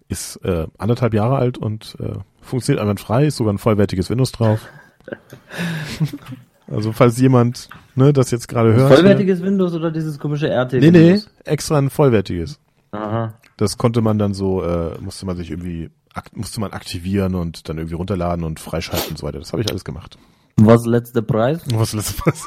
ist 0.09 0.35
äh, 0.43 0.67
anderthalb 0.77 1.13
Jahre 1.13 1.37
alt 1.37 1.57
und 1.57 1.95
äh, 2.01 2.15
funktioniert 2.43 2.81
einwandfrei, 2.81 3.27
ist 3.27 3.37
sogar 3.37 3.53
ein 3.53 3.57
vollwertiges 3.57 4.09
Windows 4.09 4.31
drauf. 4.31 4.59
also 6.67 6.91
falls 6.91 7.17
jemand 7.17 7.69
ne, 7.95 8.13
das 8.13 8.31
jetzt 8.31 8.47
gerade 8.47 8.73
hört. 8.73 8.93
vollwertiges 8.93 9.41
Windows 9.41 9.73
oder 9.73 9.91
dieses 9.91 10.19
komische 10.19 10.47
RT? 10.47 10.73
Nee, 10.73 10.91
nee, 10.91 11.07
Windows? 11.07 11.29
extra 11.45 11.77
ein 11.77 11.89
vollwertiges. 11.89 12.59
Aha. 12.91 13.33
Das 13.57 13.77
konnte 13.77 14.01
man 14.01 14.17
dann 14.17 14.33
so, 14.33 14.63
äh, 14.63 14.97
musste 14.99 15.25
man 15.25 15.35
sich 15.37 15.49
irgendwie, 15.51 15.89
ak 16.13 16.35
musste 16.35 16.59
man 16.59 16.71
aktivieren 16.71 17.35
und 17.35 17.69
dann 17.69 17.77
irgendwie 17.77 17.95
runterladen 17.95 18.43
und 18.43 18.59
freischalten 18.59 19.11
und 19.11 19.17
so 19.17 19.25
weiter. 19.25 19.39
Das 19.39 19.51
habe 19.51 19.61
ich 19.61 19.69
alles 19.69 19.83
gemacht. 19.83 20.17
Was 20.57 20.85
letzter 20.85 21.21
Preis? 21.21 21.61
Was 21.73 21.93
lässt 21.93 22.21
was? 22.25 22.45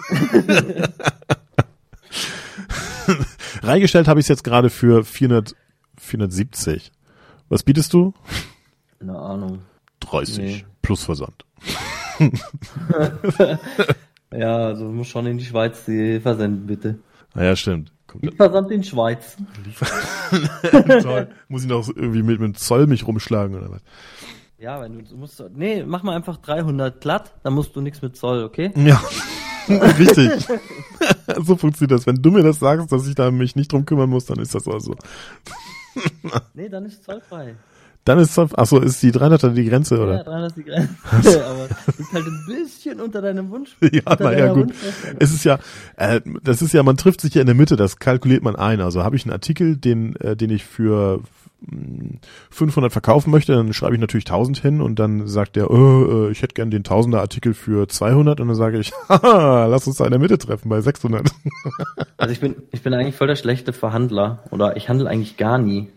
Reingestellt 3.62 4.08
habe 4.08 4.20
ich 4.20 4.24
es 4.24 4.28
jetzt 4.28 4.44
gerade 4.44 4.70
für 4.70 5.04
400, 5.04 5.54
470. 5.98 6.92
Was 7.48 7.62
bietest 7.62 7.92
du? 7.92 8.14
Keine 8.98 9.18
Ahnung. 9.18 9.60
30 10.08 10.38
Nee. 10.38 10.64
plus 10.82 11.04
Versand. 11.04 11.44
Ja, 14.32 14.56
also 14.56 14.86
muss 14.86 15.06
schon 15.06 15.26
in 15.26 15.38
die 15.38 15.44
Schweiz 15.44 15.84
die 15.84 16.18
versenden, 16.20 16.66
bitte. 16.66 16.98
Naja, 17.34 17.54
stimmt. 17.54 17.92
Kommt 18.06 18.24
Ich 18.24 18.34
versand 18.34 18.70
in 18.70 18.82
Schweiz. 18.82 19.36
Toll. 21.02 21.28
Muss 21.48 21.62
ich 21.62 21.68
noch 21.68 21.88
irgendwie 21.88 22.22
mit, 22.22 22.40
mit 22.40 22.48
dem 22.48 22.54
Zoll 22.56 22.86
mich 22.86 23.06
rumschlagen 23.06 23.56
oder 23.56 23.70
was? 23.70 23.80
Ja, 24.58 24.80
wenn 24.80 25.04
du, 25.04 25.16
musst, 25.16 25.42
nee, 25.54 25.84
mach 25.84 26.02
mal 26.02 26.16
einfach 26.16 26.38
300 26.38 27.00
glatt, 27.00 27.34
dann 27.44 27.52
musst 27.54 27.76
du 27.76 27.80
nichts 27.80 28.02
mit 28.02 28.16
Zoll, 28.16 28.42
okay? 28.42 28.72
Ja, 28.74 29.00
richtig. 29.68 30.46
so 31.42 31.56
funktioniert 31.56 31.92
das. 31.98 32.06
Wenn 32.06 32.20
du 32.22 32.30
mir 32.30 32.42
das 32.42 32.58
sagst, 32.58 32.90
dass 32.90 33.06
ich 33.06 33.14
da 33.14 33.30
mich 33.30 33.54
nicht 33.54 33.72
drum 33.72 33.84
kümmern 33.86 34.10
muss, 34.10 34.24
dann 34.26 34.38
ist 34.40 34.54
das 34.54 34.66
auch 34.66 34.80
so. 34.80 34.96
Nee, 36.54 36.68
dann 36.68 36.84
ist 36.86 37.04
zollfrei. 37.04 37.54
Dann 38.06 38.20
ist 38.20 38.38
achso, 38.38 38.78
ist 38.78 39.02
die 39.02 39.10
300er 39.10 39.50
die 39.50 39.64
Grenze, 39.68 39.96
Ja, 39.96 40.02
oder? 40.02 40.24
300 40.24 40.46
ist 40.50 40.56
die 40.56 40.62
Grenze. 40.64 40.96
Aber 41.46 41.68
liegt 41.98 42.12
halt 42.12 42.24
ein 42.24 42.44
bisschen 42.46 43.00
unter 43.00 43.20
deinem 43.20 43.50
Wunsch. 43.50 43.76
Ja, 43.92 44.02
unter 44.06 44.24
na 44.24 44.32
ja, 44.32 44.38
deiner 44.46 44.54
gut. 44.54 44.74
Es 45.18 45.32
ist 45.34 45.44
ja, 45.44 45.58
äh, 45.96 46.20
das 46.42 46.62
ist 46.62 46.72
ja, 46.72 46.82
man 46.84 46.96
trifft 46.96 47.20
sich 47.20 47.34
ja 47.34 47.40
in 47.40 47.46
der 47.46 47.56
Mitte, 47.56 47.74
das 47.76 47.98
kalkuliert 47.98 48.44
man 48.44 48.54
ein. 48.54 48.80
Also 48.80 49.02
habe 49.02 49.16
ich 49.16 49.24
einen 49.24 49.32
Artikel, 49.32 49.76
den, 49.76 50.14
äh, 50.16 50.36
den 50.36 50.50
ich 50.50 50.64
für 50.64 51.20
mh, 51.62 52.18
500 52.50 52.92
verkaufen 52.92 53.32
möchte, 53.32 53.54
dann 53.56 53.72
schreibe 53.72 53.96
ich 53.96 54.00
natürlich 54.00 54.26
1000 54.26 54.58
hin 54.58 54.80
und 54.80 55.00
dann 55.00 55.26
sagt 55.26 55.56
der, 55.56 55.68
äh, 55.68 55.74
äh, 55.74 56.30
ich 56.30 56.42
hätte 56.42 56.54
gern 56.54 56.70
den 56.70 56.84
1000er 56.84 57.18
Artikel 57.18 57.54
für 57.54 57.88
200 57.88 58.38
und 58.40 58.46
dann 58.46 58.56
sage 58.56 58.78
ich, 58.78 58.92
haha, 59.08 59.66
lass 59.66 59.88
uns 59.88 59.96
da 59.96 60.04
in 60.04 60.12
der 60.12 60.20
Mitte 60.20 60.38
treffen 60.38 60.68
bei 60.68 60.80
600. 60.80 61.28
Also 62.18 62.32
ich 62.32 62.38
bin, 62.38 62.54
ich 62.70 62.82
bin 62.82 62.94
eigentlich 62.94 63.16
voll 63.16 63.26
der 63.26 63.36
schlechte 63.36 63.72
Verhandler. 63.72 64.44
Oder 64.52 64.76
ich 64.76 64.88
handle 64.88 65.08
eigentlich 65.08 65.36
gar 65.36 65.58
nie. 65.58 65.88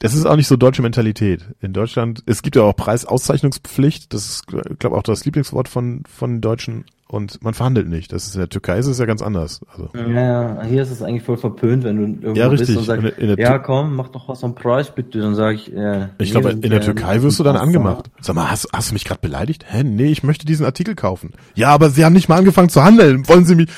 Das 0.00 0.14
ist 0.14 0.26
auch 0.26 0.36
nicht 0.36 0.46
so 0.48 0.56
deutsche 0.56 0.82
Mentalität. 0.82 1.44
In 1.60 1.72
Deutschland, 1.72 2.22
es 2.26 2.42
gibt 2.42 2.56
ja 2.56 2.62
auch 2.62 2.76
Preisauszeichnungspflicht, 2.76 4.12
das 4.14 4.26
ist, 4.28 4.46
glaube 4.78 4.96
auch 4.96 5.02
das 5.02 5.24
Lieblingswort 5.24 5.68
von, 5.68 6.02
von 6.08 6.40
Deutschen 6.40 6.84
und 7.08 7.42
man 7.42 7.54
verhandelt 7.54 7.88
nicht. 7.88 8.12
Das 8.12 8.26
ist 8.26 8.34
in 8.34 8.40
der 8.40 8.50
Türkei 8.50 8.78
ist 8.78 8.86
es 8.86 8.98
ja 8.98 9.06
ganz 9.06 9.22
anders. 9.22 9.60
Also, 9.72 9.88
Ja, 10.12 10.62
hier 10.62 10.82
ist 10.82 10.90
es 10.90 11.02
eigentlich 11.02 11.22
voll 11.22 11.38
verpönt, 11.38 11.82
wenn 11.84 11.96
du 11.96 12.02
irgendwo 12.02 12.34
Ja, 12.38 12.48
bist 12.48 12.60
richtig. 12.60 12.76
und 12.76 12.84
sagst, 12.84 13.02
In 13.02 13.08
der- 13.10 13.18
in 13.18 13.36
der 13.36 13.38
ja 13.38 13.58
komm, 13.58 13.96
mach 13.96 14.08
doch 14.08 14.28
was 14.28 14.44
am 14.44 14.54
Preis 14.54 14.94
bitte. 14.94 15.20
Dann 15.20 15.34
sage 15.34 15.54
ich, 15.56 15.74
äh, 15.74 16.08
Ich 16.18 16.32
glaube, 16.32 16.50
in 16.50 16.60
der 16.60 16.82
Türkei 16.82 17.22
wirst 17.22 17.38
du 17.40 17.44
dann 17.44 17.56
angemacht. 17.56 18.10
Sag 18.20 18.36
mal, 18.36 18.50
hast, 18.50 18.68
hast 18.74 18.90
du 18.90 18.92
mich 18.94 19.04
gerade 19.04 19.20
beleidigt? 19.22 19.64
Hä? 19.68 19.84
Nee, 19.84 20.10
ich 20.12 20.22
möchte 20.22 20.44
diesen 20.44 20.66
Artikel 20.66 20.94
kaufen. 20.94 21.32
Ja, 21.54 21.70
aber 21.70 21.88
Sie 21.90 22.04
haben 22.04 22.12
nicht 22.12 22.28
mal 22.28 22.36
angefangen 22.36 22.68
zu 22.68 22.84
handeln. 22.84 23.26
Wollen 23.26 23.46
Sie 23.46 23.54
mich... 23.54 23.68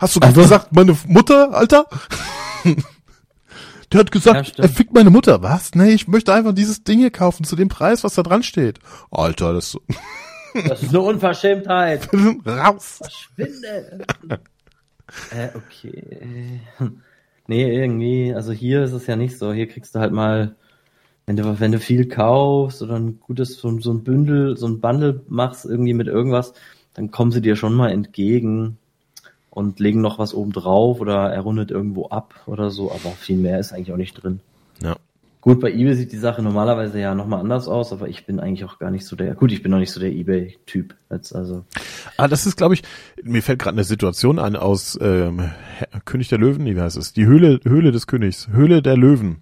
Hast 0.00 0.16
du 0.16 0.20
gerade 0.20 0.32
Also- 0.40 0.42
gesagt, 0.42 0.74
meine 0.74 0.96
Mutter, 1.06 1.54
Alter? 1.54 1.84
Der 3.92 4.00
hat 4.00 4.08
Ja, 4.08 4.12
gesagt, 4.12 4.46
stimmt. 4.48 4.68
er 4.68 4.68
fickt 4.74 4.92
meine 4.94 5.10
Mutter. 5.10 5.42
Was? 5.42 5.74
Nee, 5.74 5.92
ich 5.92 6.08
möchte 6.08 6.32
einfach 6.32 6.54
dieses 6.54 6.82
Ding 6.84 6.98
hier 7.00 7.10
kaufen 7.10 7.44
zu 7.44 7.56
dem 7.56 7.68
Preis, 7.68 8.04
was 8.04 8.14
da 8.14 8.22
dran 8.22 8.42
steht. 8.42 8.78
Alter, 9.10 9.52
das 9.54 9.66
ist 9.66 9.72
so... 9.72 9.80
Das 10.68 10.82
ist 10.82 10.90
eine 10.90 11.00
Unverschämtheit. 11.00 12.10
Raus. 12.46 12.98
Verschwinde. 12.98 14.04
äh, 15.30 15.48
okay. 15.54 16.60
Nee, 17.46 17.74
irgendwie, 17.74 18.34
also 18.34 18.52
hier 18.52 18.84
ist 18.84 18.92
es 18.92 19.06
ja 19.06 19.16
nicht 19.16 19.38
so. 19.38 19.54
Hier 19.54 19.66
kriegst 19.66 19.94
du 19.94 20.00
halt 20.00 20.12
mal, 20.12 20.54
wenn 21.24 21.36
du, 21.36 21.58
wenn 21.58 21.72
du 21.72 21.78
viel 21.80 22.06
kaufst 22.06 22.82
oder 22.82 22.96
ein 22.96 23.18
gutes, 23.18 23.54
so, 23.54 23.80
so 23.80 23.92
ein 23.94 24.04
Bündel, 24.04 24.58
so 24.58 24.66
ein 24.66 24.80
Bundle 24.80 25.22
machst 25.26 25.64
irgendwie 25.64 25.94
mit 25.94 26.06
irgendwas, 26.06 26.52
dann 26.92 27.10
kommen 27.10 27.30
sie 27.32 27.40
dir 27.40 27.56
schon 27.56 27.72
mal 27.72 27.90
entgegen 27.90 28.76
und 29.54 29.80
legen 29.80 30.00
noch 30.00 30.18
was 30.18 30.32
oben 30.32 30.52
drauf 30.52 31.00
oder 31.00 31.30
er 31.30 31.40
rundet 31.42 31.70
irgendwo 31.70 32.06
ab 32.08 32.34
oder 32.46 32.70
so, 32.70 32.90
aber 32.90 33.10
viel 33.10 33.36
mehr 33.36 33.60
ist 33.60 33.72
eigentlich 33.72 33.92
auch 33.92 33.98
nicht 33.98 34.14
drin. 34.14 34.40
Ja. 34.82 34.96
Gut, 35.42 35.60
bei 35.60 35.70
eBay 35.70 35.94
sieht 35.94 36.12
die 36.12 36.18
Sache 36.18 36.40
normalerweise 36.40 36.98
ja 37.00 37.14
nochmal 37.14 37.40
anders 37.40 37.68
aus, 37.68 37.92
aber 37.92 38.08
ich 38.08 38.24
bin 38.24 38.40
eigentlich 38.40 38.64
auch 38.64 38.78
gar 38.78 38.90
nicht 38.90 39.04
so 39.04 39.14
der, 39.14 39.34
gut, 39.34 39.52
ich 39.52 39.62
bin 39.62 39.70
noch 39.70 39.78
nicht 39.78 39.90
so 39.90 40.00
der 40.00 40.10
eBay-Typ. 40.10 40.94
Also, 41.10 41.64
Ah, 42.16 42.28
das 42.28 42.46
ist, 42.46 42.56
glaube 42.56 42.74
ich, 42.74 42.82
mir 43.22 43.42
fällt 43.42 43.58
gerade 43.58 43.74
eine 43.74 43.84
Situation 43.84 44.38
ein 44.38 44.56
aus 44.56 44.98
ähm, 45.02 45.50
König 46.06 46.28
der 46.28 46.38
Löwen, 46.38 46.64
wie 46.64 46.80
heißt 46.80 46.96
es? 46.96 47.12
Die 47.12 47.26
Höhle, 47.26 47.60
Höhle 47.64 47.92
des 47.92 48.06
Königs, 48.06 48.48
Höhle 48.48 48.80
der 48.80 48.96
Löwen. 48.96 49.40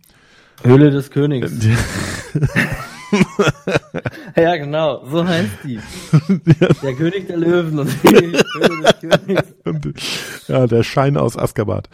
Höhle 0.65 0.91
des 0.91 1.11
Königs. 1.11 1.53
Ja, 4.37 4.57
genau, 4.57 5.05
so 5.07 5.27
heißt 5.27 5.51
die. 5.65 5.81
Der 6.83 6.95
König 6.95 7.27
der 7.27 7.37
Löwen 7.37 7.79
und 7.79 7.91
die 8.03 8.09
Höhle 8.09 8.33
des 8.33 9.55
Königs. 9.65 10.49
Ja, 10.49 10.67
der 10.67 10.83
Schein 10.83 11.17
aus 11.17 11.37
Askabat. 11.37 11.89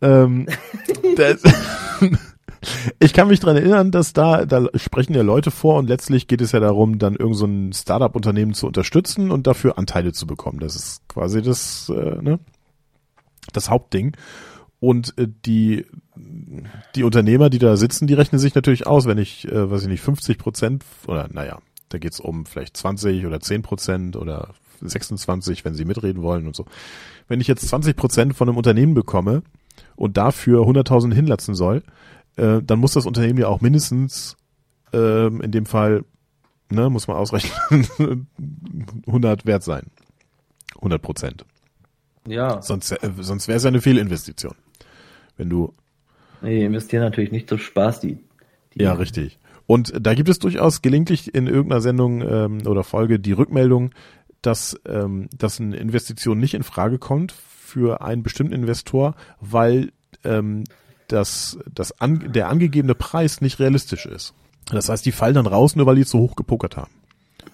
Ähm, 0.00 0.46
der, 1.16 1.36
ich 2.98 3.12
kann 3.12 3.28
mich 3.28 3.40
dran 3.40 3.56
erinnern, 3.56 3.90
dass 3.90 4.12
da, 4.12 4.44
da 4.44 4.66
sprechen 4.74 5.14
ja 5.14 5.22
Leute 5.22 5.50
vor 5.50 5.78
und 5.78 5.88
letztlich 5.88 6.28
geht 6.28 6.40
es 6.40 6.52
ja 6.52 6.60
darum, 6.60 6.98
dann 6.98 7.16
irgend 7.16 7.36
so 7.36 7.46
ein 7.46 7.72
Startup-Unternehmen 7.72 8.54
zu 8.54 8.66
unterstützen 8.66 9.30
und 9.30 9.46
dafür 9.46 9.78
Anteile 9.78 10.12
zu 10.12 10.26
bekommen. 10.26 10.60
Das 10.60 10.76
ist 10.76 11.08
quasi 11.08 11.42
das, 11.42 11.90
äh, 11.94 12.22
ne, 12.22 12.38
das 13.52 13.70
Hauptding. 13.70 14.16
Und 14.78 15.16
äh, 15.18 15.26
die, 15.44 15.86
die 16.94 17.02
Unternehmer, 17.02 17.50
die 17.50 17.58
da 17.58 17.76
sitzen, 17.76 18.06
die 18.06 18.14
rechnen 18.14 18.38
sich 18.38 18.54
natürlich 18.54 18.86
aus, 18.86 19.06
wenn 19.06 19.18
ich, 19.18 19.46
äh, 19.48 19.70
weiß 19.70 19.82
ich 19.82 19.88
nicht, 19.88 20.02
50 20.02 20.38
Prozent 20.38 20.84
oder 21.06 21.28
naja, 21.32 21.58
da 21.88 21.98
geht's 21.98 22.20
um 22.20 22.46
vielleicht 22.46 22.76
20 22.76 23.26
oder 23.26 23.40
10 23.40 23.62
Prozent 23.62 24.16
oder 24.16 24.54
26, 24.80 25.64
wenn 25.64 25.74
sie 25.74 25.84
mitreden 25.84 26.22
wollen 26.22 26.46
und 26.46 26.54
so. 26.54 26.66
Wenn 27.28 27.40
ich 27.40 27.46
jetzt 27.46 27.66
20 27.68 27.96
Prozent 27.96 28.36
von 28.36 28.48
einem 28.48 28.58
Unternehmen 28.58 28.94
bekomme 28.94 29.42
und 29.94 30.16
dafür 30.16 30.66
100.000 30.66 31.14
hinlatzen 31.14 31.54
soll, 31.54 31.82
äh, 32.36 32.60
dann 32.62 32.78
muss 32.78 32.92
das 32.92 33.06
Unternehmen 33.06 33.38
ja 33.38 33.48
auch 33.48 33.62
mindestens 33.62 34.36
ähm, 34.92 35.40
in 35.40 35.52
dem 35.52 35.66
Fall 35.66 36.04
ne, 36.70 36.90
muss 36.90 37.08
man 37.08 37.16
ausrechnen, 37.16 38.26
100 39.06 39.46
wert 39.46 39.62
sein. 39.62 39.84
100 40.76 41.00
Prozent. 41.00 41.44
Ja. 42.26 42.60
Sonst, 42.62 42.90
äh, 42.92 43.10
sonst 43.20 43.48
wäre 43.48 43.56
es 43.56 43.62
ja 43.64 43.68
eine 43.68 43.80
Fehlinvestition. 43.80 44.54
Wenn 45.36 45.50
du. 45.50 45.74
Nee, 46.42 46.64
investieren 46.64 47.02
natürlich 47.02 47.32
nicht 47.32 47.48
so 47.48 47.58
Spaß, 47.58 48.00
die. 48.00 48.18
die 48.74 48.82
Ja, 48.82 48.92
richtig. 48.92 49.38
Und 49.66 49.92
da 50.00 50.14
gibt 50.14 50.28
es 50.28 50.38
durchaus 50.38 50.80
gelegentlich 50.80 51.34
in 51.34 51.46
irgendeiner 51.46 51.80
Sendung 51.80 52.22
ähm, 52.22 52.66
oder 52.66 52.84
Folge 52.84 53.18
die 53.18 53.32
Rückmeldung, 53.32 53.90
dass, 54.42 54.78
ähm, 54.86 55.28
dass 55.36 55.60
eine 55.60 55.76
Investition 55.76 56.38
nicht 56.38 56.54
in 56.54 56.62
Frage 56.62 56.98
kommt 56.98 57.32
für 57.32 58.00
einen 58.00 58.22
bestimmten 58.22 58.52
Investor, 58.52 59.16
weil 59.40 59.92
ähm, 60.24 60.64
das, 61.08 61.58
das 61.72 62.00
an, 62.00 62.32
der 62.32 62.48
angegebene 62.48 62.94
Preis 62.94 63.40
nicht 63.40 63.58
realistisch 63.58 64.06
ist. 64.06 64.34
Das 64.70 64.88
heißt, 64.88 65.04
die 65.04 65.12
fallen 65.12 65.34
dann 65.34 65.46
raus, 65.46 65.76
nur 65.76 65.86
weil 65.86 65.96
die 65.96 66.04
zu 66.04 66.18
hoch 66.18 66.36
gepokert 66.36 66.76
haben. 66.76 66.90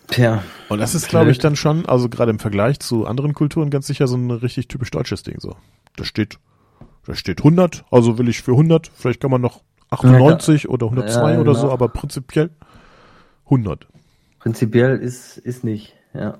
Tja. 0.09 0.43
Und 0.68 0.78
das 0.78 0.95
ist, 0.95 1.09
glaube 1.09 1.30
ich, 1.30 1.39
dann 1.39 1.57
schon, 1.57 1.87
also 1.87 2.09
gerade 2.09 2.30
im 2.30 2.39
Vergleich 2.39 2.80
zu 2.80 3.07
anderen 3.07 3.35
Kulturen 3.35 3.70
ganz 3.70 3.87
sicher 3.87 4.07
so 4.07 4.16
ein 4.16 4.30
richtig 4.30 4.68
typisch 4.68 4.91
deutsches 4.91 5.22
Ding 5.22 5.41
so. 5.41 5.57
Da 5.97 6.05
steht, 6.05 6.39
da 7.07 7.14
steht 7.14 7.40
100, 7.40 7.84
also 7.90 8.18
will 8.18 8.28
ich 8.28 8.42
für 8.42 8.53
100, 8.53 8.90
vielleicht 8.94 9.20
kann 9.20 9.30
man 9.30 9.40
noch 9.40 9.62
98 9.90 10.68
oder 10.68 10.86
102 10.86 11.32
Ja, 11.34 11.40
oder 11.40 11.55
so, 11.55 11.62
genau. 11.62 11.72
aber 11.72 11.88
prinzipiell 11.88 12.50
100. 13.46 13.86
Prinzipiell 14.38 14.98
ist, 14.98 15.36
ist 15.38 15.64
nicht, 15.64 15.94
ja. 16.14 16.38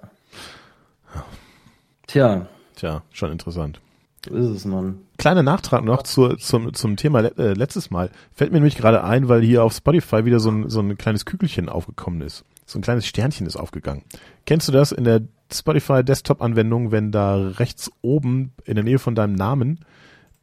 Tja, 2.07 2.47
Tja, 2.77 3.03
schon 3.13 3.31
interessant. 3.31 3.81
so 4.29 4.35
ist 4.35 4.47
es, 4.51 4.65
Mann. 4.65 4.99
Kleiner 5.19 5.43
Nachtrag 5.43 5.85
noch 5.85 6.03
zur, 6.03 6.39
zum, 6.39 6.75
zum 6.75 6.97
Thema 6.97 7.21
äh, 7.21 7.53
letztes 7.53 7.91
Mal. 7.91 8.11
Fällt 8.35 8.51
mir 8.51 8.59
nämlich 8.59 8.77
gerade 8.77 9.05
ein, 9.05 9.29
weil 9.29 9.43
hier 9.43 9.63
auf 9.63 9.73
Spotify 9.73 10.25
wieder 10.25 10.41
so 10.41 10.51
ein, 10.51 10.69
so 10.69 10.81
ein 10.81 10.97
kleines 10.99 11.25
Kügelchen 11.27 11.69
aufgekommen 11.69 12.23
ist. 12.23 12.45
So 12.67 12.79
ein 12.79 12.83
kleines 12.83 13.07
Sternchen 13.07 13.47
ist 13.47 13.57
aufgegangen. 13.57 14.03
Kennst 14.47 14.69
du 14.69 14.73
das 14.73 14.93
in 14.93 15.05
der 15.05 15.23
Spotify 15.53 16.03
Desktop-Anwendung, 16.03 16.91
wenn 16.91 17.13
da 17.13 17.37
rechts 17.37 17.91
oben 18.01 18.53
in 18.65 18.75
der 18.75 18.85
Nähe 18.85 18.99
von 18.99 19.15
deinem 19.15 19.35
Namen 19.35 19.81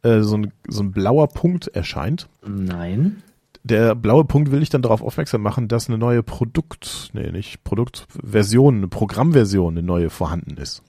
äh, 0.02 0.20
so, 0.20 0.36
ein, 0.36 0.52
so 0.68 0.82
ein 0.82 0.92
blauer 0.92 1.28
Punkt 1.28 1.68
erscheint? 1.68 2.28
Nein. 2.46 3.22
Der 3.62 3.94
blaue 3.94 4.24
Punkt 4.24 4.50
will 4.50 4.62
ich 4.62 4.70
dann 4.70 4.82
darauf 4.82 5.02
aufmerksam 5.02 5.42
machen, 5.42 5.68
dass 5.68 5.88
eine 5.88 5.98
neue 5.98 6.22
Produkt, 6.22 7.10
nee, 7.12 7.30
nicht 7.30 7.62
Produktversion, 7.62 8.78
eine 8.78 8.88
Programmversion, 8.88 9.74
eine 9.74 9.86
neue 9.86 10.08
vorhanden 10.08 10.56
ist. 10.56 10.82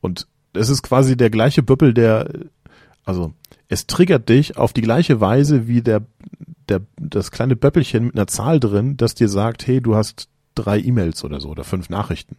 Und 0.00 0.26
es 0.52 0.68
ist 0.68 0.82
quasi 0.82 1.16
der 1.16 1.30
gleiche 1.30 1.62
Böppel, 1.62 1.94
der, 1.94 2.28
also 3.04 3.32
es 3.68 3.86
triggert 3.86 4.28
dich 4.28 4.58
auf 4.58 4.72
die 4.72 4.82
gleiche 4.82 5.20
Weise 5.20 5.66
wie 5.66 5.80
der, 5.80 6.02
der, 6.68 6.82
das 7.00 7.30
kleine 7.30 7.56
Böppelchen 7.56 8.06
mit 8.06 8.16
einer 8.16 8.26
Zahl 8.26 8.60
drin, 8.60 8.96
das 8.98 9.14
dir 9.14 9.28
sagt, 9.28 9.66
hey, 9.66 9.80
du 9.80 9.94
hast 9.94 10.28
drei 10.54 10.78
E-Mails 10.78 11.24
oder 11.24 11.40
so 11.40 11.48
oder 11.48 11.64
fünf 11.64 11.88
Nachrichten. 11.88 12.36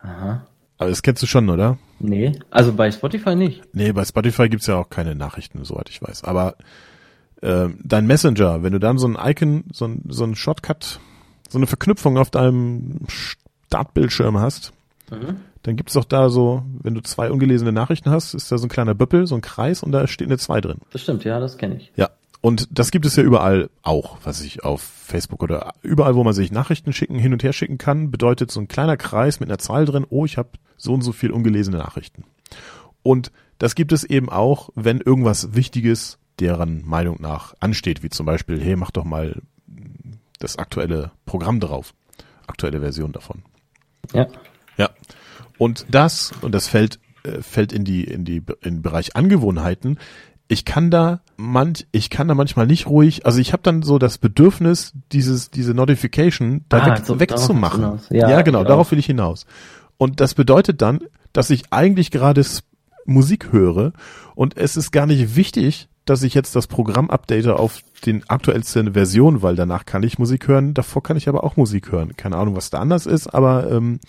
Aha. 0.00 0.46
Aber 0.82 0.90
das 0.90 1.02
kennst 1.02 1.22
du 1.22 1.26
schon, 1.26 1.48
oder? 1.48 1.78
Nee, 2.00 2.32
also 2.50 2.72
bei 2.72 2.90
Spotify 2.90 3.34
nicht. 3.36 3.62
Nee, 3.72 3.92
bei 3.92 4.04
Spotify 4.04 4.48
gibt's 4.48 4.66
ja 4.66 4.76
auch 4.76 4.90
keine 4.90 5.14
Nachrichten, 5.14 5.64
soweit 5.64 5.88
ich 5.88 6.02
weiß. 6.02 6.24
Aber 6.24 6.56
ähm, 7.42 7.78
dein 7.84 8.06
Messenger, 8.06 8.62
wenn 8.62 8.72
du 8.72 8.80
dann 8.80 8.98
so 8.98 9.06
ein 9.06 9.16
Icon, 9.20 9.64
so 9.72 9.86
ein, 9.86 10.02
so 10.08 10.24
ein 10.24 10.34
Shortcut, 10.34 10.98
so 11.48 11.58
eine 11.58 11.66
Verknüpfung 11.66 12.18
auf 12.18 12.30
deinem 12.30 13.00
Startbildschirm 13.68 14.38
hast, 14.38 14.72
Mhm. 15.10 15.36
dann 15.62 15.76
gibt's 15.76 15.92
doch 15.92 16.04
da 16.06 16.30
so, 16.30 16.62
wenn 16.82 16.94
du 16.94 17.02
zwei 17.02 17.30
ungelesene 17.30 17.70
Nachrichten 17.70 18.10
hast, 18.10 18.32
ist 18.34 18.50
da 18.50 18.56
so 18.58 18.66
ein 18.66 18.70
kleiner 18.70 18.94
Böppel, 18.94 19.26
so 19.26 19.34
ein 19.34 19.42
Kreis 19.42 19.82
und 19.82 19.92
da 19.92 20.06
steht 20.06 20.28
eine 20.28 20.38
2 20.38 20.60
drin. 20.62 20.78
Das 20.90 21.02
stimmt, 21.02 21.24
ja, 21.24 21.38
das 21.38 21.58
kenne 21.58 21.76
ich. 21.76 21.92
Ja. 21.96 22.08
Und 22.42 22.68
das 22.76 22.90
gibt 22.90 23.06
es 23.06 23.14
ja 23.14 23.22
überall 23.22 23.70
auch, 23.82 24.18
was 24.24 24.42
ich 24.42 24.64
auf 24.64 24.82
Facebook 24.82 25.44
oder 25.44 25.74
überall, 25.80 26.16
wo 26.16 26.24
man 26.24 26.34
sich 26.34 26.50
Nachrichten 26.50 26.92
schicken, 26.92 27.16
hin 27.16 27.32
und 27.32 27.44
her 27.44 27.52
schicken 27.52 27.78
kann, 27.78 28.10
bedeutet 28.10 28.50
so 28.50 28.60
ein 28.60 28.66
kleiner 28.66 28.96
Kreis 28.96 29.38
mit 29.38 29.48
einer 29.48 29.58
Zahl 29.58 29.84
drin, 29.84 30.04
oh, 30.10 30.24
ich 30.24 30.38
habe 30.38 30.50
so 30.76 30.92
und 30.92 31.02
so 31.02 31.12
viel 31.12 31.30
ungelesene 31.30 31.78
Nachrichten. 31.78 32.24
Und 33.04 33.30
das 33.58 33.76
gibt 33.76 33.92
es 33.92 34.02
eben 34.02 34.28
auch, 34.28 34.70
wenn 34.74 35.00
irgendwas 35.00 35.54
Wichtiges 35.54 36.18
deren 36.40 36.84
Meinung 36.84 37.18
nach 37.20 37.54
ansteht, 37.60 38.02
wie 38.02 38.10
zum 38.10 38.26
Beispiel, 38.26 38.60
hey, 38.60 38.74
mach 38.74 38.90
doch 38.90 39.04
mal 39.04 39.40
das 40.40 40.56
aktuelle 40.56 41.12
Programm 41.24 41.60
drauf, 41.60 41.94
aktuelle 42.48 42.80
Version 42.80 43.12
davon. 43.12 43.42
Ja. 44.12 44.26
Ja. 44.76 44.90
Und 45.58 45.86
das, 45.90 46.32
und 46.40 46.52
das 46.52 46.66
fällt, 46.66 46.98
äh, 47.22 47.40
fällt 47.40 47.72
in 47.72 47.84
die, 47.84 48.02
in 48.02 48.24
die, 48.24 48.38
in 48.62 48.76
den 48.76 48.82
Bereich 48.82 49.14
Angewohnheiten. 49.14 50.00
Ich 50.52 50.66
kann 50.66 50.90
da 50.90 51.20
manch, 51.38 51.86
ich 51.92 52.10
kann 52.10 52.28
da 52.28 52.34
manchmal 52.34 52.66
nicht 52.66 52.86
ruhig, 52.86 53.24
also 53.24 53.40
ich 53.40 53.54
habe 53.54 53.62
dann 53.62 53.82
so 53.82 53.98
das 53.98 54.18
Bedürfnis, 54.18 54.92
dieses, 55.10 55.50
diese 55.50 55.72
Notification 55.72 56.66
da 56.68 56.78
Ah, 56.78 56.86
weg, 56.86 57.06
so, 57.06 57.18
wegzumachen. 57.18 58.00
Ja, 58.10 58.28
Ja, 58.28 58.42
genau, 58.42 58.60
ich 58.60 58.68
darauf 58.68 58.90
will 58.90 58.98
ich 58.98 59.06
hinaus. 59.06 59.46
Und 59.96 60.20
das 60.20 60.34
bedeutet 60.34 60.82
dann, 60.82 61.00
dass 61.32 61.48
ich 61.48 61.64
eigentlich 61.70 62.10
gerade 62.10 62.44
Musik 63.06 63.50
höre 63.50 63.92
und 64.34 64.58
es 64.58 64.76
ist 64.76 64.90
gar 64.90 65.06
nicht 65.06 65.36
wichtig, 65.36 65.88
dass 66.04 66.22
ich 66.22 66.34
jetzt 66.34 66.54
das 66.54 66.66
Programm 66.66 67.08
update 67.08 67.46
auf 67.46 67.80
den 68.04 68.28
aktuellsten 68.28 68.92
Version, 68.92 69.40
weil 69.40 69.56
danach 69.56 69.86
kann 69.86 70.02
ich 70.02 70.18
Musik 70.18 70.48
hören, 70.48 70.74
davor 70.74 71.02
kann 71.02 71.16
ich 71.16 71.30
aber 71.30 71.44
auch 71.44 71.56
Musik 71.56 71.90
hören. 71.92 72.14
Keine 72.16 72.36
Ahnung, 72.36 72.56
was 72.56 72.68
da 72.68 72.78
anders 72.78 73.06
ist, 73.06 73.28
aber 73.28 73.70
ähm, 73.70 74.00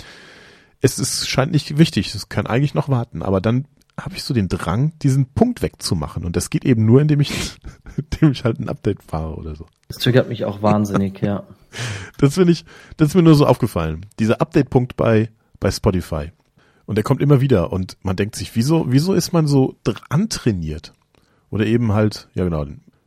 es 0.81 0.99
ist, 0.99 1.29
scheint 1.29 1.53
nicht 1.53 1.77
wichtig. 1.77 2.13
Es 2.13 2.27
kann 2.27 2.47
eigentlich 2.47 2.73
noch 2.73 2.89
warten. 2.89 3.21
Aber 3.21 3.39
dann 3.39 3.65
habe 3.99 4.15
ich 4.15 4.23
so 4.23 4.33
den 4.33 4.47
Drang, 4.47 4.93
diesen 4.99 5.27
Punkt 5.33 5.61
wegzumachen. 5.61 6.25
Und 6.25 6.35
das 6.35 6.49
geht 6.49 6.65
eben 6.65 6.85
nur, 6.85 7.01
indem 7.01 7.19
ich, 7.19 7.57
indem 7.97 8.31
ich 8.31 8.43
halt 8.43 8.59
ein 8.59 8.69
Update 8.69 9.03
fahre 9.03 9.35
oder 9.35 9.55
so. 9.55 9.65
Das 9.87 9.97
triggert 9.97 10.29
mich 10.29 10.45
auch 10.45 10.61
wahnsinnig, 10.61 11.21
ja. 11.21 11.43
Das 12.19 12.35
finde 12.35 12.51
ich, 12.51 12.65
das 12.97 13.09
ist 13.09 13.15
mir 13.15 13.23
nur 13.23 13.33
so 13.33 13.47
aufgefallen. 13.47 14.05
Dieser 14.19 14.39
Update-Punkt 14.41 14.95
bei, 14.95 15.31
bei 15.59 15.71
Spotify. 15.71 16.31
Und 16.85 16.95
der 16.95 17.03
kommt 17.03 17.21
immer 17.21 17.41
wieder. 17.41 17.73
Und 17.73 17.97
man 18.03 18.15
denkt 18.15 18.35
sich, 18.35 18.55
wieso, 18.55 18.91
wieso 18.91 19.13
ist 19.13 19.33
man 19.33 19.47
so 19.47 19.75
dran 19.83 20.29
trainiert? 20.29 20.93
Oder 21.49 21.65
eben 21.65 21.91
halt, 21.93 22.29
ja 22.35 22.43
genau, 22.43 22.65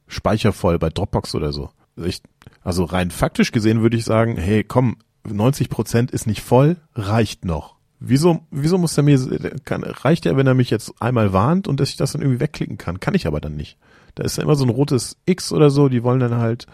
Speicher 0.08 0.52
voll 0.52 0.78
bei 0.78 0.88
Dropbox 0.88 1.34
oder 1.34 1.52
so. 1.52 1.70
Also 1.96 2.08
Ich, 2.08 2.22
also 2.62 2.84
rein 2.84 3.10
faktisch 3.10 3.52
gesehen 3.52 3.82
würde 3.82 3.96
ich 3.96 4.04
sagen, 4.04 4.36
hey, 4.36 4.64
komm, 4.64 4.96
90 5.24 5.68
Prozent 5.68 6.10
ist 6.10 6.26
nicht 6.26 6.42
voll, 6.42 6.76
reicht 6.94 7.44
noch. 7.44 7.75
Wieso, 7.98 8.40
wieso 8.50 8.76
muss 8.76 8.96
er 8.96 9.02
mir, 9.04 9.18
kann, 9.64 9.82
reicht 9.82 10.26
ja, 10.26 10.36
wenn 10.36 10.46
er 10.46 10.54
mich 10.54 10.70
jetzt 10.70 10.92
einmal 11.00 11.32
warnt 11.32 11.66
und 11.66 11.80
dass 11.80 11.88
ich 11.88 11.96
das 11.96 12.12
dann 12.12 12.20
irgendwie 12.20 12.40
wegklicken 12.40 12.76
kann. 12.76 13.00
Kann 13.00 13.14
ich 13.14 13.26
aber 13.26 13.40
dann 13.40 13.56
nicht. 13.56 13.78
Da 14.14 14.24
ist 14.24 14.36
ja 14.36 14.42
immer 14.42 14.54
so 14.54 14.64
ein 14.64 14.70
rotes 14.70 15.16
X 15.24 15.52
oder 15.52 15.70
so, 15.70 15.88
die 15.88 16.02
wollen 16.02 16.20
dann 16.20 16.34
halt, 16.36 16.66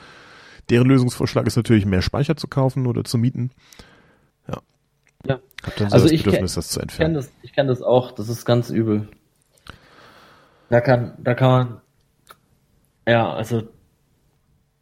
deren 0.70 0.88
Lösungsvorschlag 0.88 1.46
ist 1.46 1.56
natürlich 1.56 1.86
mehr 1.86 2.02
Speicher 2.02 2.36
zu 2.36 2.48
kaufen 2.48 2.86
oder 2.86 3.04
zu 3.04 3.18
mieten. 3.18 3.50
Ja. 4.48 4.58
Ja. 5.26 5.40
Hab 5.62 5.76
dann 5.76 5.90
so 5.90 5.94
Also 5.94 6.06
das 6.06 6.12
ich 6.12 6.24
Bedürfnis, 6.24 6.54
das 6.54 6.68
zu 6.68 6.80
Ich 6.80 6.96
kenne 6.96 7.04
entfernen. 7.10 7.14
das, 7.14 7.32
ich 7.42 7.52
kenn 7.52 7.66
das 7.68 7.82
auch, 7.82 8.10
das 8.12 8.28
ist 8.28 8.44
ganz 8.44 8.70
übel. 8.70 9.08
Da 10.70 10.80
kann, 10.80 11.14
da 11.18 11.34
kann 11.34 11.50
man, 11.50 11.80
ja, 13.06 13.32
also, 13.32 13.62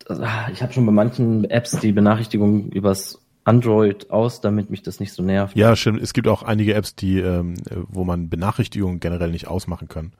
also 0.09 0.23
ich 0.53 0.63
habe 0.63 0.73
schon 0.73 0.87
bei 0.87 0.93
manchen 0.93 1.45
Apps 1.51 1.73
die 1.81 1.93
Benachrichtigung 1.93 2.71
übers 2.71 3.21
Android 3.51 4.11
aus, 4.11 4.41
damit 4.41 4.71
mich 4.71 4.83
das 4.83 5.01
nicht 5.01 5.13
so 5.13 5.23
nervt. 5.23 5.57
Ja, 5.57 5.75
stimmt. 5.77 6.01
Es 6.03 6.13
gibt 6.13 6.29
auch 6.29 6.43
einige 6.43 6.75
Apps, 6.75 6.95
die, 6.95 7.19
ähm, 7.19 7.55
wo 7.89 8.05
man 8.05 8.29
Benachrichtigungen 8.29 9.01
generell 9.01 9.31
nicht 9.31 9.47
ausmachen 9.49 9.89
kann. 9.89 10.13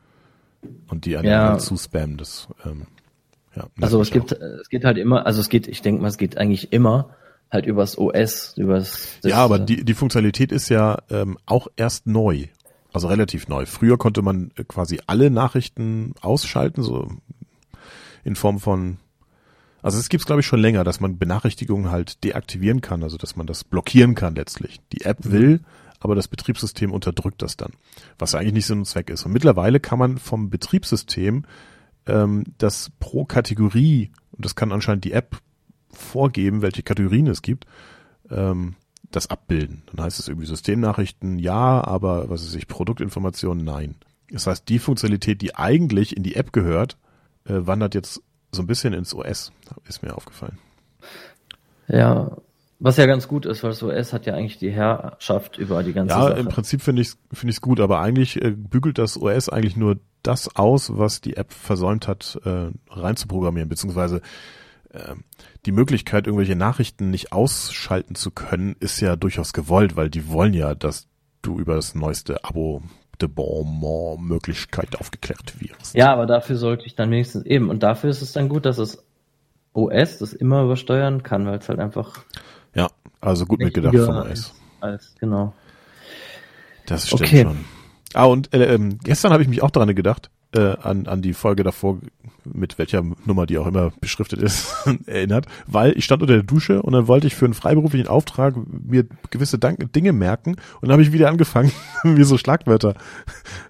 Und 0.89 1.05
die 1.07 1.17
einen 1.17 1.27
Ja. 1.29 1.59
zuspammen. 1.59 2.17
Das, 2.19 2.49
ähm, 2.67 2.87
ja, 3.57 3.65
Also 3.81 4.01
es 4.03 4.11
gibt, 4.11 4.35
auch. 4.37 4.41
es 4.61 4.69
geht 4.69 4.85
halt 4.85 4.99
immer, 4.99 5.25
also 5.27 5.41
es 5.41 5.49
geht, 5.49 5.67
ich 5.69 5.81
denke 5.83 6.03
mal, 6.03 6.09
es 6.09 6.19
geht 6.19 6.37
eigentlich 6.37 6.73
immer 6.73 7.11
halt 7.51 7.67
übers 7.67 7.97
OS, 7.99 8.55
übers. 8.59 9.19
das- 9.23 9.31
ja, 9.31 9.39
aber 9.39 9.59
die, 9.59 9.85
die 9.85 9.95
Funktionalität 9.95 10.53
ist 10.53 10.69
ja 10.69 10.99
ähm, 11.11 11.39
auch 11.47 11.69
erst 11.77 12.07
neu. 12.07 12.47
Also 12.93 13.09
relativ 13.09 13.49
neu. 13.49 13.67
Früher 13.67 13.99
konnte 13.99 14.21
man 14.23 14.51
äh, 14.57 14.65
quasi 14.65 15.01
alle 15.07 15.31
Nachrichten 15.31 16.15
ausschalten, 16.21 16.83
so 16.83 17.09
in 18.25 18.37
Form 18.37 18.59
von 18.61 18.99
also 19.83 19.99
es 19.99 20.09
gibt's 20.09 20.27
glaube 20.27 20.41
ich 20.41 20.47
schon 20.47 20.61
länger, 20.61 20.85
dass 20.85 21.01
man 21.01 21.19
Benachrichtigungen 21.19 21.91
halt 21.91 22.23
deaktivieren 22.25 22.81
kann, 22.81 23.03
also 23.03 23.17
dass 23.17 23.37
man 23.37 23.47
das 23.47 23.65
blockieren 23.65 24.15
kann 24.15 24.35
letztlich. 24.35 24.81
Die 24.93 25.03
App 25.03 25.19
will, 25.25 25.61
aber 26.01 26.15
das 26.15 26.29
Betriebssystem 26.29 26.93
unterdrückt 26.93 27.43
das 27.43 27.57
dann, 27.57 27.73
was 28.19 28.35
eigentlich 28.35 28.55
nicht 28.55 28.67
Sinn 28.67 28.79
und 28.79 28.87
Zweck 28.87 29.11
ist. 29.11 29.25
Und 29.25 29.33
mittlerweile 29.33 29.81
kann 29.81 29.99
man 29.99 30.19
vom 30.19 30.51
Betriebssystem 30.51 31.45
ähm, 32.07 32.45
das 32.59 32.91
pro 32.99 33.25
Kategorie, 33.25 34.11
und 34.33 34.45
das 34.45 34.57
kann 34.57 34.73
anscheinend 34.73 35.05
die 35.05 35.13
App 35.13 35.37
vorgeben, 35.91 36.63
welche 36.63 36.83
Kategorien 36.83 37.27
es 37.27 37.43
gibt, 37.43 37.67
ähm, 38.31 38.77
das 39.11 39.29
abbilden. 39.29 39.83
Dann 39.93 40.05
heißt 40.05 40.19
es 40.19 40.29
irgendwie 40.29 40.47
Systemnachrichten, 40.47 41.39
ja, 41.39 41.85
aber 41.85 42.31
was 42.31 42.43
ist 42.45 42.55
ich, 42.55 42.69
Produktinformationen, 42.69 43.65
nein. 43.65 43.97
Das 44.31 44.47
heißt, 44.47 44.69
die 44.69 44.79
Funktionalität, 44.79 45.43
die 45.43 45.57
eigentlich 45.57 46.17
in 46.17 46.23
die 46.23 46.37
App 46.37 46.53
gehört, 46.53 46.97
äh, 47.45 47.55
wandert 47.67 47.95
jetzt 47.95 48.23
so 48.53 48.63
ein 48.63 48.67
bisschen 48.67 48.93
ins 48.93 49.15
OS, 49.15 49.53
ist 49.89 50.03
mir 50.03 50.17
aufgefallen. 50.17 50.59
Ja, 51.89 52.37
was 52.79 52.97
ja 52.97 53.07
ganz 53.07 53.29
gut 53.29 53.45
ist, 53.45 53.63
weil 53.63 53.71
das 53.71 53.83
OS 53.83 54.13
hat 54.13 54.27
ja 54.27 54.35
eigentlich 54.35 54.59
die 54.59 54.71
Herrschaft 54.71 55.59
über 55.59 55.83
die 55.83 55.93
ganze 55.93 56.15
Ja, 56.15 56.29
Sache. 56.29 56.41
im 56.41 56.49
Prinzip 56.49 56.81
finde 56.81 57.03
ich 57.03 57.09
es 57.09 57.19
finde 57.33 57.51
ich's 57.51 57.61
gut, 57.61 57.79
aber 57.79 58.01
eigentlich 58.01 58.43
äh, 58.43 58.53
bügelt 58.53 58.97
das 58.99 59.21
OS 59.21 59.49
eigentlich 59.51 59.77
nur 59.77 59.99
das 60.23 60.55
aus, 60.57 60.97
was 60.97 61.21
die 61.21 61.37
App 61.37 61.53
versäumt 61.53 62.09
hat, 62.09 62.41
äh, 62.45 62.71
reinzuprogrammieren, 62.91 63.69
beziehungsweise 63.69 64.23
äh, 64.91 65.15
die 65.67 65.73
Möglichkeit, 65.73 66.27
irgendwelche 66.27 66.57
Nachrichten 66.57 67.11
nicht 67.11 67.33
ausschalten 67.33 68.15
zu 68.15 68.31
können, 68.31 68.77
ist 68.81 69.01
ja 69.01 69.17
durchaus 69.17 69.53
gewollt, 69.53 69.97
weil 69.97 70.09
die 70.11 70.29
wollen 70.29 70.55
ja, 70.55 70.75
dass 70.75 71.07
du 71.43 71.59
über 71.59 71.75
das 71.75 71.95
neueste 71.95 72.45
Abo 72.45 72.83
de 73.21 73.29
Bonbon 73.29 74.23
Möglichkeit 74.23 74.99
aufgeklärt 74.99 75.61
wirst. 75.61 75.95
Ja, 75.95 76.13
aber 76.13 76.27
dafür 76.27 76.57
sollte 76.57 76.87
ich 76.87 76.95
dann 76.95 77.11
wenigstens 77.11 77.45
eben. 77.45 77.69
Und 77.71 77.83
dafür 77.83 78.11
ist 78.11 78.23
es 78.23 78.33
dann 78.33 78.49
gut, 78.49 78.67
dass 78.67 78.79
es 78.79 79.03
OS 79.73 80.19
das 80.19 80.33
immer 80.33 80.63
übersteuern 80.63 81.23
kann, 81.23 81.47
weil 81.47 81.59
es 81.59 81.69
halt 81.69 81.79
einfach. 81.79 82.25
Ja, 82.75 82.89
also 83.21 83.47
gut 83.47 83.61
mitgedacht 83.61 83.97
von 83.97 84.17
OS. 84.17 84.55
Als, 84.81 85.15
genau. 85.19 85.53
Das 86.87 87.07
stimmt 87.07 87.23
okay. 87.23 87.43
schon. 87.43 87.65
Ah, 88.15 88.25
und 88.25 88.53
äh, 88.53 88.75
ähm, 88.75 88.99
gestern 89.05 89.33
habe 89.33 89.43
ich 89.43 89.49
mich 89.49 89.63
auch 89.63 89.71
daran 89.71 89.95
gedacht, 89.95 90.31
äh, 90.55 90.77
an, 90.83 91.07
an 91.07 91.23
die 91.23 91.35
Folge 91.35 91.63
davor, 91.63 91.99
mit 92.45 92.79
welcher 92.79 93.03
Nummer 93.25 93.47
die 93.47 93.59
auch 93.59 93.67
immer 93.67 93.93
beschriftet 94.01 94.41
ist, 94.43 94.75
erinnert, 95.07 95.47
weil 95.67 95.97
ich 95.97 96.05
stand 96.05 96.23
unter 96.23 96.35
der 96.35 96.43
Dusche 96.43 96.83
und 96.83 96.93
dann 96.93 97.07
wollte 97.07 97.27
ich 97.27 97.35
für 97.35 97.45
einen 97.45 97.55
freiberuflichen 97.55 98.09
Auftrag 98.09 98.55
mir 98.67 99.07
gewisse 99.31 99.59
Dank 99.59 99.93
Dinge 99.93 100.13
merken 100.13 100.53
und 100.53 100.83
dann 100.83 100.93
habe 100.93 101.03
ich 101.03 101.13
wieder 101.13 101.29
angefangen, 101.29 101.73
mir 102.05 102.25
so 102.25 102.39
Schlagwörter 102.39 102.95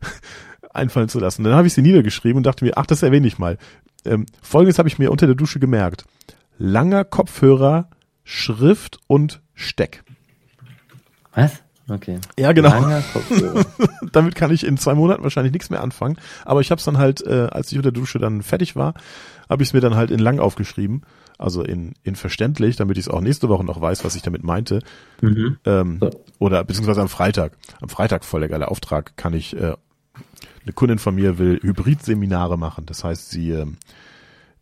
einfallen 0.72 1.08
zu 1.08 1.18
lassen. 1.18 1.44
Dann 1.44 1.54
habe 1.54 1.66
ich 1.66 1.74
sie 1.74 1.82
niedergeschrieben 1.82 2.38
und 2.38 2.46
dachte 2.46 2.64
mir, 2.64 2.76
ach, 2.76 2.86
das 2.86 3.02
erwähne 3.02 3.26
ich 3.26 3.38
mal. 3.38 3.58
Ähm, 4.04 4.26
Folgendes 4.40 4.78
habe 4.78 4.88
ich 4.88 4.98
mir 4.98 5.10
unter 5.10 5.26
der 5.26 5.36
Dusche 5.36 5.60
gemerkt. 5.60 6.04
Langer 6.58 7.04
Kopfhörer, 7.04 7.90
Schrift 8.24 9.00
und 9.06 9.42
Steck. 9.54 10.02
Was? 11.34 11.62
Okay. 11.90 12.18
Ja, 12.38 12.52
genau. 12.52 12.70
Damit 14.12 14.34
kann 14.36 14.52
ich 14.52 14.64
in 14.64 14.76
zwei 14.78 14.94
Monaten 14.94 15.22
wahrscheinlich 15.22 15.52
nichts 15.52 15.70
mehr 15.70 15.82
anfangen. 15.82 16.16
Aber 16.44 16.60
ich 16.60 16.70
habe 16.70 16.78
es 16.78 16.84
dann 16.84 16.98
halt, 16.98 17.26
äh, 17.26 17.48
als 17.50 17.72
ich 17.72 17.78
unter 17.78 17.90
der 17.90 18.00
Dusche 18.00 18.18
dann 18.18 18.42
fertig 18.42 18.76
war, 18.76 18.94
habe 19.48 19.62
ich 19.62 19.70
es 19.70 19.72
mir 19.72 19.80
dann 19.80 19.96
halt 19.96 20.10
in 20.10 20.20
lang 20.20 20.38
aufgeschrieben. 20.38 21.02
Also 21.36 21.62
in, 21.62 21.94
in 22.04 22.16
verständlich, 22.16 22.76
damit 22.76 22.98
ich 22.98 23.06
es 23.06 23.08
auch 23.08 23.20
nächste 23.20 23.48
Woche 23.48 23.64
noch 23.64 23.80
weiß, 23.80 24.04
was 24.04 24.14
ich 24.14 24.22
damit 24.22 24.44
meinte. 24.44 24.80
Mhm. 25.20 25.56
Ähm, 25.64 25.98
so. 26.00 26.10
Oder 26.38 26.62
beziehungsweise 26.64 27.00
am 27.00 27.08
Freitag. 27.08 27.56
Am 27.80 27.88
Freitag 27.88 28.24
voll 28.24 28.40
der 28.40 28.48
geile 28.48 28.68
Auftrag 28.68 29.16
kann 29.16 29.34
ich, 29.34 29.56
äh, 29.56 29.74
eine 30.62 30.72
Kundin 30.74 30.98
von 30.98 31.14
mir 31.14 31.38
will 31.38 31.58
Hybrid-Seminare 31.62 32.58
machen. 32.58 32.86
Das 32.86 33.02
heißt, 33.02 33.30
sie 33.30 33.50
ähm, 33.50 33.78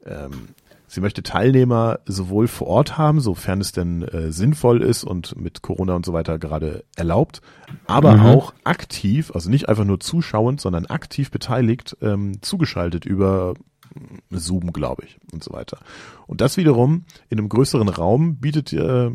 ähm, 0.06 0.48
Sie 0.90 1.02
möchte 1.02 1.22
Teilnehmer 1.22 2.00
sowohl 2.06 2.48
vor 2.48 2.66
Ort 2.66 2.96
haben, 2.96 3.20
sofern 3.20 3.60
es 3.60 3.72
denn 3.72 4.02
äh, 4.02 4.32
sinnvoll 4.32 4.82
ist 4.82 5.04
und 5.04 5.38
mit 5.38 5.60
Corona 5.60 5.94
und 5.94 6.06
so 6.06 6.14
weiter 6.14 6.38
gerade 6.38 6.82
erlaubt, 6.96 7.42
aber 7.86 8.16
mhm. 8.16 8.26
auch 8.26 8.54
aktiv, 8.64 9.30
also 9.34 9.50
nicht 9.50 9.68
einfach 9.68 9.84
nur 9.84 10.00
zuschauend, 10.00 10.62
sondern 10.62 10.86
aktiv 10.86 11.30
beteiligt, 11.30 11.94
ähm, 12.00 12.40
zugeschaltet 12.40 13.04
über 13.04 13.52
mm, 13.94 14.36
Zoom, 14.36 14.72
glaube 14.72 15.04
ich, 15.04 15.18
und 15.30 15.44
so 15.44 15.52
weiter. 15.52 15.78
Und 16.26 16.40
das 16.40 16.56
wiederum 16.56 17.04
in 17.28 17.38
einem 17.38 17.50
größeren 17.50 17.90
Raum 17.90 18.36
bietet, 18.36 18.72
äh, 18.72 19.10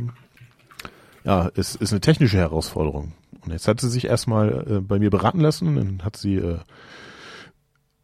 ja, 1.24 1.47
ist, 1.55 1.76
ist 1.78 1.91
eine 1.91 2.01
technische 2.01 2.38
Herausforderung. 2.38 3.13
Und 3.41 3.51
jetzt 3.51 3.67
hat 3.67 3.82
sie 3.82 3.89
sich 3.89 4.05
erstmal 4.05 4.65
äh, 4.69 4.80
bei 4.80 4.99
mir 4.99 5.09
beraten 5.09 5.39
lassen, 5.39 5.76
dann 5.76 6.03
hat 6.03 6.17
sie, 6.17 6.36
äh, 6.36 6.59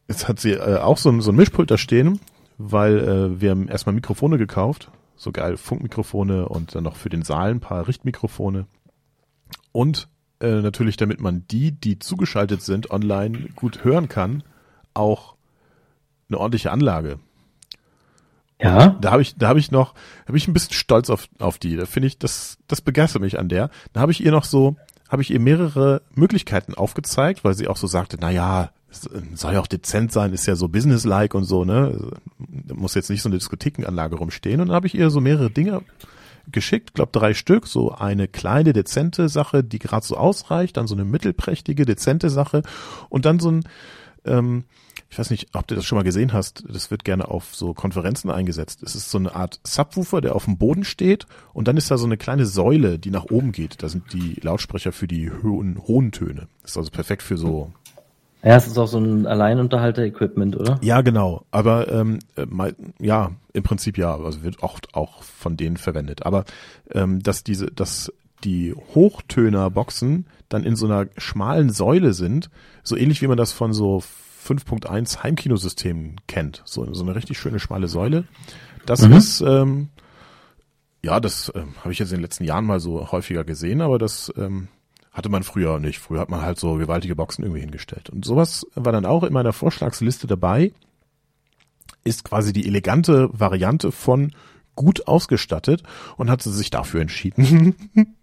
jetzt 0.07 0.27
hat 0.27 0.39
sie 0.39 0.53
äh, 0.53 0.77
auch 0.77 0.97
so, 0.97 1.21
so 1.21 1.31
ein 1.31 1.35
Mischpult 1.35 1.69
da 1.69 1.77
stehen 1.77 2.19
weil 2.59 2.99
äh, 2.99 3.41
wir 3.41 3.51
haben 3.51 3.69
erstmal 3.69 3.95
Mikrofone 3.95 4.37
gekauft, 4.37 4.91
so 5.15 5.31
geil 5.31 5.57
Funkmikrofone 5.57 6.47
und 6.47 6.75
dann 6.75 6.83
noch 6.83 6.97
für 6.97 7.09
den 7.09 7.23
Saal 7.23 7.51
ein 7.51 7.61
paar 7.61 7.87
Richtmikrofone. 7.87 8.67
Und 9.71 10.09
äh, 10.41 10.61
natürlich, 10.61 10.97
damit 10.97 11.21
man 11.21 11.45
die, 11.49 11.71
die 11.71 11.99
zugeschaltet 11.99 12.61
sind, 12.61 12.91
online 12.91 13.47
gut 13.55 13.85
hören 13.85 14.09
kann, 14.09 14.43
auch 14.93 15.35
eine 16.27 16.37
ordentliche 16.37 16.71
Anlage. 16.71 17.19
Ja. 18.61 18.89
Da 18.99 19.11
habe 19.11 19.21
ich, 19.21 19.37
da 19.37 19.47
habe 19.47 19.59
ich 19.59 19.71
noch, 19.71 19.93
habe 20.27 20.37
ich 20.37 20.49
ein 20.49 20.53
bisschen 20.53 20.73
stolz 20.73 21.09
auf, 21.09 21.29
auf 21.39 21.59
die. 21.59 21.77
Da 21.77 21.85
finde 21.85 22.07
ich, 22.07 22.19
das, 22.19 22.57
das 22.67 22.81
begeistert 22.81 23.21
mich 23.21 23.39
an 23.39 23.47
der. 23.47 23.69
Da 23.93 24.01
habe 24.01 24.11
ich 24.11 24.23
ihr 24.23 24.31
noch 24.31 24.43
so, 24.43 24.75
habe 25.07 25.21
ich 25.21 25.31
ihr 25.31 25.39
mehrere 25.39 26.01
Möglichkeiten 26.13 26.73
aufgezeigt, 26.73 27.45
weil 27.45 27.53
sie 27.53 27.69
auch 27.69 27.77
so 27.77 27.87
sagte, 27.87 28.17
na 28.19 28.29
ja, 28.29 28.71
soll 28.91 29.53
ja 29.53 29.59
auch 29.59 29.67
dezent 29.67 30.11
sein, 30.11 30.33
ist 30.33 30.45
ja 30.45 30.55
so 30.55 30.67
businesslike 30.67 31.37
und 31.37 31.43
so, 31.43 31.65
ne? 31.65 32.11
Muss 32.73 32.95
jetzt 32.95 33.09
nicht 33.09 33.21
so 33.21 33.29
eine 33.29 33.37
Diskothekenanlage 33.37 34.15
rumstehen. 34.15 34.61
Und 34.61 34.67
dann 34.67 34.75
habe 34.75 34.87
ich 34.87 34.95
ihr 34.95 35.09
so 35.09 35.21
mehrere 35.21 35.51
Dinge 35.51 35.81
geschickt, 36.51 36.95
glaube 36.95 37.11
drei 37.11 37.33
Stück, 37.33 37.67
so 37.67 37.91
eine 37.91 38.27
kleine 38.27 38.73
dezente 38.73 39.29
Sache, 39.29 39.63
die 39.63 39.79
gerade 39.79 40.05
so 40.05 40.17
ausreicht, 40.17 40.77
dann 40.77 40.87
so 40.87 40.95
eine 40.95 41.05
mittelprächtige 41.05 41.85
dezente 41.85 42.29
Sache 42.29 42.63
und 43.09 43.25
dann 43.25 43.39
so 43.39 43.51
ein 43.51 43.63
ähm, 44.25 44.63
ich 45.11 45.17
weiß 45.17 45.31
nicht, 45.31 45.49
ob 45.53 45.65
du 45.67 45.75
das 45.75 45.85
schon 45.85 45.97
mal 45.97 46.03
gesehen 46.03 46.33
hast, 46.33 46.63
das 46.69 46.91
wird 46.91 47.03
gerne 47.03 47.29
auf 47.29 47.55
so 47.55 47.73
Konferenzen 47.73 48.29
eingesetzt. 48.29 48.83
Es 48.83 48.93
ist 48.93 49.09
so 49.09 49.17
eine 49.17 49.35
Art 49.35 49.59
Subwoofer, 49.63 50.21
der 50.21 50.35
auf 50.35 50.45
dem 50.45 50.57
Boden 50.57 50.83
steht 50.83 51.25
und 51.51 51.67
dann 51.67 51.77
ist 51.77 51.89
da 51.89 51.97
so 51.97 52.05
eine 52.05 52.17
kleine 52.17 52.45
Säule, 52.45 52.99
die 52.99 53.09
nach 53.09 53.25
oben 53.25 53.51
geht. 53.51 53.81
Da 53.81 53.89
sind 53.89 54.13
die 54.13 54.39
Lautsprecher 54.41 54.91
für 54.91 55.07
die 55.07 55.31
hohen, 55.31 55.81
hohen 55.87 56.11
Töne. 56.11 56.47
Das 56.61 56.71
ist 56.71 56.77
also 56.77 56.91
perfekt 56.91 57.23
für 57.23 57.37
so 57.37 57.73
ja, 58.43 58.55
es 58.55 58.67
ist 58.67 58.77
auch 58.77 58.87
so 58.87 58.99
ein 58.99 59.27
Alleinunterhalter-Equipment, 59.27 60.55
oder? 60.55 60.79
Ja, 60.81 61.01
genau. 61.01 61.45
Aber 61.51 61.91
ähm, 61.91 62.19
äh, 62.35 62.45
ja, 62.99 63.31
im 63.53 63.63
Prinzip 63.63 63.97
ja. 63.97 64.15
Also 64.15 64.43
wird 64.43 64.63
auch 64.63 64.79
auch 64.93 65.23
von 65.23 65.57
denen 65.57 65.77
verwendet. 65.77 66.25
Aber 66.25 66.45
ähm, 66.91 67.21
dass 67.21 67.43
diese, 67.43 67.67
dass 67.67 68.13
die 68.43 68.73
Hochtöner-Boxen 68.95 70.27
dann 70.47 70.63
in 70.63 70.75
so 70.75 70.85
einer 70.85 71.07
schmalen 71.17 71.69
Säule 71.69 72.13
sind, 72.13 72.49
so 72.83 72.95
ähnlich 72.95 73.21
wie 73.21 73.27
man 73.27 73.37
das 73.37 73.51
von 73.51 73.73
so 73.73 74.01
5.1 74.45 75.21
Heimkinosystemen 75.21 76.15
kennt. 76.27 76.61
So, 76.63 76.91
so 76.93 77.03
eine 77.03 77.15
richtig 77.15 77.37
schöne 77.37 77.59
schmale 77.59 77.89
Säule. 77.89 78.23
Das 78.85 79.05
mhm. 79.05 79.13
ist 79.13 79.41
ähm, 79.41 79.89
ja, 81.01 81.19
das 81.19 81.51
ähm, 81.55 81.75
habe 81.79 81.91
ich 81.91 81.99
jetzt 81.99 82.11
in 82.11 82.17
den 82.17 82.23
letzten 82.23 82.43
Jahren 82.43 82.65
mal 82.65 82.79
so 82.79 83.11
häufiger 83.11 83.43
gesehen, 83.43 83.81
aber 83.81 83.97
das 83.97 84.33
ähm, 84.37 84.67
hatte 85.19 85.29
man 85.29 85.43
früher 85.43 85.79
nicht. 85.79 85.99
Früher 85.99 86.21
hat 86.21 86.29
man 86.29 86.41
halt 86.41 86.57
so 86.57 86.75
gewaltige 86.75 87.13
Boxen 87.13 87.43
irgendwie 87.43 87.59
hingestellt. 87.59 88.09
Und 88.09 88.23
sowas 88.23 88.65
war 88.73 88.93
dann 88.93 89.05
auch 89.05 89.23
in 89.23 89.33
meiner 89.33 89.51
Vorschlagsliste 89.51 90.27
dabei. 90.27 90.71
Ist 92.05 92.23
quasi 92.23 92.53
die 92.53 92.65
elegante 92.65 93.29
Variante 93.33 93.91
von 93.91 94.31
gut 94.75 95.07
ausgestattet 95.09 95.83
und 96.15 96.29
hat 96.29 96.41
sie 96.41 96.53
sich 96.53 96.69
dafür 96.69 97.01
entschieden. 97.01 97.75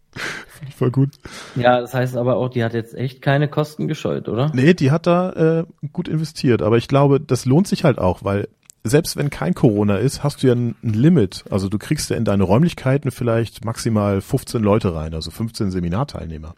Voll 0.78 0.90
gut. 0.90 1.10
Ja, 1.54 1.82
das 1.82 1.92
heißt 1.92 2.16
aber 2.16 2.36
auch, 2.36 2.48
die 2.48 2.64
hat 2.64 2.72
jetzt 2.72 2.94
echt 2.94 3.20
keine 3.20 3.46
Kosten 3.48 3.88
gescheut, 3.88 4.30
oder? 4.30 4.50
Nee, 4.54 4.72
die 4.72 4.90
hat 4.90 5.06
da 5.06 5.32
äh, 5.32 5.64
gut 5.92 6.08
investiert. 6.08 6.62
Aber 6.62 6.78
ich 6.78 6.88
glaube, 6.88 7.20
das 7.20 7.44
lohnt 7.44 7.68
sich 7.68 7.84
halt 7.84 7.98
auch, 7.98 8.24
weil 8.24 8.48
selbst 8.88 9.16
wenn 9.16 9.30
kein 9.30 9.54
Corona 9.54 9.96
ist, 9.96 10.22
hast 10.22 10.42
du 10.42 10.48
ja 10.48 10.54
ein, 10.54 10.76
ein 10.82 10.92
Limit. 10.92 11.44
Also 11.50 11.68
du 11.68 11.78
kriegst 11.78 12.10
ja 12.10 12.16
in 12.16 12.24
deine 12.24 12.44
Räumlichkeiten 12.44 13.10
vielleicht 13.10 13.64
maximal 13.64 14.20
15 14.20 14.62
Leute 14.62 14.94
rein, 14.94 15.14
also 15.14 15.30
15 15.30 15.70
Seminarteilnehmer. 15.70 16.54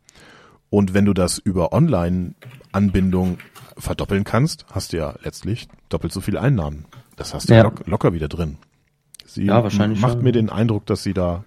Und 0.70 0.94
wenn 0.94 1.04
du 1.04 1.14
das 1.14 1.38
über 1.38 1.72
Online-Anbindung 1.72 3.38
verdoppeln 3.76 4.24
kannst, 4.24 4.66
hast 4.70 4.92
du 4.92 4.98
ja 4.98 5.14
letztlich 5.22 5.68
doppelt 5.88 6.12
so 6.12 6.20
viele 6.20 6.40
Einnahmen. 6.40 6.84
Das 7.16 7.34
hast 7.34 7.48
du 7.48 7.54
ja. 7.54 7.62
lock, 7.62 7.86
locker 7.86 8.12
wieder 8.12 8.28
drin. 8.28 8.58
Sie 9.24 9.44
ja, 9.44 9.62
wahrscheinlich 9.62 10.00
macht 10.00 10.14
schon. 10.14 10.22
mir 10.22 10.32
den 10.32 10.50
Eindruck, 10.50 10.86
dass 10.86 11.02
sie 11.02 11.14
da 11.14 11.44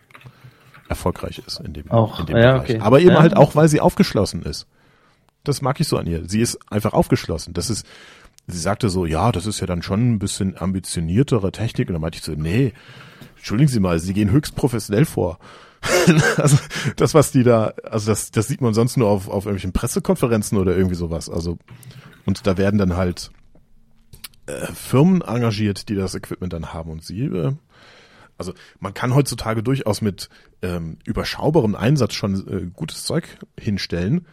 erfolgreich 0.87 1.41
ist 1.45 1.59
in 1.61 1.73
dem, 1.73 1.89
auch, 1.89 2.19
in 2.19 2.25
dem 2.27 2.37
ja, 2.37 2.53
Bereich. 2.53 2.69
Okay. 2.69 2.79
Aber 2.79 2.99
eben 2.99 3.11
ja. 3.11 3.21
halt 3.21 3.35
auch, 3.35 3.55
weil 3.55 3.67
sie 3.67 3.79
aufgeschlossen 3.79 4.43
ist. 4.43 4.67
Das 5.43 5.61
mag 5.61 5.79
ich 5.79 5.87
so 5.87 5.97
an 5.97 6.05
ihr. 6.05 6.27
Sie 6.27 6.41
ist 6.41 6.59
einfach 6.71 6.93
aufgeschlossen. 6.93 7.53
Das 7.53 7.69
ist, 7.69 7.85
sie 8.51 8.59
sagte 8.59 8.89
so, 8.89 9.05
ja, 9.05 9.31
das 9.31 9.45
ist 9.45 9.59
ja 9.59 9.67
dann 9.67 9.81
schon 9.81 10.11
ein 10.11 10.19
bisschen 10.19 10.57
ambitioniertere 10.57 11.51
Technik. 11.51 11.87
Und 11.89 11.93
dann 11.93 12.01
meinte 12.01 12.17
ich 12.17 12.23
so, 12.23 12.33
nee, 12.33 12.73
entschuldigen 13.37 13.69
Sie 13.69 13.79
mal, 13.79 13.99
Sie 13.99 14.13
gehen 14.13 14.31
höchst 14.31 14.55
professionell 14.55 15.05
vor. 15.05 15.39
also 16.37 16.57
das, 16.95 17.13
was 17.13 17.31
die 17.31 17.43
da, 17.43 17.73
also 17.83 18.11
das, 18.11 18.31
das 18.31 18.47
sieht 18.47 18.61
man 18.61 18.73
sonst 18.73 18.97
nur 18.97 19.09
auf, 19.09 19.27
auf 19.27 19.45
irgendwelchen 19.45 19.73
Pressekonferenzen 19.73 20.57
oder 20.57 20.75
irgendwie 20.75 20.95
sowas. 20.95 21.29
Also 21.29 21.57
und 22.25 22.45
da 22.45 22.57
werden 22.57 22.77
dann 22.77 22.95
halt 22.95 23.31
äh, 24.45 24.67
Firmen 24.73 25.21
engagiert, 25.21 25.89
die 25.89 25.95
das 25.95 26.15
Equipment 26.15 26.53
dann 26.53 26.73
haben 26.73 26.91
und 26.91 27.03
sie. 27.03 27.25
Äh, 27.25 27.53
also 28.37 28.53
man 28.79 28.93
kann 28.93 29.13
heutzutage 29.13 29.63
durchaus 29.63 30.01
mit 30.01 30.29
ähm, 30.61 30.97
überschaubarem 31.05 31.75
Einsatz 31.75 32.13
schon 32.13 32.47
äh, 32.47 32.69
gutes 32.73 33.03
Zeug 33.03 33.37
hinstellen. 33.59 34.25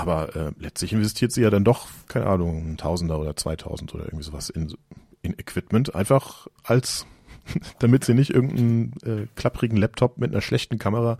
Aber 0.00 0.34
äh, 0.34 0.52
letztlich 0.58 0.92
investiert 0.92 1.32
sie 1.32 1.42
ja 1.42 1.50
dann 1.50 1.64
doch, 1.64 1.88
keine 2.08 2.26
Ahnung, 2.26 2.72
ein 2.72 2.76
Tausender 2.76 3.18
oder 3.18 3.36
zweitausend 3.36 3.94
oder 3.94 4.04
irgendwie 4.04 4.24
sowas 4.24 4.50
in, 4.50 4.74
in 5.22 5.32
Equipment, 5.38 5.94
einfach 5.94 6.46
als 6.64 7.06
damit 7.78 8.04
sie 8.04 8.14
nicht 8.14 8.30
irgendeinen 8.30 8.92
äh, 9.04 9.26
klapprigen 9.36 9.76
Laptop 9.76 10.18
mit 10.18 10.32
einer 10.32 10.40
schlechten 10.40 10.78
Kamera 10.78 11.18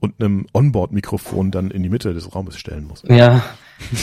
und 0.00 0.20
einem 0.20 0.46
Onboard-Mikrofon 0.52 1.50
dann 1.50 1.70
in 1.70 1.82
die 1.82 1.88
Mitte 1.88 2.14
des 2.14 2.34
Raumes 2.34 2.56
stellen 2.56 2.86
muss. 2.86 3.02
Ja, 3.08 3.16
ja 3.16 3.44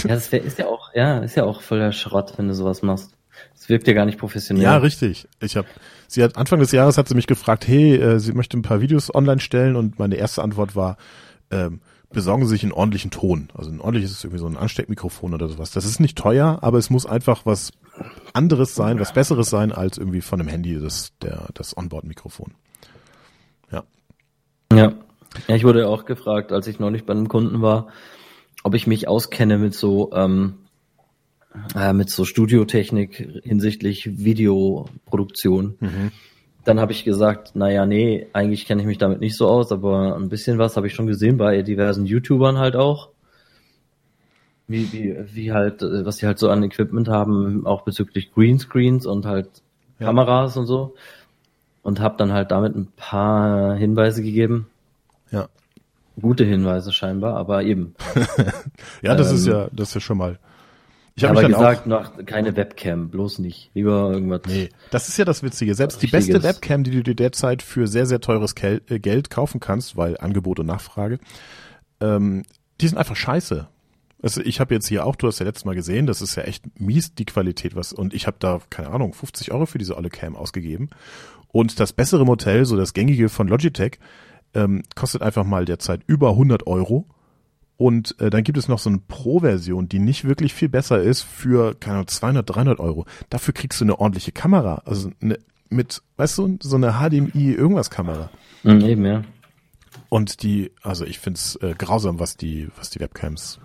das 0.08 0.32
wär, 0.32 0.44
ist 0.44 0.60
ja 0.60 0.68
auch, 0.68 0.94
ja, 0.94 1.20
ist 1.20 1.36
ja 1.36 1.44
auch 1.44 1.62
voller 1.62 1.92
Schrott, 1.92 2.34
wenn 2.38 2.48
du 2.48 2.54
sowas 2.54 2.82
machst. 2.82 3.12
Das 3.54 3.70
wirkt 3.70 3.88
ja 3.88 3.94
gar 3.94 4.06
nicht 4.06 4.18
professionell. 4.18 4.64
Ja, 4.64 4.78
richtig. 4.78 5.28
Ich 5.42 5.58
habe, 5.58 5.68
sie 6.08 6.24
hat 6.24 6.38
Anfang 6.38 6.60
des 6.60 6.72
Jahres 6.72 6.98
hat 6.98 7.08
sie 7.08 7.16
mich 7.16 7.28
gefragt, 7.28 7.68
hey, 7.68 7.96
äh, 7.96 8.20
sie 8.20 8.34
möchte 8.34 8.58
ein 8.58 8.62
paar 8.62 8.82
Videos 8.82 9.14
online 9.14 9.42
stellen 9.42 9.76
und 9.76 10.00
meine 10.00 10.16
erste 10.16 10.42
Antwort 10.42 10.76
war, 10.76 10.98
ähm, 11.52 11.82
besorgen 12.16 12.46
Sie 12.46 12.50
sich 12.50 12.64
einen 12.64 12.72
ordentlichen 12.72 13.12
Ton. 13.12 13.50
Also 13.54 13.70
ein 13.70 13.80
ordentliches 13.80 14.24
irgendwie 14.24 14.40
so 14.40 14.48
ein 14.48 14.58
Ansteckmikrofon 14.58 15.34
oder 15.34 15.48
sowas. 15.48 15.72
Das 15.72 15.86
ist 15.86 16.00
nicht 16.00 16.18
teuer, 16.18 16.60
aber 16.62 16.80
es 16.80 16.90
muss 16.90 17.06
einfach 17.06 17.46
was 17.46 17.72
anderes 18.34 18.74
sein, 18.74 19.00
was 19.00 19.14
Besseres 19.14 19.50
sein 19.50 19.72
als 19.72 19.98
irgendwie 19.98 20.22
von 20.22 20.40
einem 20.40 20.50
Handy 20.50 20.80
das, 20.80 21.14
der, 21.22 21.50
das 21.54 21.78
Onboard-Mikrofon. 21.78 22.54
Ja. 23.72 23.84
Ja. 24.74 24.94
Ja, 25.48 25.56
ich 25.56 25.66
wurde 25.66 25.88
auch 25.88 26.06
gefragt, 26.06 26.52
als 26.52 26.66
ich 26.68 26.80
neulich 26.80 27.06
bei 27.06 27.14
einem 27.14 27.28
Kunden 27.28 27.62
war, 27.62 27.88
ob 28.64 28.74
ich 28.74 28.88
mich 28.88 29.08
auskenne 29.08 29.58
mit 29.58 29.74
so 29.74 30.12
ähm, 30.14 30.56
äh, 31.76 31.94
mit 31.94 32.10
so 32.10 32.26
Studiotechnik 32.26 33.42
hinsichtlich 33.44 34.18
Videoproduktion. 34.18 35.76
Mhm. 35.80 36.12
Dann 36.66 36.80
habe 36.80 36.92
ich 36.92 37.06
gesagt, 37.06 37.56
naja, 37.56 37.86
nee, 37.86 38.28
eigentlich 38.34 38.66
kenne 38.66 38.82
ich 38.82 38.88
mich 38.88 38.98
damit 38.98 39.22
nicht 39.22 39.38
so 39.38 39.48
aus, 39.48 39.72
aber 39.72 40.16
ein 40.16 40.30
bisschen 40.30 40.58
was 40.58 40.76
habe 40.76 40.88
ich 40.88 40.96
schon 40.96 41.08
gesehen 41.08 41.38
bei 41.38 41.62
diversen 41.62 42.06
YouTubern 42.06 42.58
halt 42.58 42.76
auch. 42.76 43.10
Wie, 44.68 44.92
wie, 44.92 45.16
wie 45.32 45.54
halt, 45.54 45.84
äh, 45.84 46.06
was 46.06 46.18
sie 46.18 46.26
halt 46.26 46.40
so 46.40 46.50
an 46.50 46.64
Equipment 46.64 47.08
haben, 47.08 47.68
auch 47.68 47.84
bezüglich 47.84 48.34
Greenscreens 48.34 49.06
und 49.06 49.28
halt 49.28 49.48
ja. 50.00 50.08
Kameras 50.08 50.58
und 50.58 50.66
so. 50.66 50.96
Und 51.84 52.00
habe 52.00 52.16
dann 52.18 52.34
halt 52.34 52.50
damit 52.50 52.76
ein 52.76 52.88
paar 52.96 53.76
Hinweise 53.76 54.24
gegeben. 54.24 54.68
Ja. 55.30 55.48
Gute 56.20 56.46
Hinweise 56.46 56.92
scheinbar, 56.92 57.38
aber 57.38 57.62
eben. 57.62 57.94
ja, 59.04 59.14
das 59.14 59.30
ähm, 59.30 59.36
ist 59.36 59.46
ja, 59.46 59.68
das 59.72 59.90
ist 59.90 59.96
ja 59.96 60.02
schon 60.02 60.18
mal. 60.18 60.40
Ich 61.18 61.24
habe 61.24 61.40
aber 61.40 61.48
gesagt, 61.48 61.88
noch 61.88 62.26
keine 62.26 62.58
Webcam, 62.58 63.10
bloß 63.10 63.40
nicht. 63.40 63.72
Lieber 63.74 64.12
irgendwas. 64.12 64.42
Nee, 64.48 64.70
das 64.92 65.08
ist 65.08 65.18
ja 65.18 65.24
das 65.24 65.44
Witzige. 65.44 65.74
Selbst 65.74 66.02
die 66.02 66.08
beste 66.08 66.44
Webcam, 66.44 66.84
die 66.84 66.92
du 66.92 67.04
dir 67.04 67.16
derzeit 67.16 67.62
für 67.62 67.88
sehr, 67.88 68.06
sehr 68.06 68.20
teures 68.20 68.54
äh, 68.62 69.00
Geld 69.00 69.30
kaufen 69.30 69.62
kannst, 69.62 69.96
weil 69.96 70.18
Angebot 70.18 70.60
und 70.60 70.66
Nachfrage, 70.66 71.20
ähm, 72.02 72.44
die 72.82 72.88
sind 72.90 72.98
einfach 72.98 73.16
scheiße. 73.16 73.70
Also 74.22 74.42
ich 74.42 74.60
habe 74.60 74.74
jetzt 74.74 74.88
hier 74.88 75.06
auch, 75.06 75.16
du 75.16 75.28
hast 75.28 75.40
ja 75.40 75.46
letztes 75.46 75.64
Mal 75.64 75.76
gesehen, 75.76 76.06
das 76.06 76.22
ist 76.22 76.36
ja 76.36 76.44
echt 76.44 76.80
mies, 76.82 77.16
die 77.16 77.26
Qualität, 77.26 77.76
was, 77.76 77.94
und 77.94 78.14
ich 78.14 78.28
habe 78.28 78.38
da, 78.40 78.60
keine 78.70 78.90
Ahnung, 78.90 79.14
50 79.14 79.54
Euro 79.54 79.66
für 79.68 79.78
diese 79.78 79.96
olle 79.96 80.10
Cam 80.10 80.36
ausgegeben. 80.36 80.90
Und 81.48 81.80
das 81.80 81.94
bessere 81.94 82.26
Modell, 82.26 82.66
so 82.66 82.76
das 82.76 82.94
gängige 82.94 83.30
von 83.30 83.48
Logitech, 83.48 84.00
ähm, 84.54 84.84
kostet 84.96 85.22
einfach 85.22 85.46
mal 85.46 85.64
derzeit 85.64 86.02
über 86.08 86.32
100 86.32 86.68
Euro 86.68 87.06
und 87.78 88.20
äh, 88.22 88.30
dann 88.30 88.44
gibt 88.44 88.58
es 88.58 88.68
noch 88.68 88.80
so 88.80 88.90
eine 88.90 89.00
Pro-Version, 89.00 89.90
die 89.90 90.00
nicht 90.00 90.24
wirklich 90.24 90.54
viel 90.54 90.70
besser 90.70 91.02
ist 91.02 91.24
für, 91.24 91.76
keine 91.76 91.96
Ahnung, 91.96 92.08
200, 92.08 92.50
300 92.50 92.80
Euro. 92.80 93.06
Dafür 93.30 93.54
kriegst 93.54 93.82
du 93.82 93.86
eine 93.86 94.00
ordentliche 94.00 94.32
Kamera. 94.32 94.82
Also 94.86 95.12
eine, 95.22 95.40
mit, 95.70 96.02
weißt 96.18 96.38
du, 96.38 96.58
so 96.62 96.76
eine 96.78 96.94
HDMI-Irgendwas-Kamera. 96.94 98.30
Mhm, 98.64 98.82
eben, 98.82 99.06
ja. 99.06 99.24
Und 100.10 100.44
die, 100.44 100.72
also 100.82 101.06
ich 101.06 101.20
find's 101.20 101.58
äh, 101.58 101.74
grausam, 101.78 102.20
was 102.20 102.38
die, 102.38 102.70
was 102.78 102.90
die 102.90 103.00
Webcams 103.00 103.60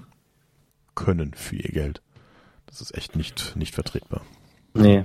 können 0.96 1.34
für 1.34 1.56
ihr 1.56 1.70
Geld. 1.70 2.02
Das 2.66 2.80
ist 2.80 2.96
echt 2.96 3.14
nicht, 3.14 3.54
nicht 3.56 3.74
vertretbar. 3.74 4.22
Nee. 4.74 5.04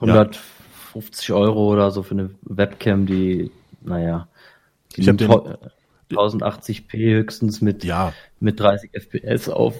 150 0.00 1.28
ja. 1.28 1.34
Euro 1.34 1.72
oder 1.72 1.90
so 1.90 2.02
für 2.02 2.14
eine 2.14 2.30
Webcam, 2.42 3.06
die, 3.06 3.50
naja, 3.80 4.28
die 4.96 5.00
ich 5.02 5.08
habe 5.08 5.16
den, 5.16 5.28
1080p 6.10 7.14
höchstens 7.16 7.60
mit, 7.60 7.84
ja. 7.84 8.12
mit 8.40 8.60
30 8.60 8.90
FPS 8.92 9.48
auf. 9.48 9.74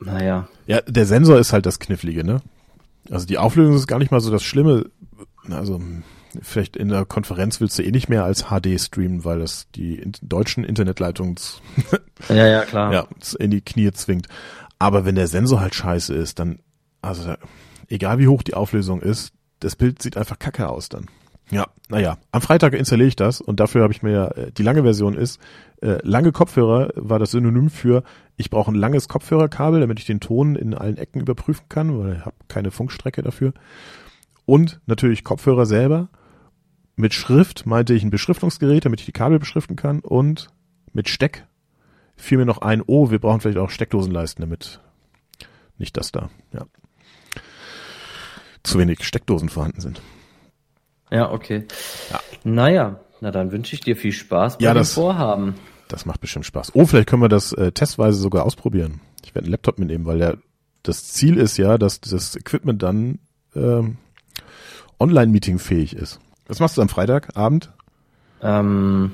Naja. 0.00 0.48
Ja, 0.66 0.80
der 0.82 1.06
Sensor 1.06 1.38
ist 1.38 1.52
halt 1.52 1.66
das 1.66 1.78
Knifflige, 1.78 2.24
ne? 2.24 2.40
Also 3.10 3.26
die 3.26 3.38
Auflösung 3.38 3.74
ist 3.74 3.86
gar 3.86 3.98
nicht 3.98 4.10
mal 4.10 4.20
so 4.20 4.30
das 4.30 4.42
Schlimme. 4.42 4.90
Also 5.50 5.80
vielleicht 6.42 6.76
in 6.76 6.88
der 6.88 7.04
Konferenz 7.04 7.60
willst 7.60 7.78
du 7.78 7.82
eh 7.82 7.90
nicht 7.90 8.08
mehr 8.08 8.24
als 8.24 8.46
HD 8.46 8.78
streamen, 8.80 9.24
weil 9.24 9.38
das 9.38 9.66
die 9.74 9.96
in 9.96 10.12
deutschen 10.22 10.64
Internetleitungen 10.64 11.36
ja, 12.28 12.46
ja, 12.46 12.64
klar. 12.64 12.92
Ja, 12.92 13.06
in 13.38 13.50
die 13.50 13.62
Knie 13.62 13.90
zwingt. 13.92 14.28
Aber 14.78 15.04
wenn 15.04 15.14
der 15.14 15.26
Sensor 15.26 15.60
halt 15.60 15.74
scheiße 15.74 16.14
ist, 16.14 16.38
dann, 16.38 16.60
also 17.02 17.34
egal 17.88 18.18
wie 18.18 18.28
hoch 18.28 18.42
die 18.42 18.54
Auflösung 18.54 19.00
ist, 19.00 19.32
das 19.60 19.74
Bild 19.74 20.02
sieht 20.02 20.16
einfach 20.16 20.38
kacke 20.38 20.68
aus 20.68 20.88
dann. 20.88 21.06
Ja, 21.50 21.66
naja, 21.88 22.18
am 22.30 22.42
Freitag 22.42 22.74
installiere 22.74 23.08
ich 23.08 23.16
das 23.16 23.40
und 23.40 23.58
dafür 23.58 23.82
habe 23.82 23.92
ich 23.92 24.02
mir, 24.02 24.36
äh, 24.36 24.52
die 24.52 24.62
lange 24.62 24.82
Version 24.82 25.14
ist, 25.14 25.40
äh, 25.80 25.98
lange 26.02 26.32
Kopfhörer 26.32 26.90
war 26.94 27.18
das 27.18 27.30
Synonym 27.30 27.70
für, 27.70 28.02
ich 28.36 28.50
brauche 28.50 28.70
ein 28.70 28.74
langes 28.74 29.08
Kopfhörerkabel, 29.08 29.80
damit 29.80 29.98
ich 29.98 30.04
den 30.04 30.20
Ton 30.20 30.56
in 30.56 30.74
allen 30.74 30.98
Ecken 30.98 31.20
überprüfen 31.20 31.64
kann, 31.68 31.98
weil 31.98 32.16
ich 32.16 32.24
habe 32.24 32.36
keine 32.48 32.70
Funkstrecke 32.70 33.22
dafür. 33.22 33.54
Und 34.44 34.80
natürlich 34.86 35.24
Kopfhörer 35.24 35.66
selber. 35.66 36.08
Mit 36.96 37.14
Schrift 37.14 37.64
meinte 37.64 37.94
ich 37.94 38.02
ein 38.02 38.10
Beschriftungsgerät, 38.10 38.84
damit 38.84 39.00
ich 39.00 39.06
die 39.06 39.12
Kabel 39.12 39.38
beschriften 39.38 39.76
kann 39.76 40.00
und 40.00 40.50
mit 40.92 41.08
Steck 41.08 41.46
fiel 42.16 42.38
mir 42.38 42.46
noch 42.46 42.58
ein, 42.58 42.82
oh, 42.84 43.10
wir 43.10 43.20
brauchen 43.20 43.40
vielleicht 43.40 43.58
auch 43.58 43.70
Steckdosenleisten, 43.70 44.42
damit 44.42 44.80
nicht 45.78 45.96
das 45.96 46.12
da, 46.12 46.28
ja. 46.52 46.66
Zu 48.64 48.78
wenig 48.78 49.04
Steckdosen 49.04 49.48
vorhanden 49.48 49.80
sind. 49.80 50.02
Ja, 51.10 51.30
okay. 51.30 51.64
Ja. 52.10 52.20
Naja, 52.44 53.00
na 53.20 53.30
dann 53.30 53.52
wünsche 53.52 53.74
ich 53.74 53.80
dir 53.80 53.96
viel 53.96 54.12
Spaß 54.12 54.58
bei 54.58 54.64
ja, 54.64 54.72
dem 54.72 54.78
das, 54.78 54.94
Vorhaben. 54.94 55.54
Das 55.88 56.06
macht 56.06 56.20
bestimmt 56.20 56.46
Spaß. 56.46 56.74
Oh, 56.74 56.86
vielleicht 56.86 57.08
können 57.08 57.22
wir 57.22 57.28
das 57.28 57.52
äh, 57.52 57.72
testweise 57.72 58.18
sogar 58.18 58.44
ausprobieren. 58.44 59.00
Ich 59.24 59.34
werde 59.34 59.46
einen 59.46 59.52
Laptop 59.52 59.78
mitnehmen, 59.78 60.06
weil 60.06 60.18
der, 60.18 60.38
das 60.82 61.04
Ziel 61.04 61.36
ist 61.38 61.56
ja, 61.56 61.78
dass 61.78 62.00
das 62.00 62.36
Equipment 62.36 62.82
dann 62.82 63.18
ähm, 63.54 63.96
Online-Meeting 65.00 65.58
fähig 65.58 65.94
ist. 65.94 66.20
Was 66.46 66.60
machst 66.60 66.76
du 66.76 66.82
am 66.82 66.88
Freitagabend? 66.88 67.72
Ähm. 68.42 69.12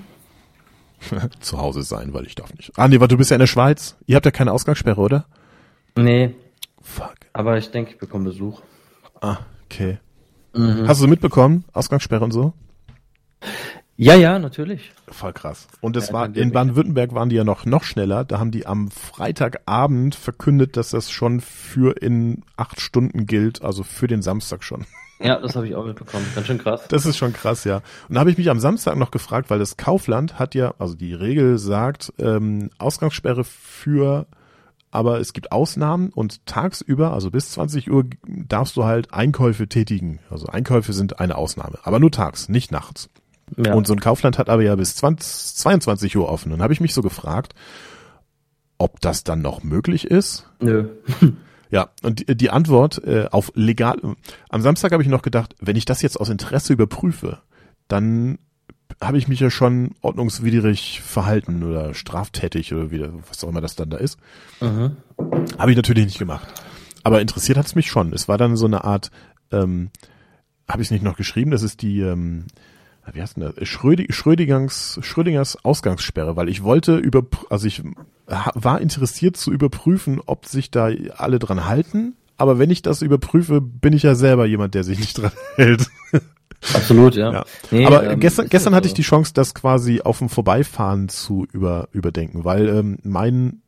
Zu 1.40 1.58
Hause 1.58 1.82
sein, 1.82 2.14
weil 2.14 2.26
ich 2.26 2.34
darf 2.34 2.54
nicht. 2.54 2.72
Ah, 2.76 2.88
nee, 2.88 3.00
weil 3.00 3.08
du 3.08 3.16
bist 3.16 3.30
ja 3.30 3.36
in 3.36 3.40
der 3.40 3.46
Schweiz. 3.46 3.96
Ihr 4.06 4.16
habt 4.16 4.24
ja 4.24 4.30
keine 4.30 4.52
Ausgangssperre, 4.52 5.00
oder? 5.00 5.26
Nee. 5.96 6.34
Fuck. 6.80 7.14
Aber 7.32 7.58
ich 7.58 7.70
denke, 7.70 7.92
ich 7.92 7.98
bekomme 7.98 8.24
Besuch. 8.24 8.62
Ah, 9.20 9.38
okay. 9.64 9.98
Mhm. 10.54 10.88
Hast 10.88 11.02
du 11.02 11.08
mitbekommen? 11.08 11.64
Ausgangssperre 11.72 12.24
und 12.24 12.32
so? 12.32 12.52
Ja, 13.96 14.14
ja, 14.14 14.38
natürlich. 14.40 14.92
Voll 15.08 15.32
krass. 15.32 15.68
Und 15.80 15.96
es 15.96 16.08
ja, 16.08 16.14
war, 16.14 16.36
in 16.36 16.50
Baden-Württemberg 16.50 17.14
waren 17.14 17.28
die 17.28 17.36
ja 17.36 17.44
noch, 17.44 17.64
noch 17.64 17.84
schneller. 17.84 18.24
Da 18.24 18.40
haben 18.40 18.50
die 18.50 18.66
am 18.66 18.90
Freitagabend 18.90 20.16
verkündet, 20.16 20.76
dass 20.76 20.90
das 20.90 21.10
schon 21.10 21.40
für 21.40 21.96
in 22.02 22.42
acht 22.56 22.80
Stunden 22.80 23.26
gilt, 23.26 23.62
also 23.62 23.84
für 23.84 24.08
den 24.08 24.22
Samstag 24.22 24.64
schon. 24.64 24.84
Ja, 25.20 25.38
das 25.38 25.54
habe 25.54 25.68
ich 25.68 25.76
auch 25.76 25.86
mitbekommen. 25.86 26.26
Ganz 26.34 26.48
schön 26.48 26.58
krass. 26.58 26.88
Das 26.88 27.06
ist 27.06 27.16
schon 27.16 27.32
krass, 27.32 27.62
ja. 27.62 27.82
Und 28.08 28.16
da 28.16 28.20
habe 28.20 28.32
ich 28.32 28.38
mich 28.38 28.50
am 28.50 28.58
Samstag 28.58 28.96
noch 28.96 29.12
gefragt, 29.12 29.48
weil 29.48 29.60
das 29.60 29.76
Kaufland 29.76 30.40
hat 30.40 30.56
ja, 30.56 30.74
also 30.78 30.94
die 30.94 31.14
Regel 31.14 31.58
sagt, 31.58 32.12
ähm, 32.18 32.70
Ausgangssperre 32.78 33.44
für 33.44 34.26
aber 34.94 35.18
es 35.20 35.32
gibt 35.32 35.50
Ausnahmen 35.50 36.10
und 36.10 36.46
tagsüber, 36.46 37.12
also 37.12 37.30
bis 37.30 37.50
20 37.50 37.90
Uhr, 37.90 38.04
darfst 38.26 38.76
du 38.76 38.84
halt 38.84 39.12
Einkäufe 39.12 39.68
tätigen. 39.68 40.20
Also 40.30 40.46
Einkäufe 40.46 40.92
sind 40.92 41.18
eine 41.18 41.36
Ausnahme, 41.36 41.78
aber 41.82 41.98
nur 41.98 42.12
tags, 42.12 42.48
nicht 42.48 42.70
nachts. 42.70 43.10
Ja. 43.56 43.74
Und 43.74 43.86
so 43.86 43.92
ein 43.92 44.00
Kaufland 44.00 44.38
hat 44.38 44.48
aber 44.48 44.62
ja 44.62 44.74
bis 44.76 44.94
20, 44.96 45.56
22 45.56 46.16
Uhr 46.16 46.28
offen. 46.28 46.52
Und 46.52 46.62
habe 46.62 46.72
ich 46.72 46.80
mich 46.80 46.94
so 46.94 47.02
gefragt, 47.02 47.54
ob 48.78 49.00
das 49.00 49.24
dann 49.24 49.42
noch 49.42 49.62
möglich 49.62 50.06
ist. 50.06 50.48
Nö. 50.60 50.88
Ja, 51.70 51.88
und 52.04 52.20
die, 52.20 52.36
die 52.36 52.50
Antwort 52.50 53.02
äh, 53.04 53.26
auf 53.32 53.50
legal. 53.56 53.96
Am 54.48 54.60
Samstag 54.60 54.92
habe 54.92 55.02
ich 55.02 55.08
noch 55.08 55.22
gedacht, 55.22 55.56
wenn 55.58 55.74
ich 55.74 55.84
das 55.84 56.02
jetzt 56.02 56.20
aus 56.20 56.28
Interesse 56.28 56.72
überprüfe, 56.72 57.38
dann 57.88 58.38
habe 59.00 59.18
ich 59.18 59.28
mich 59.28 59.40
ja 59.40 59.50
schon 59.50 59.92
ordnungswidrig 60.00 61.00
verhalten 61.02 61.62
oder 61.62 61.94
straftätig 61.94 62.72
oder 62.72 62.90
wie, 62.90 63.04
was 63.28 63.44
auch 63.44 63.48
immer 63.48 63.60
das 63.60 63.76
dann 63.76 63.90
da 63.90 63.96
ist. 63.96 64.18
Mhm. 64.60 64.96
Habe 65.58 65.70
ich 65.70 65.76
natürlich 65.76 66.04
nicht 66.04 66.18
gemacht. 66.18 66.48
Aber 67.02 67.20
interessiert 67.20 67.58
hat 67.58 67.66
es 67.66 67.74
mich 67.74 67.90
schon. 67.90 68.12
Es 68.12 68.28
war 68.28 68.38
dann 68.38 68.56
so 68.56 68.66
eine 68.66 68.84
Art, 68.84 69.10
ähm, 69.52 69.90
habe 70.68 70.82
ich 70.82 70.88
es 70.88 70.92
nicht 70.92 71.04
noch 71.04 71.16
geschrieben, 71.16 71.50
das 71.50 71.62
ist 71.62 71.82
die, 71.82 72.00
ähm, 72.00 72.46
wie 73.12 73.20
heißt 73.20 73.36
denn 73.36 73.52
das? 73.54 73.68
Schrödi 73.68 74.06
Schrödingers, 74.10 74.98
Schrödingers 75.02 75.62
Ausgangssperre, 75.64 76.36
weil 76.36 76.48
ich 76.48 76.62
wollte 76.62 76.96
über, 76.96 77.22
also 77.50 77.66
ich 77.66 77.82
war 78.26 78.80
interessiert 78.80 79.36
zu 79.36 79.52
überprüfen, 79.52 80.20
ob 80.24 80.46
sich 80.46 80.70
da 80.70 80.88
alle 81.16 81.38
dran 81.38 81.66
halten. 81.66 82.14
Aber 82.36 82.58
wenn 82.58 82.70
ich 82.70 82.82
das 82.82 83.02
überprüfe, 83.02 83.60
bin 83.60 83.92
ich 83.92 84.02
ja 84.02 84.14
selber 84.14 84.46
jemand, 84.46 84.74
der 84.74 84.82
sich 84.82 84.98
nicht 84.98 85.18
dran 85.18 85.32
hält. 85.56 85.88
Absolut, 86.72 87.14
ja. 87.14 87.32
ja. 87.32 87.44
Nee, 87.70 87.86
Aber 87.86 88.10
ähm, 88.10 88.20
gestern, 88.20 88.48
gestern 88.48 88.74
hatte 88.74 88.88
ich 88.88 88.94
die 88.94 89.02
Chance, 89.02 89.32
das 89.34 89.54
quasi 89.54 90.00
auf 90.02 90.18
dem 90.18 90.28
Vorbeifahren 90.28 91.08
zu 91.08 91.46
über, 91.52 91.88
überdenken, 91.92 92.44
weil 92.44 92.68
ähm, 92.68 92.98
mein 93.02 93.62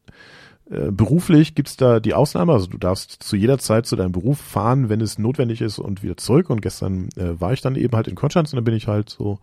äh, 0.71 0.91
beruflich 0.91 1.55
gibt's 1.55 1.77
da 1.77 2.01
die 2.01 2.15
Ausnahme, 2.15 2.53
also 2.53 2.67
du 2.67 2.79
darfst 2.79 3.23
zu 3.23 3.37
jeder 3.37 3.59
Zeit 3.59 3.87
zu 3.87 3.95
deinem 3.95 4.13
Beruf 4.13 4.39
fahren, 4.39 4.89
wenn 4.89 5.01
es 5.01 5.19
notwendig 5.19 5.61
ist 5.61 5.79
und 5.79 6.03
wieder 6.03 6.17
zurück. 6.17 6.51
Und 6.51 6.61
gestern 6.61 7.09
äh, 7.17 7.41
war 7.41 7.53
ich 7.53 7.61
dann 7.61 7.77
eben 7.77 7.95
halt 7.95 8.09
in 8.09 8.17
Konstanz 8.17 8.53
und 8.53 8.57
dann 8.57 8.65
bin 8.65 8.75
ich 8.75 8.89
halt 8.89 9.11
so 9.11 9.39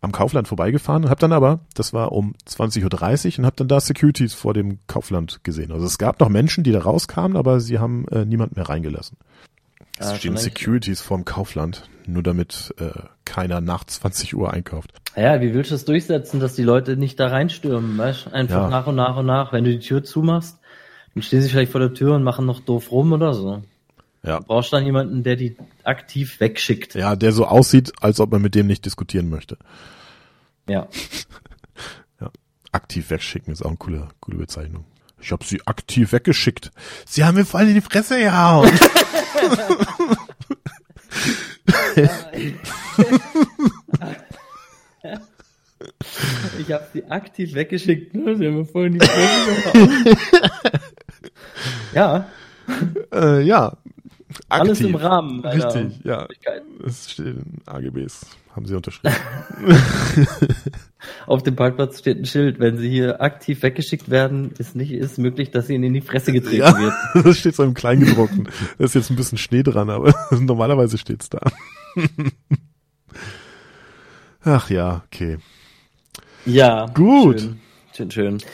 am 0.00 0.12
Kaufland 0.12 0.48
vorbeigefahren 0.48 1.04
und 1.04 1.10
habe 1.10 1.20
dann 1.20 1.32
aber, 1.32 1.60
das 1.74 1.92
war 1.92 2.12
um 2.12 2.34
20.30 2.48 2.82
Uhr 2.82 3.38
und 3.38 3.46
habe 3.46 3.56
dann 3.56 3.68
da 3.68 3.80
Securities 3.80 4.34
vor 4.34 4.54
dem 4.54 4.78
Kaufland 4.86 5.42
gesehen. 5.42 5.72
Also 5.72 5.86
es 5.86 5.98
gab 5.98 6.20
noch 6.20 6.28
Menschen, 6.28 6.64
die 6.64 6.72
da 6.72 6.80
rauskamen, 6.80 7.36
aber 7.36 7.60
sie 7.60 7.78
haben 7.78 8.06
äh, 8.08 8.24
niemand 8.24 8.56
mehr 8.56 8.68
reingelassen. 8.68 9.16
Es 9.98 10.10
ja, 10.10 10.16
stehen 10.16 10.36
Securities 10.36 11.00
vorm 11.00 11.24
Kaufland, 11.24 11.88
nur 12.08 12.22
damit 12.22 12.74
äh, 12.78 12.90
keiner 13.24 13.60
nach 13.60 13.84
20 13.84 14.36
Uhr 14.36 14.52
einkauft. 14.52 14.92
Ja, 15.16 15.40
wie 15.40 15.54
willst 15.54 15.70
du 15.70 15.74
das 15.74 15.84
durchsetzen, 15.84 16.40
dass 16.40 16.54
die 16.54 16.62
Leute 16.62 16.96
nicht 16.96 17.18
da 17.18 17.28
reinstürmen, 17.28 17.96
weißt? 17.96 18.32
Einfach 18.32 18.62
ja. 18.62 18.68
nach 18.68 18.86
und 18.86 18.96
nach 18.96 19.16
und 19.16 19.26
nach. 19.26 19.52
Wenn 19.52 19.64
du 19.64 19.70
die 19.70 19.80
Tür 19.80 20.04
zumachst, 20.04 20.58
dann 21.14 21.22
stehen 21.22 21.40
sie 21.40 21.48
vielleicht 21.48 21.72
vor 21.72 21.80
der 21.80 21.94
Tür 21.94 22.14
und 22.14 22.22
machen 22.22 22.44
noch 22.44 22.60
doof 22.60 22.92
rum 22.92 23.12
oder 23.12 23.32
so. 23.32 23.62
Ja. 24.22 24.40
Du 24.40 24.46
brauchst 24.46 24.72
dann 24.72 24.84
jemanden, 24.84 25.22
der 25.22 25.36
die 25.36 25.56
aktiv 25.84 26.40
wegschickt. 26.40 26.94
Ja, 26.94 27.16
der 27.16 27.32
so 27.32 27.46
aussieht, 27.46 27.92
als 28.00 28.20
ob 28.20 28.32
man 28.32 28.42
mit 28.42 28.54
dem 28.54 28.66
nicht 28.66 28.84
diskutieren 28.84 29.30
möchte. 29.30 29.56
Ja. 30.68 30.88
Ja. 32.20 32.30
Aktiv 32.72 33.10
wegschicken 33.10 33.52
ist 33.52 33.62
auch 33.62 33.68
eine 33.68 33.76
coole, 33.76 34.08
coole 34.20 34.38
Bezeichnung. 34.38 34.86
Ich 35.20 35.32
habe 35.32 35.44
sie 35.44 35.60
aktiv 35.66 36.12
weggeschickt. 36.12 36.72
Sie 37.04 37.24
haben 37.24 37.34
mir 37.36 37.44
voll 37.44 37.68
in 37.68 37.74
die 37.74 37.80
Fresse 37.82 38.18
gehauen. 38.18 38.70
Ich 46.58 46.72
habe 46.72 46.86
sie 46.92 47.04
aktiv 47.04 47.54
weggeschickt. 47.54 48.14
Ne? 48.14 48.36
Sie 48.36 48.46
haben 48.46 48.56
mir 48.56 48.64
vorhin 48.64 48.94
die 48.94 48.98
gehauen. 48.98 50.16
Ja, 51.94 52.26
äh, 53.12 53.40
ja. 53.40 53.72
Aktiv. 54.28 54.44
alles 54.48 54.80
im 54.80 54.94
Rahmen. 54.94 55.44
Richtig, 55.44 56.04
ja. 56.04 56.26
Es 56.84 57.10
steht 57.10 57.26
in 57.26 57.62
AGBs. 57.66 58.26
Haben 58.56 58.66
sie 58.66 58.74
unterschrieben. 58.74 59.14
Auf 61.26 61.42
dem 61.42 61.56
Parkplatz 61.56 61.98
steht 61.98 62.18
ein 62.18 62.24
Schild, 62.24 62.58
wenn 62.58 62.78
sie 62.78 62.88
hier 62.88 63.20
aktiv 63.20 63.62
weggeschickt 63.62 64.08
werden, 64.08 64.52
ist 64.58 64.74
nicht 64.74 64.92
ist 64.92 65.18
möglich, 65.18 65.50
dass 65.50 65.68
ihnen 65.68 65.84
in 65.84 65.92
die 65.92 66.00
Fresse 66.00 66.32
getreten 66.32 66.56
ja, 66.56 66.78
wird. 66.78 66.94
das 67.26 67.38
steht 67.38 67.54
so 67.54 67.62
im 67.64 67.74
Kleingedruckten. 67.74 68.48
Da 68.78 68.84
ist 68.84 68.94
jetzt 68.94 69.10
ein 69.10 69.16
bisschen 69.16 69.36
Schnee 69.36 69.62
dran, 69.62 69.90
aber 69.90 70.14
normalerweise 70.30 70.96
steht's 70.96 71.28
da. 71.28 71.40
Ach 74.42 74.70
ja, 74.70 75.02
okay. 75.06 75.36
Ja. 76.46 76.86
Gut. 76.86 77.40
Schön, 77.94 78.10
schön. 78.10 78.40
schön. 78.40 78.50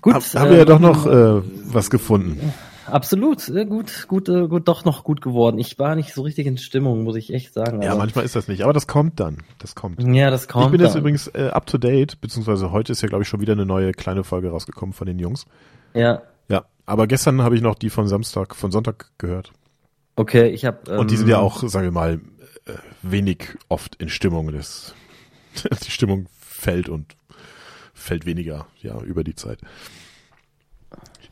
Gut. 0.00 0.14
Hab, 0.14 0.22
haben 0.34 0.50
wir 0.50 0.58
ja 0.58 0.64
doch 0.64 0.80
noch 0.80 1.06
äh, 1.06 1.42
was 1.64 1.90
gefunden. 1.90 2.52
Absolut, 2.86 3.40
sehr 3.40 3.64
gut, 3.64 4.06
gut, 4.08 4.28
äh, 4.28 4.46
gut, 4.48 4.68
doch 4.68 4.84
noch 4.84 5.04
gut 5.04 5.20
geworden. 5.20 5.58
Ich 5.58 5.78
war 5.78 5.94
nicht 5.96 6.12
so 6.12 6.22
richtig 6.22 6.46
in 6.46 6.58
Stimmung, 6.58 7.02
muss 7.04 7.16
ich 7.16 7.32
echt 7.32 7.54
sagen. 7.54 7.82
Ja, 7.82 7.90
aber- 7.92 7.98
manchmal 8.00 8.24
ist 8.24 8.36
das 8.36 8.48
nicht, 8.48 8.62
aber 8.62 8.72
das 8.72 8.86
kommt 8.86 9.20
dann. 9.20 9.38
Das 9.58 9.74
kommt. 9.74 10.02
ja, 10.02 10.30
das 10.30 10.48
kommt. 10.48 10.66
ich 10.66 10.70
bin 10.72 10.80
jetzt 10.80 10.92
dann. 10.94 11.00
übrigens 11.00 11.28
äh, 11.28 11.48
up 11.52 11.66
to 11.66 11.78
date, 11.78 12.20
beziehungsweise 12.20 12.70
heute 12.70 12.92
ist 12.92 13.00
ja, 13.02 13.08
glaube 13.08 13.22
ich, 13.22 13.28
schon 13.28 13.40
wieder 13.40 13.52
eine 13.54 13.66
neue 13.66 13.92
kleine 13.92 14.24
Folge 14.24 14.50
rausgekommen 14.50 14.92
von 14.92 15.06
den 15.06 15.18
Jungs. 15.18 15.46
Ja, 15.94 16.22
Ja, 16.48 16.64
aber 16.86 17.06
gestern 17.06 17.40
habe 17.42 17.56
ich 17.56 17.62
noch 17.62 17.74
die 17.76 17.90
von 17.90 18.06
Samstag, 18.08 18.54
von 18.54 18.70
Sonntag 18.70 19.10
gehört. 19.18 19.52
okay, 20.16 20.48
ich 20.48 20.64
habe. 20.64 20.90
Ähm, 20.92 20.98
Und 21.00 21.10
die 21.10 21.16
sind 21.16 21.28
ja 21.28 21.38
auch, 21.38 21.62
sagen 21.68 21.84
wir 21.86 21.92
mal, 21.92 22.20
äh, 22.66 22.72
wenig 23.02 23.56
oft 23.68 23.96
in 23.96 24.08
Stimmung. 24.08 24.52
Das, 24.52 24.94
die 25.86 25.90
Stimmung 25.90 26.26
fällt 26.38 26.88
und 26.88 27.16
fällt 27.94 28.26
weniger, 28.26 28.66
ja, 28.82 29.00
über 29.00 29.24
die 29.24 29.34
Zeit. 29.34 29.60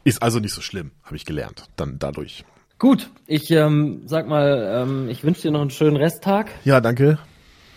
Ist 0.05 0.22
also 0.22 0.40
nicht 0.40 0.55
so 0.55 0.61
schlimm, 0.61 0.90
habe 1.05 1.16
ich 1.16 1.24
gelernt, 1.24 1.66
dann 1.76 1.98
dadurch. 1.98 2.44
Gut, 2.78 3.11
ich 3.26 3.50
ähm, 3.53 4.03
sag 4.07 4.26
mal, 4.26 4.82
ähm, 4.82 5.09
ich 5.09 5.22
wünsche 5.22 5.42
dir 5.42 5.50
noch 5.53 5.61
einen 5.61 5.70
schönen 5.70 5.96
Resttag. 5.96 6.50
Ja, 6.64 6.80
danke. 6.80 7.18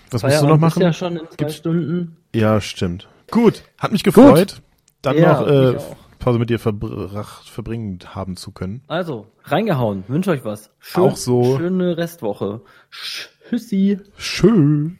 Was 0.09 0.23
musst 0.23 0.41
du 0.41 0.47
noch 0.47 0.55
ist 0.55 0.61
machen? 0.61 0.81
ja 0.81 0.93
schon 0.93 1.17
in 1.17 1.27
zwei 1.27 1.35
Gibt's- 1.37 1.55
Stunden. 1.57 2.17
Ja, 2.33 2.59
stimmt. 2.61 3.07
Gut, 3.31 3.63
hat 3.77 3.91
mich 3.91 4.03
gefreut, 4.03 4.61
dann 5.01 5.17
Ja, 5.17 5.41
noch 5.41 5.47
äh. 5.47 5.77
Pause 6.19 6.39
mit 6.39 6.49
dir 6.49 6.57
verbracht, 6.57 7.47
verbringen 7.47 7.99
haben 8.15 8.35
zu 8.35 8.51
können. 8.51 8.81
Also, 8.87 9.27
reingehauen. 9.43 10.03
Wünsche 10.07 10.31
euch 10.31 10.43
was. 10.43 10.71
Schön, 10.79 11.03
Auch 11.03 11.15
so. 11.17 11.57
Schöne 11.57 11.97
Restwoche. 11.97 12.61
Tschüssi. 12.89 13.99
Schön. 14.17 14.97